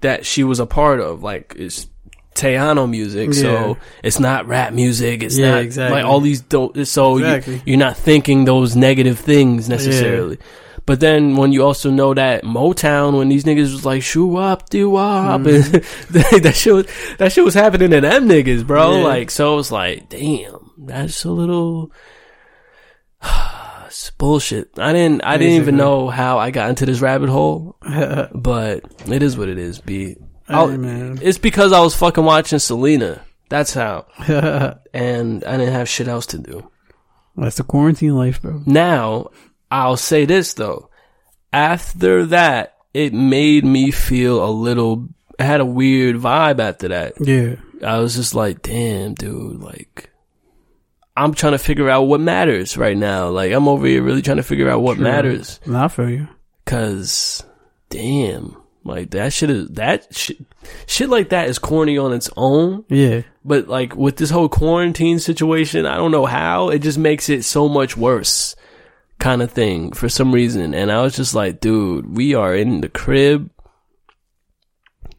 that 0.01 0.27
she 0.27 0.45
was 0.45 0.61
a 0.61 0.67
part 0.67 1.01
of, 1.01 1.23
like, 1.23 1.55
is 1.57 1.87
Tejano 2.35 2.89
music. 2.89 3.29
Yeah. 3.35 3.41
So 3.43 3.79
it's 4.03 4.21
not 4.21 4.47
rap 4.47 4.73
music. 4.73 5.23
It's 5.23 5.37
Yeah, 5.37 5.51
not 5.53 5.63
exactly. 5.63 6.01
like 6.01 6.05
all 6.09 6.21
these. 6.21 6.41
Do- 6.41 6.73
so 6.85 7.17
Exactly. 7.19 7.55
you, 7.57 7.63
you're 7.67 7.79
not 7.79 7.97
thinking 7.97 8.45
those 8.45 8.77
negative 8.77 9.19
things 9.19 9.69
necessarily. 9.69 10.39
But 10.87 10.99
then 11.01 11.37
when 11.37 11.53
you 11.53 11.63
also 11.65 11.91
know 11.91 12.15
that 12.15 12.43
Motown, 12.43 13.17
when 13.19 13.29
these 13.29 13.45
niggas 13.45 13.73
was 13.73 13.85
like 13.85 14.03
shoo 14.03 14.37
up, 14.37 14.71
do 14.71 14.97
up, 14.97 15.43
Mm-hmm. 15.43 15.75
and 15.75 16.45
that 16.45 16.55
shit 16.57 16.73
was 16.75 16.87
that 17.19 17.33
shit 17.33 17.45
was 17.45 17.55
happening 17.55 17.91
to 17.91 18.01
them 18.01 18.29
niggas, 18.29 18.67
bro. 18.67 18.97
Yeah. 18.99 19.05
Like 19.05 19.31
so, 19.31 19.59
it's 19.59 19.71
like, 19.71 20.09
damn, 20.09 20.71
that's 20.79 21.25
a 21.25 21.31
little. 21.31 21.93
It's 23.87 24.11
bullshit. 24.13 24.71
I 24.79 24.93
didn't. 24.93 25.25
I 25.25 25.37
didn't 25.37 25.55
even 25.61 25.77
know 25.77 26.09
how 26.09 26.39
I 26.39 26.53
got 26.53 26.71
into 26.71 26.87
this 26.87 27.01
rabbit 27.01 27.29
hole, 27.29 27.77
but 27.83 28.85
it 29.09 29.21
is 29.23 29.37
what 29.37 29.49
it 29.49 29.59
is. 29.59 29.81
B. 29.81 30.17
Hey, 30.51 30.77
man. 30.77 31.19
It's 31.23 31.39
because 31.39 31.73
I 31.73 31.81
was 31.81 31.95
fucking 31.95 32.25
watching 32.25 32.59
Selena. 32.59 33.23
That's 33.49 33.75
how, 33.75 34.07
and 34.95 35.45
I 35.45 35.57
didn't 35.57 35.73
have 35.73 35.89
shit 35.89 36.09
else 36.09 36.27
to 36.27 36.39
do. 36.39 36.71
That's 37.37 37.57
the 37.57 37.65
quarantine 37.65 38.17
life, 38.17 38.43
bro. 38.43 38.63
Now, 38.67 39.31
I'll 39.71 39.97
say 39.97 40.25
this 40.25 40.55
though. 40.55 40.91
After 41.53 42.27
that, 42.27 42.77
it 42.95 43.13
made 43.13 43.65
me 43.65 43.91
feel 43.91 44.45
a 44.45 44.51
little, 44.51 45.09
I 45.39 45.45
had 45.45 45.61
a 45.61 45.67
weird 45.67 46.17
vibe 46.17 46.61
after 46.61 46.89
that. 46.89 47.15
Yeah. 47.21 47.57
I 47.85 47.99
was 47.99 48.15
just 48.15 48.35
like, 48.35 48.63
damn, 48.63 49.15
dude, 49.15 49.61
like, 49.61 50.11
I'm 51.17 51.35
trying 51.35 51.53
to 51.53 51.59
figure 51.59 51.89
out 51.89 52.03
what 52.03 52.21
matters 52.21 52.77
right 52.77 52.97
now. 52.97 53.31
Like, 53.31 53.53
I'm 53.53 53.69
over 53.69 53.87
here 53.87 54.03
really 54.03 54.23
trying 54.23 54.37
to 54.37 54.43
figure 54.43 54.69
out 54.69 54.83
what 54.83 54.99
matters. 54.99 55.61
Not 55.67 55.93
for 55.93 56.09
you. 56.09 56.29
Cause, 56.67 57.43
damn, 57.89 58.57
like 58.85 59.11
that 59.11 59.33
shit 59.33 59.51
is, 59.51 59.69
that 59.71 60.15
shit, 60.15 60.39
shit 60.87 61.09
like 61.09 61.31
that 61.31 61.49
is 61.49 61.59
corny 61.59 61.99
on 61.99 62.13
its 62.13 62.31
own. 62.37 62.85
Yeah. 62.89 63.23
But 63.45 63.69
like 63.69 63.95
with 63.95 64.17
this 64.17 64.31
whole 64.31 64.49
quarantine 64.49 65.19
situation, 65.19 65.87
I 65.87 65.97
don't 65.97 66.13
know 66.13 66.27
how 66.27 66.71
it 66.71 66.81
just 66.81 66.99
makes 66.99 67.29
it 67.29 67.45
so 67.45 67.69
much 67.69 67.97
worse 67.97 68.57
kind 69.19 69.43
of 69.43 69.53
thing 69.53 69.93
for 69.93 70.09
some 70.09 70.33
reason. 70.33 70.75
And 70.75 70.91
I 70.91 71.03
was 71.03 71.15
just 71.15 71.35
like, 71.35 71.61
dude, 71.61 72.17
we 72.17 72.35
are 72.35 72.55
in 72.55 72.81
the 72.81 72.89
crib 72.89 73.51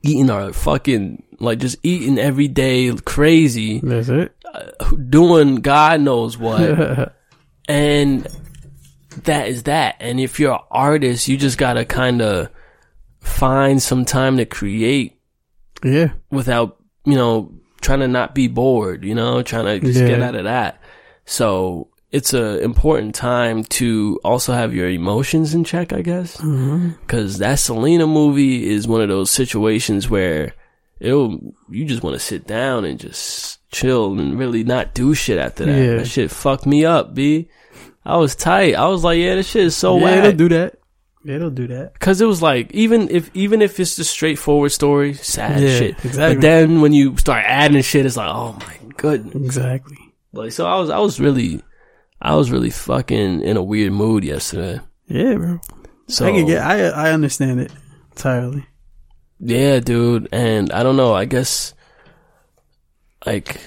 eating 0.01 0.30
our 0.30 0.51
fucking, 0.51 1.24
like 1.39 1.59
just 1.59 1.78
eating 1.84 2.18
every 2.18 2.47
day 2.47 2.91
crazy, 3.05 3.80
That's 3.80 4.09
it. 4.09 4.36
Uh, 4.53 4.72
doing 5.09 5.57
God 5.57 6.01
knows 6.01 6.38
what. 6.38 7.14
and 7.70 8.28
that 9.24 9.47
is 9.47 9.64
that. 9.64 9.95
And 9.99 10.20
if 10.20 10.39
you're 10.39 10.53
an 10.53 10.59
artist, 10.72 11.28
you 11.28 11.38
just 11.38 11.57
gotta 11.57 11.86
kind 11.86 12.22
of 12.22 12.49
find 13.22 13.82
some 13.82 14.03
time 14.03 14.38
to 14.38 14.45
create 14.45 15.17
yeah. 15.84 16.11
without 16.32 16.78
you 17.05 17.15
know 17.15 17.53
trying 17.82 17.99
to 17.99 18.07
not 18.07 18.36
be 18.36 18.47
bored 18.47 19.03
you 19.03 19.15
know 19.15 19.41
trying 19.41 19.65
to 19.65 19.80
just 19.80 19.99
Yeah. 20.01 20.07
get 20.07 20.22
out 20.22 20.36
of 20.36 20.43
that 20.43 20.82
so 21.26 21.88
it's 22.11 22.34
a 22.34 22.59
important 22.61 23.15
time 23.15 23.63
to 23.63 24.19
also 24.24 24.53
have 24.53 24.74
your 24.76 24.89
emotions 24.89 25.53
in 25.55 25.63
check 25.63 25.93
i 25.93 26.01
guess 26.01 26.38
mm-hmm. 26.38 26.89
because 27.01 27.38
that 27.38 27.55
selena 27.59 28.05
movie 28.05 28.69
is 28.69 28.88
one 28.88 29.01
of 29.01 29.09
those 29.09 29.32
situations 29.32 30.09
where 30.09 30.53
it'll 30.99 31.39
you 31.69 31.86
just 31.86 32.03
want 32.03 32.15
to 32.15 32.19
sit 32.19 32.45
down 32.45 32.86
and 32.86 32.99
just 32.99 33.59
chill 33.72 34.19
and 34.19 34.38
really 34.38 34.63
not 34.63 34.93
do 34.93 35.13
shit 35.13 35.39
after 35.39 35.65
that 35.65 35.78
Yeah. 35.78 35.95
that 35.97 36.07
shit 36.07 36.30
fucked 36.32 36.65
me 36.65 36.86
up 36.86 37.15
b 37.15 37.49
i 38.05 38.17
was 38.17 38.36
tight 38.36 38.76
i 38.76 38.88
was 38.88 39.03
like 39.03 39.17
yeah 39.19 39.36
this 39.36 39.47
shit 39.49 39.65
is 39.65 39.76
so 39.76 39.97
yeah, 39.97 40.24
whack 40.24 40.38
do 40.38 40.49
that. 40.49 40.78
Yeah, 41.24 41.38
they'll 41.38 41.49
do 41.51 41.67
that. 41.67 41.99
Cause 41.99 42.19
it 42.22 42.26
was 42.26 42.41
like 42.41 42.72
even 42.74 43.07
if 43.09 43.30
even 43.36 43.61
if 43.61 43.80
it's 43.80 43.95
the 43.95 44.03
straightforward 44.03 44.72
story, 44.72 45.13
sad 45.13 45.61
Yeah, 45.61 45.78
shit. 45.78 46.05
exactly. 46.05 46.36
But 46.36 46.41
then 46.41 46.82
when 46.82 46.93
you 46.93 47.15
start 47.17 47.43
adding 47.47 47.82
shit, 47.84 48.05
it's 48.05 48.17
like, 48.17 48.30
oh 48.34 48.53
my 48.53 48.78
goodness. 48.97 49.36
Exactly. 49.36 49.97
Like 50.34 50.51
so, 50.51 50.65
I 50.65 50.80
was 50.80 50.89
I 50.89 50.97
was 50.99 51.19
really, 51.19 51.61
I 52.22 52.36
was 52.36 52.49
really 52.51 52.69
fucking 52.72 53.41
in 53.41 53.55
a 53.57 53.61
weird 53.63 53.91
mood 53.93 54.24
yesterday. 54.24 54.80
Yeah, 55.07 55.36
bro. 55.36 55.59
So 56.07 56.26
I 56.26 56.32
can 56.32 56.45
get. 56.47 56.61
I 56.63 56.86
I 56.88 57.11
understand 57.11 57.59
it 57.59 57.72
entirely. 58.11 58.65
yeah, 59.39 59.80
dude, 59.80 60.28
and 60.32 60.72
I 60.72 60.84
don't 60.84 60.97
know. 60.97 61.13
I 61.13 61.26
guess 61.26 61.74
like 63.26 63.59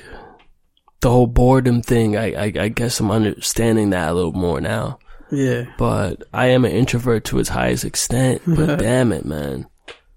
the 1.01 1.11
whole 1.11 1.27
boredom 1.27 1.83
thing. 1.83 2.17
I 2.17 2.33
I, 2.35 2.53
I 2.59 2.69
guess 2.69 2.99
I'm 3.01 3.11
understanding 3.11 3.91
that 3.91 4.11
a 4.11 4.15
little 4.15 4.33
more 4.33 4.61
now. 4.61 4.99
Yeah. 5.31 5.65
But 5.79 6.23
I 6.33 6.49
am 6.49 6.65
an 6.65 6.73
introvert 6.73 7.25
to 7.27 7.39
its 7.39 7.49
highest 7.49 7.85
extent. 7.85 8.43
But 8.47 8.77
damn 8.79 9.13
it, 9.13 9.25
man. 9.25 9.67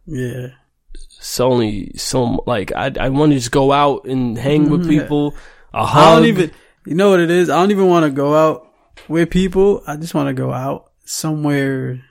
Yeah. 0.05 0.49
it's 0.93 1.39
only 1.39 1.91
so 1.95 2.43
like 2.47 2.71
I 2.75 2.91
I 2.99 3.09
want 3.09 3.31
to 3.31 3.37
just 3.37 3.51
go 3.51 3.71
out 3.71 4.05
and 4.05 4.37
hang 4.37 4.69
with 4.69 4.87
people. 4.89 5.35
I 5.73 6.15
don't 6.15 6.25
even. 6.25 6.51
You 6.85 6.95
know 6.95 7.09
what 7.09 7.19
it 7.19 7.29
is? 7.29 7.49
I 7.49 7.59
don't 7.59 7.71
even 7.71 7.87
want 7.87 8.05
to 8.05 8.11
go 8.11 8.33
out 8.33 8.71
with 9.09 9.29
people. 9.29 9.83
I 9.85 9.97
just 9.97 10.13
want 10.13 10.29
to 10.29 10.33
go 10.33 10.53
out 10.53 10.91
somewhere. 11.05 12.01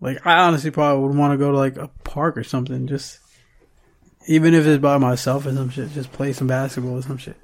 Like 0.00 0.26
I 0.26 0.40
honestly 0.44 0.70
probably 0.70 1.06
would 1.06 1.16
want 1.16 1.32
to 1.32 1.38
go 1.38 1.52
to 1.52 1.58
like 1.58 1.76
a 1.76 1.88
park 2.04 2.36
or 2.36 2.44
something. 2.44 2.86
Just 2.86 3.18
even 4.26 4.54
if 4.54 4.66
it's 4.66 4.80
by 4.80 4.98
myself 4.98 5.46
or 5.46 5.54
some 5.54 5.68
shit. 5.70 5.92
Just 5.92 6.12
play 6.12 6.32
some 6.32 6.46
basketball 6.46 6.98
or 6.98 7.02
some 7.02 7.18
shit. 7.18 7.36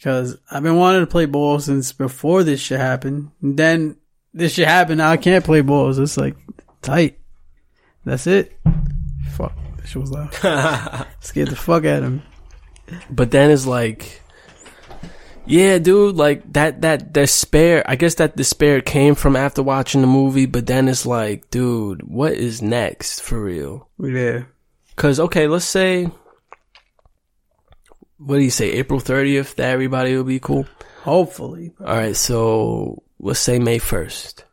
Because 0.00 0.38
I've 0.50 0.62
been 0.62 0.76
wanting 0.76 1.02
to 1.02 1.06
play 1.06 1.26
ball 1.26 1.60
since 1.60 1.92
before 1.92 2.42
this 2.42 2.58
shit 2.58 2.80
happened. 2.80 3.32
And 3.42 3.58
then 3.58 3.98
this 4.32 4.54
shit 4.54 4.66
happened. 4.66 4.96
Now 4.96 5.10
I 5.10 5.18
can't 5.18 5.44
play 5.44 5.60
balls. 5.60 5.98
It's 5.98 6.16
like 6.16 6.36
tight. 6.80 7.18
That's 8.06 8.26
it. 8.26 8.58
Fuck. 9.32 9.52
That 9.76 9.86
shit 9.86 10.00
was 10.00 10.10
loud. 10.10 10.32
Scared 11.20 11.48
the 11.48 11.56
fuck 11.56 11.84
out 11.84 12.02
of 12.02 12.12
me. 12.14 12.22
But 13.10 13.30
then 13.30 13.50
it's 13.50 13.66
like, 13.66 14.22
Yeah, 15.44 15.76
dude, 15.78 16.16
like 16.16 16.50
that 16.54 16.80
that 16.80 17.12
despair. 17.12 17.82
I 17.86 17.96
guess 17.96 18.14
that 18.14 18.36
despair 18.36 18.80
came 18.80 19.14
from 19.14 19.36
after 19.36 19.62
watching 19.62 20.00
the 20.00 20.06
movie, 20.06 20.46
but 20.46 20.66
then 20.66 20.88
it's 20.88 21.04
like, 21.04 21.50
dude, 21.50 22.04
what 22.04 22.32
is 22.32 22.62
next 22.62 23.20
for 23.20 23.38
real? 23.42 23.90
Yeah. 23.98 24.44
Cause 24.96 25.20
okay, 25.20 25.46
let's 25.46 25.66
say, 25.66 26.10
what 28.20 28.36
do 28.36 28.42
you 28.42 28.50
say, 28.50 28.72
April 28.72 29.00
thirtieth? 29.00 29.56
That 29.56 29.70
everybody 29.70 30.16
will 30.16 30.24
be 30.24 30.40
cool. 30.40 30.66
Hopefully. 31.02 31.72
All 31.80 31.96
right, 31.96 32.16
so 32.16 33.02
let's 33.18 33.40
say 33.40 33.58
May 33.58 33.78
first. 33.78 34.44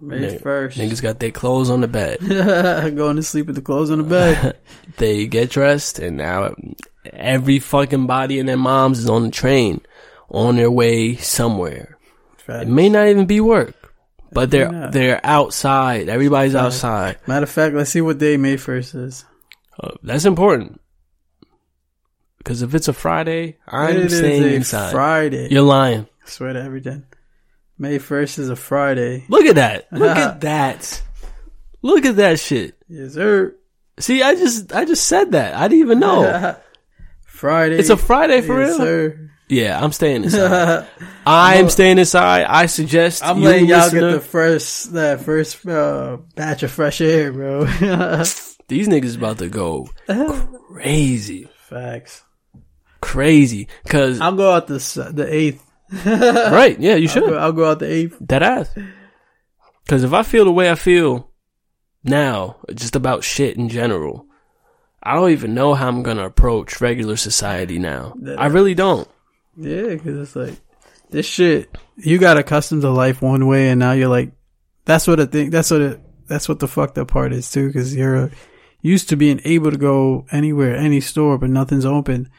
May 0.00 0.38
first. 0.38 0.78
Niggas 0.78 1.02
got 1.02 1.20
their 1.20 1.30
clothes 1.30 1.68
on 1.68 1.82
the 1.82 1.88
bed. 1.88 2.20
Going 2.96 3.16
to 3.16 3.22
sleep 3.22 3.46
with 3.46 3.56
the 3.56 3.62
clothes 3.62 3.90
on 3.90 3.98
the 3.98 4.04
bed. 4.04 4.56
they 4.96 5.26
get 5.26 5.50
dressed, 5.50 5.98
and 5.98 6.16
now 6.16 6.54
every 7.04 7.58
fucking 7.58 8.06
body 8.06 8.38
in 8.38 8.46
their 8.46 8.56
moms 8.56 9.00
is 9.00 9.10
on 9.10 9.24
the 9.24 9.30
train, 9.30 9.82
on 10.30 10.56
their 10.56 10.70
way 10.70 11.16
somewhere. 11.16 11.98
It 12.48 12.68
may 12.68 12.88
not 12.88 13.08
even 13.08 13.26
be 13.26 13.40
work, 13.40 13.74
but 14.32 14.50
they're 14.50 14.90
they're 14.90 15.20
outside. 15.22 16.08
Everybody's 16.08 16.54
outside. 16.56 17.18
Matter 17.26 17.44
of 17.44 17.50
fact, 17.50 17.76
let's 17.76 17.90
see 17.90 18.00
what 18.00 18.18
day 18.18 18.36
May 18.36 18.56
first 18.56 18.94
is. 18.94 19.24
Uh, 19.78 19.92
that's 20.02 20.24
important. 20.24 20.79
Because 22.40 22.62
if 22.62 22.74
it's 22.74 22.88
a 22.88 22.92
Friday, 22.94 23.58
I'm 23.68 23.90
It 23.90 23.96
is 24.06 24.16
staying 24.18 24.42
a 24.44 24.46
inside. 24.46 24.92
Friday. 24.92 25.48
You're 25.50 25.60
lying. 25.62 26.06
I 26.24 26.28
swear 26.28 26.54
to 26.54 26.62
everything. 26.62 27.04
May 27.78 27.98
first 27.98 28.38
is 28.38 28.48
a 28.48 28.56
Friday. 28.56 29.24
Look 29.28 29.44
at 29.44 29.56
that. 29.56 29.92
Look 29.92 30.16
at 30.16 30.40
that. 30.42 31.02
Look 31.82 32.04
at 32.06 32.16
that 32.16 32.40
shit. 32.40 32.76
Yes, 32.88 33.14
sir. 33.14 33.54
See, 33.98 34.22
I 34.22 34.34
just 34.34 34.72
I 34.74 34.86
just 34.86 35.06
said 35.06 35.32
that. 35.32 35.54
I 35.54 35.68
didn't 35.68 35.80
even 35.84 35.98
know. 36.06 36.56
Friday. 37.26 37.76
It's 37.78 37.90
a 37.90 37.96
Friday 37.96 38.40
for 38.40 38.58
yes, 38.58 38.70
real. 38.70 38.78
sir. 38.78 39.30
Yeah, 39.48 39.78
I'm 39.82 39.92
staying 39.92 40.24
inside. 40.24 40.86
I'm 41.26 41.68
staying 41.68 41.98
inside. 41.98 42.44
I 42.44 42.66
suggest 42.66 43.22
I'm 43.24 43.38
you 43.38 43.44
letting 43.44 43.66
y'all 43.66 43.80
listener, 43.84 44.00
get 44.00 44.12
the 44.12 44.20
first 44.20 44.92
that 44.94 45.20
first 45.22 45.66
uh, 45.66 46.18
batch 46.36 46.62
of 46.62 46.70
fresh 46.70 47.00
air, 47.02 47.32
bro. 47.32 47.64
these 47.64 48.88
niggas 48.88 49.16
about 49.18 49.38
to 49.38 49.48
go 49.48 49.88
crazy, 50.72 51.48
Facts. 51.68 52.22
Crazy. 53.00 53.68
Cause 53.88 54.20
I'll 54.20 54.36
go 54.36 54.52
out 54.52 54.66
the 54.66 54.78
the 55.12 55.32
eighth. 55.32 55.66
right, 56.06 56.78
yeah, 56.78 56.94
you 56.94 57.08
I'll 57.08 57.12
should 57.12 57.24
go, 57.24 57.36
I'll 57.36 57.52
go 57.52 57.70
out 57.70 57.80
the 57.80 57.90
eighth. 57.92 58.16
that 58.20 58.42
ass. 58.42 58.72
Cause 59.88 60.04
if 60.04 60.12
I 60.12 60.22
feel 60.22 60.44
the 60.44 60.52
way 60.52 60.70
I 60.70 60.76
feel 60.76 61.30
now, 62.04 62.56
just 62.74 62.94
about 62.94 63.24
shit 63.24 63.56
in 63.56 63.68
general, 63.68 64.26
I 65.02 65.14
don't 65.14 65.30
even 65.30 65.54
know 65.54 65.74
how 65.74 65.88
I'm 65.88 66.02
gonna 66.02 66.26
approach 66.26 66.80
regular 66.80 67.16
society 67.16 67.78
now. 67.78 68.14
I 68.38 68.46
really 68.46 68.74
don't. 68.74 69.08
Yeah, 69.56 69.88
because 69.88 70.18
it's 70.18 70.36
like 70.36 70.60
this 71.10 71.26
shit. 71.26 71.76
You 71.96 72.18
got 72.18 72.38
accustomed 72.38 72.82
to 72.82 72.90
life 72.90 73.20
one 73.20 73.46
way, 73.46 73.70
and 73.70 73.80
now 73.80 73.92
you're 73.92 74.08
like, 74.08 74.32
that's 74.84 75.06
what 75.06 75.20
I 75.20 75.26
think. 75.26 75.50
That's 75.50 75.70
what 75.70 75.80
it. 75.80 76.00
That's 76.28 76.48
what 76.48 76.60
the 76.60 76.68
fucked 76.68 76.98
up 76.98 77.08
part 77.08 77.32
is 77.32 77.50
too. 77.50 77.66
Because 77.66 77.94
you're 77.94 78.30
used 78.82 79.08
to 79.08 79.16
being 79.16 79.40
able 79.44 79.70
to 79.70 79.76
go 79.76 80.26
anywhere, 80.30 80.76
any 80.76 81.00
store, 81.00 81.36
but 81.38 81.50
nothing's 81.50 81.84
open. 81.84 82.30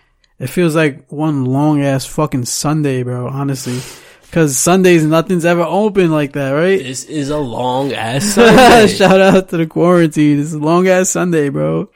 It 0.42 0.48
feels 0.50 0.76
like 0.76 1.12
one 1.12 1.46
long 1.46 1.84
ass 1.84 2.06
fucking 2.06 2.46
Sunday, 2.46 3.04
bro. 3.04 3.28
Honestly, 3.28 3.80
because 4.22 4.58
Sundays 4.58 5.06
nothing's 5.06 5.46
ever 5.46 5.62
open 5.62 6.10
like 6.12 6.34
that, 6.34 6.52
right? 6.52 6.80
This 6.80 7.04
is 7.04 7.30
a 7.30 7.38
long 7.38 7.94
ass 7.94 8.26
Sunday. 8.34 8.88
Shout 8.88 9.22
out 9.22 9.50
to 9.50 9.58
the 9.58 9.68
quarantine. 9.68 10.40
It's 10.40 10.54
a 10.54 10.58
long 10.58 10.88
ass 10.88 11.12
Sunday, 11.12 11.50
bro. 11.50 11.90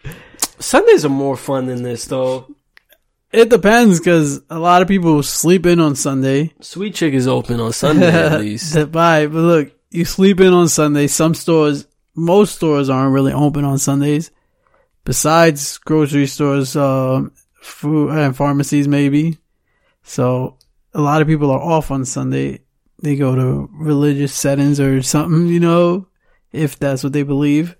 Sundays 0.60 1.04
are 1.06 1.10
more 1.10 1.36
fun 1.36 1.66
than 1.66 1.82
this 1.82 2.06
though. 2.06 2.46
It 3.32 3.50
depends 3.50 4.00
because 4.00 4.41
a 4.50 4.60
lot 4.60 4.82
of 4.82 4.88
people 4.88 5.22
sleep 5.24 5.66
in 5.66 5.80
on 5.80 5.96
Sunday. 5.96 6.54
Sweet 6.62 6.93
Chick 6.93 7.14
is 7.16 7.28
open 7.28 7.60
on 7.60 7.74
Sunday 7.74 8.08
at 8.08 8.39
least. 8.41 8.76
Bye. 8.91 9.26
But 9.28 9.39
look, 9.39 9.72
you 9.89 10.06
sleep 10.06 10.39
in 10.39 10.54
on 10.54 10.70
Sunday. 10.70 11.08
Some 11.08 11.34
stores, 11.34 11.88
most 12.16 12.56
stores 12.56 12.89
aren't 12.89 13.14
really 13.14 13.34
open 13.34 13.66
on 13.66 13.80
Sundays. 13.80 14.30
Besides 15.04 15.80
grocery 15.80 16.28
stores, 16.28 16.76
um, 16.76 17.32
food 17.66 18.11
and 18.11 18.36
pharmacies 18.36 18.88
maybe. 18.88 19.38
So 20.03 20.57
a 20.93 21.01
lot 21.01 21.22
of 21.22 21.28
people 21.28 21.51
are 21.51 21.61
off 21.61 21.91
on 21.91 22.05
Sunday. 22.05 22.61
They 23.01 23.16
go 23.16 23.36
to 23.36 23.70
religious 23.74 24.34
settings 24.34 24.80
or 24.80 25.01
something, 25.01 25.47
you 25.47 25.59
know, 25.59 26.07
if 26.51 26.80
that's 26.80 27.03
what 27.03 27.13
they 27.13 27.24
believe. 27.24 27.76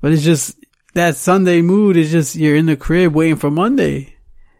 But 0.00 0.12
it's 0.12 0.22
just 0.22 0.56
that 0.94 1.16
Sunday 1.16 1.62
mood 1.62 1.96
is 1.96 2.10
just 2.10 2.36
you're 2.36 2.56
in 2.56 2.66
the 2.66 2.76
crib 2.76 3.14
waiting 3.14 3.36
for 3.36 3.50
Monday. 3.50 4.16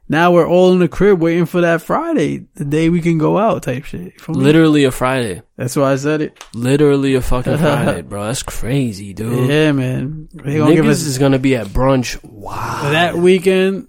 Now 0.09 0.30
we're 0.30 0.49
all 0.49 0.72
in 0.72 0.78
the 0.78 0.88
crib 0.88 1.20
waiting 1.20 1.47
for 1.47 1.62
that 1.62 1.82
Friday, 1.82 2.47
the 2.55 2.64
day 2.64 2.88
we 2.88 3.01
can 3.01 3.18
go 3.18 3.38
out 3.38 3.64
type 3.64 3.84
shit. 3.84 4.12
Literally 4.28 4.84
a 4.84 4.92
Friday. 4.92 5.42
That's 5.57 5.74
why 5.74 5.92
I 5.92 5.97
said 5.97 6.22
it. 6.22 6.44
Literally 6.55 7.16
a 7.16 7.20
fucking 7.20 7.59
Friday, 7.59 8.03
bro. 8.03 8.24
That's 8.24 8.44
crazy, 8.44 9.12
dude. 9.14 9.51
Yeah, 9.51 9.72
man. 9.72 10.28
They 10.32 10.59
gonna 10.59 10.70
Niggas 10.70 10.74
give 10.76 10.86
us 10.86 11.01
is 11.03 11.18
gonna 11.18 11.40
be 11.40 11.57
at 11.57 11.66
brunch. 11.66 12.22
Wow. 12.22 12.90
that 12.92 13.16
weekend. 13.16 13.88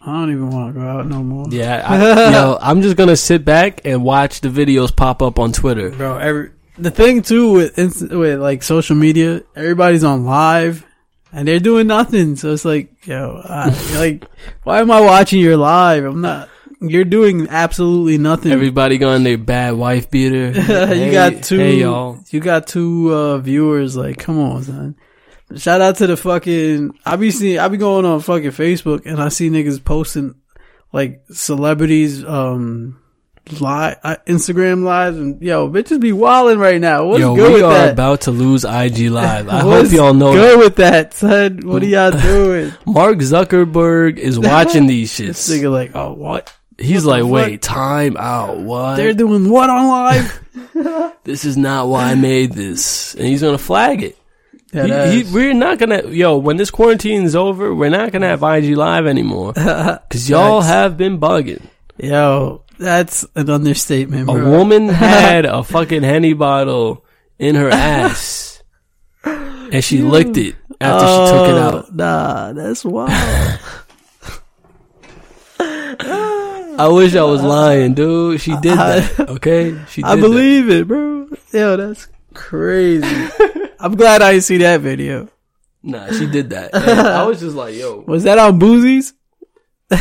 I 0.00 0.06
don't 0.06 0.30
even 0.32 0.50
want 0.50 0.74
to 0.74 0.80
go 0.80 0.86
out 0.86 1.06
no 1.06 1.22
more. 1.22 1.46
Yeah, 1.50 1.84
I, 1.86 2.30
yo, 2.32 2.58
I'm 2.60 2.82
just 2.82 2.96
gonna 2.96 3.16
sit 3.16 3.44
back 3.44 3.82
and 3.84 4.02
watch 4.04 4.40
the 4.40 4.48
videos 4.48 4.94
pop 4.94 5.22
up 5.22 5.38
on 5.38 5.52
Twitter. 5.52 5.90
bro. 5.90 6.16
Every 6.18 6.50
the 6.78 6.90
thing 6.90 7.22
too 7.22 7.52
with 7.52 7.78
inst- 7.78 8.10
with 8.10 8.40
like 8.40 8.62
social 8.62 8.96
media, 8.96 9.42
everybody's 9.56 10.04
on 10.04 10.24
live 10.24 10.84
and 11.32 11.46
they're 11.48 11.60
doing 11.60 11.86
nothing. 11.88 12.36
So 12.36 12.52
it's 12.52 12.64
like, 12.64 13.06
yo, 13.06 13.40
I, 13.44 13.68
like, 13.96 14.24
why 14.62 14.80
am 14.80 14.90
I 14.90 15.00
watching 15.00 15.40
your 15.40 15.56
live? 15.56 16.04
I'm 16.04 16.20
not. 16.20 16.48
You're 16.80 17.04
doing 17.04 17.48
absolutely 17.50 18.18
nothing. 18.18 18.52
Everybody 18.52 18.98
going 18.98 19.24
their 19.24 19.36
bad 19.36 19.74
wife 19.74 20.10
beater. 20.12 20.46
you 20.52 20.62
Hey- 20.62 21.10
got 21.10 21.42
two. 21.42 21.58
Hey, 21.58 21.80
y'all. 21.80 22.20
You 22.30 22.38
got 22.38 22.68
two 22.68 23.12
uh, 23.12 23.38
viewers. 23.38 23.96
Like, 23.96 24.18
come 24.18 24.38
on, 24.38 24.62
son. 24.62 24.94
Shout 25.56 25.80
out 25.80 25.96
to 25.96 26.06
the 26.06 26.16
fucking. 26.16 26.98
I 27.04 27.16
be 27.16 27.30
seeing. 27.30 27.58
I 27.58 27.68
be 27.68 27.78
going 27.78 28.04
on 28.04 28.20
fucking 28.20 28.50
Facebook 28.50 29.06
and 29.06 29.20
I 29.20 29.28
see 29.28 29.48
niggas 29.50 29.82
posting 29.82 30.34
like 30.92 31.22
celebrities 31.30 32.24
um 32.24 33.00
live 33.60 33.96
uh, 34.02 34.16
Instagram 34.26 34.84
lives 34.84 35.16
and 35.16 35.40
yo 35.40 35.68
bitches 35.70 36.00
be 36.00 36.12
wilding 36.12 36.58
right 36.58 36.80
now. 36.80 37.06
What's 37.06 37.20
Yo, 37.20 37.34
good 37.34 37.48
we 37.48 37.54
with 37.54 37.64
are 37.64 37.72
that? 37.72 37.92
about 37.92 38.22
to 38.22 38.30
lose 38.30 38.64
IG 38.64 39.10
Live. 39.10 39.48
I 39.48 39.60
hope 39.62 39.90
y'all 39.90 40.12
know 40.12 40.34
that. 40.34 40.38
good 40.38 40.58
with 40.58 40.76
that, 40.76 41.14
son. 41.14 41.60
What 41.64 41.82
are 41.82 41.86
y'all 41.86 42.10
doing? 42.20 42.72
Mark 42.86 43.18
Zuckerberg 43.18 44.18
is 44.18 44.38
watching 44.38 44.86
these 44.86 45.16
this 45.16 45.48
shits. 45.48 45.58
nigga 45.58 45.72
like, 45.72 45.92
oh 45.94 46.12
what? 46.12 46.54
He's 46.76 47.06
what 47.06 47.22
like, 47.22 47.30
wait, 47.32 47.62
time 47.62 48.18
out. 48.18 48.58
What? 48.58 48.96
They're 48.96 49.14
doing 49.14 49.48
what 49.48 49.70
on 49.70 49.88
live? 49.88 51.18
this 51.24 51.46
is 51.46 51.56
not 51.56 51.88
why 51.88 52.10
I 52.12 52.14
made 52.16 52.52
this. 52.52 53.14
And 53.14 53.26
he's 53.26 53.40
gonna 53.40 53.56
flag 53.56 54.02
it. 54.02 54.17
That 54.72 55.10
He- 55.12 55.22
he- 55.22 55.32
we're 55.34 55.54
not 55.54 55.78
gonna, 55.78 56.02
yo, 56.08 56.36
when 56.36 56.56
this 56.58 56.70
quarantine 56.70 57.22
is 57.22 57.34
over, 57.34 57.74
we're 57.74 57.88
not 57.90 58.12
gonna 58.12 58.28
have 58.28 58.42
IG 58.42 58.76
Live 58.76 59.06
anymore. 59.06 59.52
Cause 59.54 60.28
y'all 60.28 60.60
have 60.60 60.96
been 60.96 61.18
bugging. 61.18 61.62
Yo, 61.96 62.62
that's 62.78 63.24
an 63.34 63.48
understatement, 63.50 64.28
A 64.28 64.32
woman 64.34 64.88
had 64.90 65.46
a 65.46 65.64
fucking 65.64 66.02
Henny 66.02 66.32
bottle 66.34 67.04
in 67.38 67.54
her 67.54 67.70
ass. 67.72 68.62
And 69.24 69.82
she 69.82 69.98
licked 70.02 70.36
it 70.36 70.54
after 70.80 71.06
she 71.06 71.32
took 71.32 71.48
it 71.48 71.54
Oh, 71.54 71.78
out. 71.78 71.94
Nah, 71.94 72.52
that's 72.52 72.84
wild. 72.84 73.10
I 75.60 76.88
wish 76.92 77.14
I 77.16 77.22
was 77.24 77.42
lying, 77.42 77.94
dude. 77.94 78.40
She 78.40 78.52
did 78.52 78.78
that. 78.78 79.20
Okay? 79.28 79.76
She 79.90 80.02
I 80.04 80.14
that. 80.14 80.20
believe 80.20 80.70
it, 80.70 80.86
bro. 80.86 81.28
Yo, 81.52 81.76
that's 81.76 82.06
crazy. 82.34 83.06
I'm 83.80 83.94
glad 83.96 84.22
I 84.22 84.32
didn't 84.32 84.44
see 84.44 84.58
that 84.58 84.80
video. 84.80 85.28
Nah, 85.82 86.10
she 86.12 86.26
did 86.26 86.50
that. 86.50 86.74
And 86.74 87.00
I 87.00 87.24
was 87.24 87.40
just 87.40 87.54
like, 87.54 87.74
yo. 87.74 88.04
Was 88.06 88.24
that 88.24 88.38
on 88.38 88.58
Boosie's? 88.58 89.14
I 89.90 89.96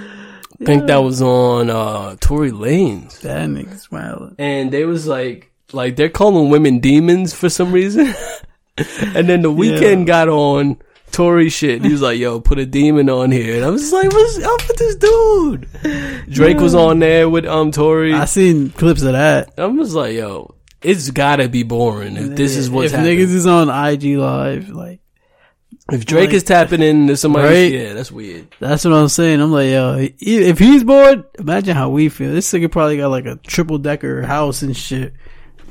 think 0.64 0.88
that 0.88 0.97
was 0.97 1.22
on 1.22 1.70
uh 1.70 2.16
Tory 2.20 2.51
Lanez. 2.51 3.22
That 3.22 3.47
nigga 3.49 3.80
smiling. 3.80 4.36
And 4.38 4.72
they 4.72 4.86
was 4.86 5.07
like 5.07 5.51
like 5.72 5.95
they're 5.95 6.10
calling 6.10 6.49
women 6.49 6.80
demons 6.80 7.34
for 7.34 7.49
some 7.49 7.72
reason. 7.72 8.07
and 8.78 9.30
then 9.30 9.41
the 9.41 9.51
Weeknd 9.51 10.05
got 10.05 10.28
on 10.28 10.78
Tory 11.12 11.49
shit. 11.49 11.84
He 11.84 11.91
was 11.91 12.01
like, 12.01 12.20
yo, 12.20 12.39
put 12.39 12.60
a 12.60 12.66
demon 12.66 13.10
on 13.10 13.32
here. 13.32 13.55
And 13.55 13.66
I 13.66 13.70
was 13.70 13.82
just 13.82 13.93
like, 13.93 14.12
what's 14.12 14.43
up 14.43 14.68
with 14.68 14.78
this 14.78 14.95
dude? 14.95 16.30
Drake 16.30 16.60
was 16.60 16.76
on 16.76 16.99
there 16.99 17.30
with 17.30 17.45
um 17.45 17.72
Tory. 17.72 18.14
I 18.14 18.26
seen 18.26 18.72
clips 18.72 19.01
of 19.03 19.14
that. 19.14 19.53
I 19.57 19.66
was 19.68 19.95
like, 19.95 20.16
yo, 20.16 20.55
it's 20.82 21.09
gotta 21.11 21.49
be 21.49 21.63
boring 21.63 22.15
if 22.17 22.36
this 22.36 22.55
is 22.55 22.69
what's 22.69 22.88
if 22.88 22.91
happening. 22.99 23.17
niggas 23.19 23.34
is 23.34 23.45
on 23.45 23.69
IG 23.69 24.17
live, 24.17 24.69
like 24.69 24.99
if 25.91 26.05
Drake 26.05 26.27
like- 26.27 26.36
is 26.36 26.43
tapping 26.43 26.82
into 26.82 27.17
somebody, 27.17 27.47
Right? 27.47 27.71
yeah, 27.71 27.93
that's 27.93 28.11
weird. 28.11 28.47
that's 28.59 28.86
what 28.86 28.93
I'm 28.93 29.07
saying. 29.07 29.41
I'm 29.41 29.51
like, 29.51 29.69
yo, 29.69 30.07
if 30.19 30.59
he's 30.59 30.84
bored, 30.84 31.23
imagine 31.39 31.75
how 31.75 31.89
we 31.89 32.09
feel. 32.09 32.32
This 32.32 32.51
nigga 32.53 32.71
probably 32.71 32.97
got 32.97 33.09
like 33.09 33.25
a 33.25 33.38
triple 33.38 33.77
decker 33.80 34.21
house 34.21 34.61
and 34.61 34.75
shit. 34.77 35.13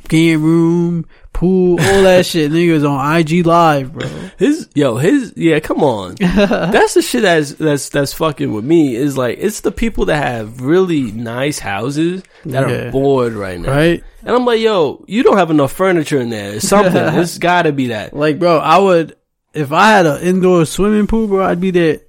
Game 0.09 0.43
room, 0.43 1.07
pool, 1.33 1.79
all 1.81 2.03
that 2.03 2.27
shit. 2.27 2.51
Niggas 2.51 2.89
on 2.89 3.17
IG 3.19 3.47
live, 3.47 3.93
bro. 3.93 4.09
His 4.39 4.69
yo, 4.75 4.97
his 4.97 5.33
yeah, 5.37 5.61
come 5.61 5.83
on. 5.85 6.15
that's 6.21 6.95
the 6.95 7.03
shit 7.03 7.23
that's 7.23 7.53
that's 7.53 7.89
that's 7.91 8.13
fucking 8.13 8.53
with 8.53 8.65
me. 8.65 8.95
Is 8.97 9.17
like 9.17 9.39
it's 9.41 9.61
the 9.61 9.73
people 9.73 10.07
that 10.07 10.23
have 10.23 10.61
really 10.61 11.13
nice 11.13 11.59
houses 11.59 12.23
that 12.45 12.69
Yeah. 12.69 12.75
are 12.89 12.91
bored 12.91 13.33
right 13.35 13.61
now. 13.61 13.71
Right? 13.71 14.03
And 14.23 14.31
I'm 14.35 14.45
like, 14.45 14.61
yo, 14.61 15.05
you 15.07 15.23
don't 15.23 15.37
have 15.39 15.51
enough 15.51 15.73
furniture 15.73 16.21
in 16.21 16.31
there. 16.31 16.55
It's 16.55 16.69
something. 16.69 16.97
it's 16.97 17.39
gotta 17.39 17.73
be 17.73 17.89
that. 17.89 18.15
Like, 18.15 18.39
bro, 18.39 18.59
I 18.59 18.79
would 18.79 19.15
if 19.55 19.73
I 19.73 19.91
had 19.91 20.07
an 20.07 20.23
indoor 20.23 20.65
swimming 20.67 21.07
pool, 21.07 21.27
bro. 21.29 21.45
I'd 21.47 21.61
be 21.61 21.71
there 21.71 22.01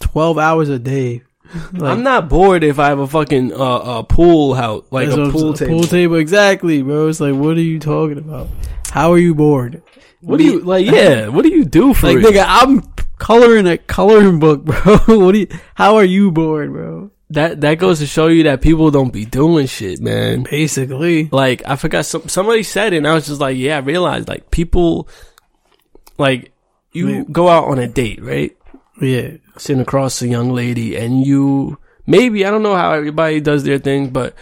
twelve 0.00 0.38
hours 0.38 0.68
a 0.68 0.78
day. 0.78 1.22
Like, 1.72 1.92
I'm 1.92 2.02
not 2.02 2.28
bored 2.28 2.64
if 2.64 2.78
I 2.78 2.88
have 2.88 2.98
a 2.98 3.06
fucking 3.06 3.52
uh, 3.52 3.56
uh 3.56 4.02
pool 4.02 4.54
house, 4.54 4.84
like 4.90 5.08
a 5.08 5.30
pool 5.30 5.52
table. 5.54 5.78
Pool 5.78 5.84
table, 5.84 6.16
exactly, 6.16 6.82
bro. 6.82 7.08
It's 7.08 7.20
like, 7.20 7.34
what 7.34 7.56
are 7.56 7.60
you 7.60 7.78
talking 7.78 8.18
about? 8.18 8.48
How 8.90 9.12
are 9.12 9.18
you 9.18 9.34
bored? 9.34 9.82
What 10.20 10.38
do 10.38 10.44
you 10.44 10.60
like? 10.60 10.86
Yeah, 10.86 11.28
what 11.34 11.42
do 11.42 11.50
you 11.50 11.64
do 11.64 11.94
for 11.94 12.06
Like, 12.08 12.18
it? 12.18 12.24
nigga, 12.24 12.44
I'm 12.46 12.82
coloring 13.18 13.66
a 13.66 13.78
coloring 13.78 14.38
book, 14.40 14.64
bro. 14.64 14.98
what 15.06 15.32
do 15.32 15.38
you? 15.40 15.48
How 15.74 15.96
are 15.96 16.04
you 16.04 16.30
bored, 16.32 16.72
bro? 16.72 17.10
that 17.30 17.60
that 17.62 17.74
goes 17.78 17.98
to 17.98 18.06
show 18.06 18.28
you 18.28 18.44
that 18.44 18.60
people 18.60 18.90
don't 18.90 19.12
be 19.12 19.24
doing 19.24 19.66
shit, 19.66 20.00
man. 20.00 20.44
Basically, 20.44 21.28
Like 21.32 21.62
I 21.66 21.76
forgot 21.76 22.06
some 22.06 22.28
somebody 22.28 22.62
said 22.62 22.92
it, 22.92 22.98
and 22.98 23.06
I 23.06 23.14
was 23.14 23.26
just 23.26 23.40
like, 23.40 23.56
yeah, 23.56 23.76
I 23.76 23.80
realized 23.80 24.28
like 24.28 24.50
people, 24.50 25.08
like 26.18 26.52
you 26.92 27.24
go 27.24 27.48
out 27.48 27.64
on 27.64 27.78
a 27.78 27.88
date, 27.88 28.22
right? 28.22 28.56
Yeah, 29.00 29.36
Sitting 29.58 29.80
across 29.82 30.20
a 30.22 30.28
young 30.28 30.50
lady, 30.52 30.96
and 30.96 31.26
you 31.26 31.78
maybe 32.06 32.44
I 32.46 32.50
don't 32.50 32.62
know 32.62 32.76
how 32.76 32.92
everybody 32.92 33.40
does 33.40 33.64
their 33.64 33.78
thing, 33.78 34.10
but 34.10 34.34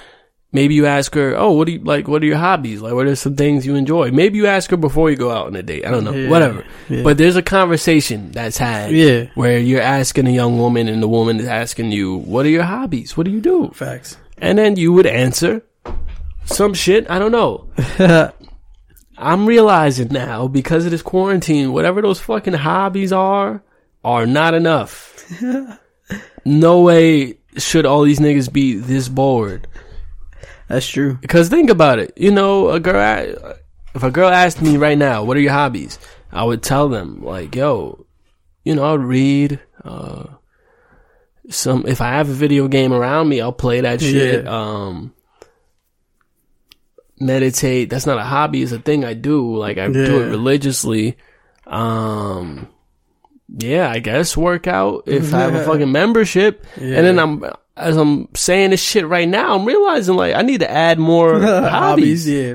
maybe 0.52 0.74
you 0.74 0.86
ask 0.86 1.14
her, 1.14 1.34
oh, 1.36 1.52
what 1.52 1.66
do 1.66 1.72
you 1.72 1.78
like? 1.80 2.06
What 2.08 2.22
are 2.22 2.26
your 2.26 2.36
hobbies? 2.36 2.80
Like, 2.80 2.92
what 2.94 3.06
are 3.06 3.16
some 3.16 3.34
things 3.36 3.66
you 3.66 3.74
enjoy? 3.74 4.10
Maybe 4.12 4.38
you 4.38 4.46
ask 4.46 4.70
her 4.70 4.76
before 4.76 5.10
you 5.10 5.16
go 5.16 5.30
out 5.30 5.46
on 5.48 5.56
a 5.56 5.62
date. 5.62 5.84
I 5.86 5.90
don't 5.90 6.04
know, 6.04 6.12
Yeah. 6.12 6.28
whatever. 6.30 6.64
Yeah. 6.88 7.02
But 7.02 7.18
there's 7.18 7.36
a 7.36 7.42
conversation 7.42 8.30
that's 8.32 8.58
had, 8.58 8.92
Yeah. 8.92 9.26
where 9.34 9.58
you're 9.58 9.80
asking 9.82 10.26
a 10.28 10.30
young 10.32 10.58
woman, 10.58 10.86
and 10.88 11.02
the 11.02 11.08
woman 11.08 11.40
is 11.40 11.46
asking 11.46 11.90
you, 11.92 12.16
what 12.18 12.46
are 12.46 12.50
your 12.50 12.62
hobbies? 12.64 13.16
What 13.16 13.24
do 13.26 13.32
you 13.32 13.40
do? 13.40 13.70
facts. 13.74 14.16
And 14.38 14.58
then 14.58 14.76
you 14.76 14.92
would 14.92 15.06
answer 15.06 15.62
some 16.44 16.74
shit. 16.74 17.06
I 17.10 17.18
don't 17.18 17.32
know. 17.32 17.68
I'm 19.16 19.46
realizing 19.46 20.08
now 20.08 20.48
because 20.48 20.84
of 20.84 20.90
this 20.90 21.02
quarantine, 21.02 21.72
whatever 21.72 22.02
those 22.02 22.20
fucking 22.20 22.54
hobbies 22.54 23.12
are, 23.12 23.62
are 24.04 24.26
not 24.26 24.54
enough. 24.54 25.12
no 26.44 26.80
way 26.82 27.38
should 27.56 27.86
all 27.86 28.02
these 28.02 28.20
niggas 28.20 28.52
be 28.52 28.74
this 28.74 29.08
bored. 29.08 29.66
That's 30.68 30.86
true. 30.86 31.14
Because 31.20 31.48
think 31.48 31.70
about 31.70 31.98
it. 31.98 32.12
You 32.16 32.30
know, 32.30 32.70
a 32.70 32.80
girl, 32.80 33.56
if 33.94 34.02
a 34.02 34.10
girl 34.10 34.28
asked 34.28 34.62
me 34.62 34.76
right 34.76 34.98
now, 34.98 35.24
what 35.24 35.36
are 35.36 35.40
your 35.40 35.52
hobbies? 35.52 35.98
I 36.32 36.44
would 36.44 36.62
tell 36.62 36.88
them, 36.88 37.22
like, 37.22 37.54
yo, 37.54 38.06
you 38.64 38.74
know, 38.74 38.84
I 38.84 38.92
would 38.92 39.04
read, 39.04 39.60
uh, 39.84 40.26
some, 41.50 41.86
if 41.86 42.00
I 42.00 42.08
have 42.12 42.28
a 42.28 42.32
video 42.32 42.68
game 42.68 42.92
around 42.92 43.28
me, 43.28 43.40
I'll 43.40 43.52
play 43.52 43.82
that 43.82 44.00
shit. 44.00 44.44
Yeah. 44.44 44.50
Um, 44.50 45.14
meditate. 47.20 47.90
That's 47.90 48.06
not 48.06 48.18
a 48.18 48.24
hobby. 48.24 48.62
It's 48.62 48.72
a 48.72 48.78
thing 48.78 49.04
I 49.04 49.14
do. 49.14 49.56
Like, 49.56 49.78
I 49.78 49.88
do 49.88 50.22
it 50.22 50.30
religiously. 50.30 51.16
Um, 51.66 52.68
yeah, 53.48 53.90
I 53.90 53.98
guess 53.98 54.36
work 54.36 54.66
out 54.66 55.04
if 55.06 55.32
I 55.34 55.40
have 55.40 55.54
a 55.54 55.64
fucking 55.66 55.92
membership. 55.92 56.64
Yeah. 56.76 56.96
And 56.96 57.06
then 57.06 57.18
I'm, 57.18 57.44
as 57.76 57.96
I'm 57.96 58.28
saying 58.34 58.70
this 58.70 58.82
shit 58.82 59.06
right 59.06 59.28
now, 59.28 59.54
I'm 59.54 59.64
realizing 59.64 60.16
like 60.16 60.34
I 60.34 60.42
need 60.42 60.60
to 60.60 60.70
add 60.70 60.98
more 60.98 61.40
hobbies. 61.40 61.70
hobbies, 61.70 62.28
yeah. 62.28 62.54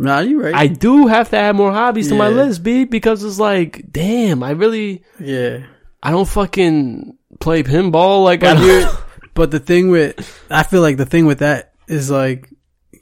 Nah, 0.00 0.20
you 0.20 0.42
right. 0.42 0.54
I 0.54 0.66
do 0.66 1.08
have 1.08 1.28
to 1.28 1.36
add 1.36 1.56
more 1.56 1.72
hobbies 1.72 2.08
to 2.08 2.14
my 2.14 2.28
list, 2.28 2.62
B, 2.62 2.84
because 2.86 3.22
it's 3.22 3.38
like, 3.38 3.84
damn, 3.92 4.42
I 4.42 4.52
really, 4.52 5.04
yeah. 5.18 5.66
I 6.02 6.10
don't 6.10 6.26
fucking 6.26 7.18
play 7.38 7.62
pinball. 7.62 8.24
Like, 8.24 8.42
I 8.42 8.54
don't, 8.54 8.96
but 9.34 9.50
the 9.50 9.58
thing 9.60 9.90
with, 9.90 10.42
I 10.48 10.62
feel 10.62 10.80
like 10.80 10.96
the 10.96 11.04
thing 11.04 11.26
with 11.26 11.40
that 11.40 11.74
is 11.86 12.10
like, 12.10 12.48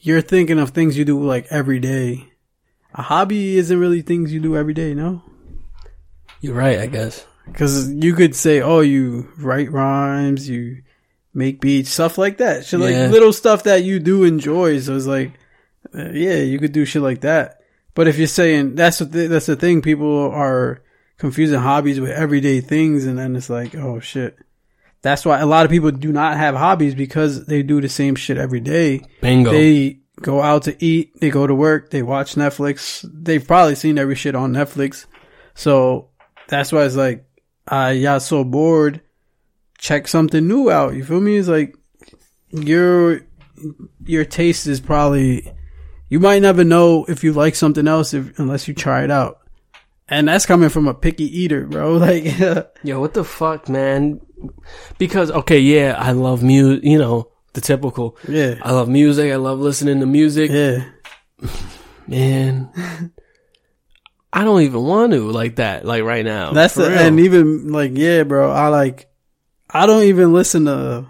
you're 0.01 0.21
thinking 0.21 0.59
of 0.59 0.71
things 0.71 0.99
you 0.99 1.05
do 1.05 1.23
like 1.23 1.47
every 1.51 1.79
day. 1.79 2.33
A 2.93 3.03
hobby 3.03 3.59
isn't 3.59 3.79
really 3.79 4.03
things 4.03 4.33
you 4.33 4.41
do 4.41 4.57
every 4.57 4.75
day, 4.75 4.93
no? 4.93 5.23
You're 6.41 6.55
right, 6.55 6.79
I 6.81 6.87
guess. 6.87 7.25
Because 7.47 7.91
you 7.91 8.15
could 8.15 8.35
say, 8.35 8.61
oh, 8.61 8.81
you 8.81 9.29
write 9.39 9.73
rhymes, 9.73 10.49
you 10.49 10.83
make 11.33 11.61
beats, 11.61 11.91
stuff 11.91 12.19
like 12.19 12.39
that. 12.39 12.67
Shit 12.67 12.81
Yeah. 12.81 12.87
like 13.05 13.11
little 13.11 13.33
stuff 13.33 13.63
that 13.65 13.85
you 13.85 13.99
do 14.01 14.25
enjoy. 14.25 14.81
So 14.81 14.95
it's 14.97 15.07
like, 15.07 15.33
uh, 15.95 16.11
yeah, 16.11 16.37
you 16.37 16.59
could 16.59 16.73
do 16.73 16.85
shit 16.85 17.03
like 17.03 17.23
that. 17.23 17.61
But 17.95 18.07
if 18.09 18.19
you're 18.19 18.27
saying 18.27 18.75
that's 18.75 18.99
the 18.99 19.07
th- 19.07 19.31
that's 19.31 19.47
the 19.47 19.57
thing, 19.57 19.83
people 19.83 20.31
are 20.31 20.83
confusing 21.17 21.59
hobbies 21.59 21.99
with 22.01 22.11
everyday 22.11 22.61
things, 22.61 23.07
and 23.07 23.19
then 23.19 23.35
it's 23.35 23.51
like, 23.51 23.75
oh 23.75 23.99
shit. 24.01 24.39
That's 25.01 25.25
why 25.25 25.39
a 25.41 25.47
lot 25.47 25.65
of 25.65 25.71
people 25.71 25.91
do 25.93 26.13
not 26.13 26.37
have 26.37 26.55
hobbies 26.57 26.95
because 26.95 27.47
they 27.47 27.63
do 27.63 27.81
the 27.81 27.89
same 27.89 28.15
shit 28.17 28.37
every 28.37 28.61
day. 28.61 29.01
Bingo. 29.21 29.53
They 29.53 30.01
go 30.21 30.43
out 30.43 30.65
to 30.65 30.85
eat, 30.85 31.19
they 31.21 31.31
go 31.31 31.47
to 31.47 31.55
work, 31.55 31.91
they 31.91 32.03
watch 32.03 32.35
Netflix. 32.35 33.09
They've 33.11 33.45
probably 33.47 33.77
seen 33.77 33.97
every 33.97 34.17
shit 34.17 34.35
on 34.35 34.53
Netflix. 34.53 35.07
So 35.55 36.08
that's 36.49 36.73
why 36.73 36.85
it's 36.85 36.97
like, 36.97 37.27
uh, 37.71 37.75
I 37.77 38.01
got 38.03 38.23
so 38.23 38.45
bored. 38.45 39.01
Check 39.79 40.09
something 40.09 40.47
new 40.49 40.71
out. 40.71 40.95
You 40.95 41.05
feel 41.05 41.21
me? 41.21 41.37
It's 41.37 41.49
like 41.49 41.77
your 42.51 43.21
your 44.05 44.25
taste 44.25 44.67
is 44.67 44.81
probably 44.81 45.53
you 46.09 46.19
might 46.21 46.41
never 46.43 46.65
know 46.65 47.05
if 47.05 47.23
you 47.23 47.33
like 47.33 47.55
something 47.55 47.87
else 47.87 48.15
if, 48.15 48.39
unless 48.39 48.67
you 48.67 48.75
try 48.75 49.05
it 49.05 49.11
out. 49.11 49.39
And 50.09 50.27
that's 50.27 50.47
coming 50.47 50.71
from 50.71 50.89
a 50.89 50.95
picky 50.95 51.25
eater, 51.25 51.67
bro. 51.67 51.93
Like, 51.99 52.25
Yo, 52.83 52.99
what 52.99 53.13
the 53.13 53.25
fuck, 53.25 53.69
man? 53.69 54.21
Because, 54.97 55.31
okay, 55.31 55.59
yeah, 55.59 55.97
I 55.99 56.13
love 56.13 56.43
music, 56.43 56.83
you 56.85 56.97
know, 56.99 57.31
the 57.53 57.61
typical. 57.61 58.17
yeah, 58.27 58.55
I 58.63 58.73
love 58.73 58.89
music. 58.89 59.31
I 59.31 59.37
love 59.37 59.59
listening 59.59 60.01
to 60.01 60.07
music. 60.07 60.51
yeah, 60.51 60.85
Man. 62.07 63.13
I 64.33 64.45
don't 64.45 64.63
even 64.63 64.83
want 64.83 65.13
to 65.13 65.31
like 65.31 65.57
that, 65.57 65.85
like 65.85 66.03
right 66.03 66.25
now. 66.25 66.53
That's 66.53 66.75
the 66.75 66.91
and 66.91 67.21
even 67.21 67.73
like 67.73 67.93
yeah, 67.95 68.25
bro. 68.25 68.51
I 68.51 68.69
like 68.69 69.11
I 69.71 69.87
don't 69.87 70.05
even 70.05 70.33
listen 70.33 70.67
to. 70.67 71.07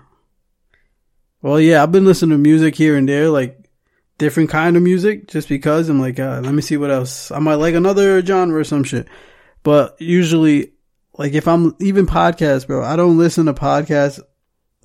Well, 1.42 1.60
yeah, 1.60 1.82
I've 1.82 1.92
been 1.92 2.04
listening 2.04 2.30
to 2.30 2.38
music 2.38 2.74
here 2.74 2.96
and 2.96 3.08
there, 3.08 3.28
like 3.30 3.58
different 4.18 4.50
kind 4.50 4.76
of 4.76 4.82
music, 4.82 5.28
just 5.28 5.48
because 5.48 5.88
I'm 5.88 6.00
like, 6.00 6.18
uh, 6.18 6.40
let 6.42 6.52
me 6.52 6.62
see 6.62 6.76
what 6.76 6.90
else. 6.90 7.30
I 7.30 7.38
might 7.38 7.54
like 7.54 7.74
another 7.74 8.24
genre 8.24 8.60
or 8.60 8.64
some 8.64 8.82
shit. 8.84 9.08
But 9.62 10.00
usually, 10.00 10.72
like 11.16 11.32
if 11.32 11.46
I'm 11.48 11.76
even 11.80 12.06
podcasts, 12.06 12.66
bro, 12.66 12.84
I 12.84 12.96
don't 12.96 13.18
listen 13.18 13.46
to 13.46 13.54
podcasts 13.54 14.20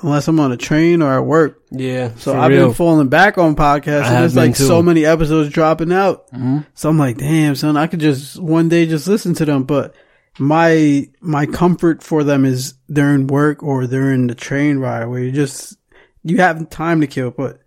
unless 0.02 0.28
I'm 0.28 0.40
on 0.40 0.52
a 0.52 0.58
train 0.58 1.02
or 1.02 1.14
at 1.18 1.26
work. 1.26 1.62
Yeah. 1.72 2.12
So 2.18 2.38
I've 2.38 2.50
real. 2.52 2.68
been 2.68 2.74
falling 2.76 3.10
back 3.10 3.38
on 3.38 3.56
podcasts, 3.56 4.06
and 4.06 4.16
have 4.16 4.36
like 4.36 4.56
too. 4.56 4.64
so 4.66 4.82
many 4.82 5.06
episodes 5.06 5.50
dropping 5.50 5.92
out. 5.92 6.32
Mhm. 6.32 6.66
So 6.74 6.90
I'm 6.90 6.98
like, 6.98 7.18
damn, 7.18 7.56
son, 7.56 7.78
I 7.78 7.88
could 7.88 8.00
just 8.00 8.40
one 8.40 8.70
day 8.70 8.86
just 8.86 9.08
listen 9.08 9.34
to 9.36 9.46
them. 9.46 9.64
But 9.64 9.96
my 10.40 11.08
my 11.22 11.46
comfort 11.46 12.02
for 12.04 12.24
them 12.24 12.44
is 12.46 12.74
during 12.92 13.28
work 13.28 13.62
or 13.64 13.86
during 13.88 14.28
the 14.28 14.36
train 14.36 14.80
ride 14.80 15.06
where 15.06 15.22
you 15.22 15.32
just 15.32 15.78
you 16.24 16.38
have 16.38 16.70
time 16.70 17.02
to 17.02 17.08
kill. 17.08 17.32
But 17.32 17.60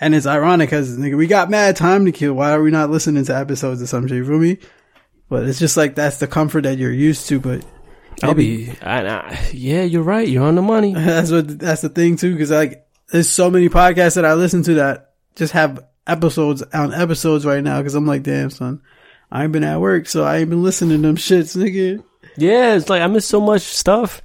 and 0.00 0.14
it's 0.14 0.26
ironic 0.26 0.70
because 0.70 0.96
nigga, 0.96 1.16
we 1.16 1.26
got 1.26 1.50
mad 1.50 1.76
time 1.76 2.04
to 2.06 2.12
kill. 2.12 2.34
Why 2.34 2.52
are 2.52 2.62
we 2.62 2.70
not 2.70 2.90
listening 2.90 3.24
to 3.24 3.36
episodes 3.36 3.82
or 3.82 3.86
some 3.86 4.06
shit? 4.06 4.18
You 4.18 4.24
feel 4.26 4.38
me? 4.38 4.58
But 5.28 5.48
it's 5.48 5.58
just 5.58 5.76
like 5.76 5.94
that's 5.94 6.18
the 6.18 6.26
comfort 6.26 6.62
that 6.62 6.78
you're 6.78 6.92
used 6.92 7.28
to. 7.28 7.40
But 7.40 7.64
I'll 8.22 8.34
be, 8.34 8.72
I, 8.82 9.06
I, 9.06 9.48
yeah, 9.52 9.82
you're 9.82 10.02
right. 10.02 10.26
You're 10.26 10.44
on 10.44 10.54
the 10.54 10.62
money. 10.62 10.94
that's 10.94 11.30
what 11.30 11.58
that's 11.58 11.82
the 11.82 11.88
thing 11.88 12.16
too, 12.16 12.32
because 12.32 12.50
like 12.50 12.86
there's 13.10 13.28
so 13.28 13.50
many 13.50 13.68
podcasts 13.68 14.14
that 14.14 14.24
I 14.24 14.34
listen 14.34 14.62
to 14.64 14.74
that 14.74 15.14
just 15.36 15.52
have 15.52 15.84
episodes 16.06 16.62
on 16.62 16.92
episodes 16.94 17.44
right 17.44 17.62
now. 17.62 17.78
Because 17.78 17.94
I'm 17.94 18.06
like, 18.06 18.22
damn 18.22 18.50
son, 18.50 18.82
I 19.30 19.44
ain't 19.44 19.52
been 19.52 19.64
at 19.64 19.80
work, 19.80 20.08
so 20.08 20.24
I 20.24 20.38
ain't 20.38 20.50
been 20.50 20.62
listening 20.62 21.02
to 21.02 21.08
them 21.08 21.16
shits, 21.16 21.56
nigga. 21.56 22.02
Yeah, 22.36 22.74
it's 22.74 22.88
like 22.88 23.02
I 23.02 23.06
miss 23.06 23.26
so 23.26 23.40
much 23.40 23.62
stuff. 23.62 24.22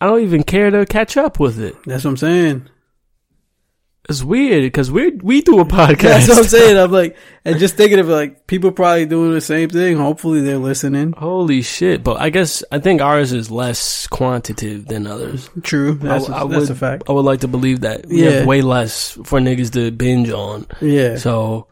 I 0.00 0.06
don't 0.06 0.22
even 0.22 0.42
care 0.42 0.70
to 0.70 0.86
catch 0.86 1.16
up 1.16 1.38
with 1.38 1.60
it. 1.60 1.76
That's 1.84 2.04
what 2.04 2.10
I'm 2.10 2.16
saying. 2.16 2.68
It's 4.08 4.24
weird 4.24 4.62
because 4.62 4.90
we 4.90 5.10
we 5.10 5.40
do 5.42 5.60
a 5.60 5.64
podcast. 5.66 6.00
That's 6.00 6.28
what 6.28 6.38
I'm 6.38 6.44
saying. 6.44 6.78
I'm 6.78 6.90
like, 6.90 7.16
and 7.44 7.58
just 7.58 7.76
thinking 7.76 7.98
of 8.00 8.08
like 8.08 8.46
people 8.46 8.72
probably 8.72 9.06
doing 9.06 9.32
the 9.32 9.40
same 9.40 9.68
thing. 9.68 9.98
Hopefully 9.98 10.40
they're 10.40 10.58
listening. 10.58 11.12
Holy 11.12 11.62
shit! 11.62 12.02
But 12.02 12.18
I 12.20 12.30
guess 12.30 12.64
I 12.72 12.78
think 12.80 13.02
ours 13.02 13.32
is 13.32 13.50
less 13.50 14.06
quantitative 14.08 14.86
than 14.86 15.06
others. 15.06 15.48
True, 15.62 15.94
that's 15.94 16.28
I, 16.28 16.32
a, 16.40 16.44
I 16.44 16.48
that's 16.48 16.60
would, 16.62 16.70
a 16.70 16.74
fact. 16.74 17.02
I 17.08 17.12
would 17.12 17.24
like 17.26 17.40
to 17.40 17.48
believe 17.48 17.80
that 17.82 18.06
we 18.06 18.24
Yeah. 18.24 18.30
have 18.30 18.46
way 18.46 18.62
less 18.62 19.12
for 19.24 19.38
niggas 19.38 19.72
to 19.74 19.90
binge 19.92 20.30
on. 20.30 20.66
Yeah, 20.80 21.16
So 21.16 21.66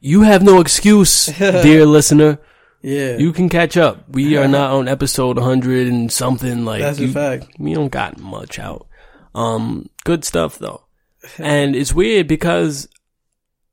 you 0.00 0.22
have 0.22 0.42
no 0.42 0.60
excuse, 0.60 1.26
dear 1.38 1.86
listener. 1.86 2.38
yeah, 2.82 3.16
You 3.18 3.32
can 3.32 3.48
catch 3.48 3.76
up. 3.76 4.08
We 4.10 4.36
are 4.36 4.48
not 4.58 4.72
on 4.72 4.88
episode 4.88 5.36
100 5.36 5.86
and 5.88 6.10
something 6.12 6.64
like 6.64 6.82
that's 6.82 6.98
you, 6.98 7.08
a 7.08 7.12
fact. 7.12 7.46
we 7.58 7.72
don't 7.74 7.88
got 7.92 8.18
much 8.18 8.58
out. 8.58 8.86
Um, 9.34 9.88
good 10.04 10.24
stuff 10.24 10.58
though. 10.58 10.82
And 11.38 11.76
it's 11.76 11.92
weird 11.94 12.26
because 12.28 12.88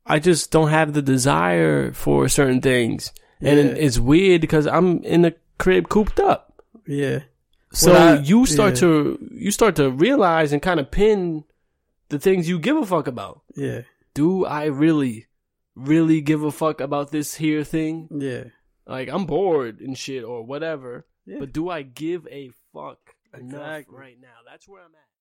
I 0.06 0.20
just 0.20 0.52
don't 0.52 0.70
have 0.70 0.94
the 0.94 1.02
desire 1.02 1.92
for 1.94 2.28
certain 2.30 2.62
things. 2.62 3.12
And 3.42 3.70
Yeah. 3.70 3.76
it's 3.76 4.00
weird 4.00 4.42
because 4.42 4.68
I'm 4.68 5.04
in 5.04 5.22
the 5.22 5.36
crib 5.60 5.90
cooped 5.90 6.20
up. 6.20 6.62
Yeah. 6.86 7.24
So 7.74 7.94
I- 7.94 8.20
you 8.20 8.46
start 8.46 8.74
yeah. 8.76 8.80
to 8.82 9.30
you 9.32 9.52
start 9.52 9.76
to 9.76 9.92
realize 9.92 10.52
and 10.54 10.62
kind 10.62 10.80
of 10.80 10.90
pin 10.92 11.44
the 12.10 12.20
things 12.20 12.48
you 12.50 12.60
give 12.60 12.78
a 12.78 12.86
fuck 12.86 13.08
about. 13.08 13.42
Yeah. 13.56 13.82
Do 14.14 14.46
I 14.46 14.66
really, 14.66 15.28
really 15.76 16.22
give 16.22 16.44
a 16.44 16.52
fuck 16.52 16.80
about 16.82 17.12
this 17.12 17.36
here 17.36 17.64
thing? 17.64 18.08
Yeah. 18.12 18.46
Like 18.88 19.10
I'm 19.10 19.26
bored 19.26 19.82
and 19.82 19.98
shit 19.98 20.24
or 20.24 20.44
whatever. 20.44 21.06
Yeah. 21.26 21.40
But 21.40 21.52
do 21.54 21.70
I 21.70 21.82
give 21.84 22.26
a 22.32 22.50
fuck 22.74 23.16
enough 23.34 23.52
Exactly. 23.52 23.98
right 23.98 24.18
now? 24.20 24.38
That's 24.50 24.68
where 24.68 24.82
I'm 24.82 24.96
at. 24.96 25.07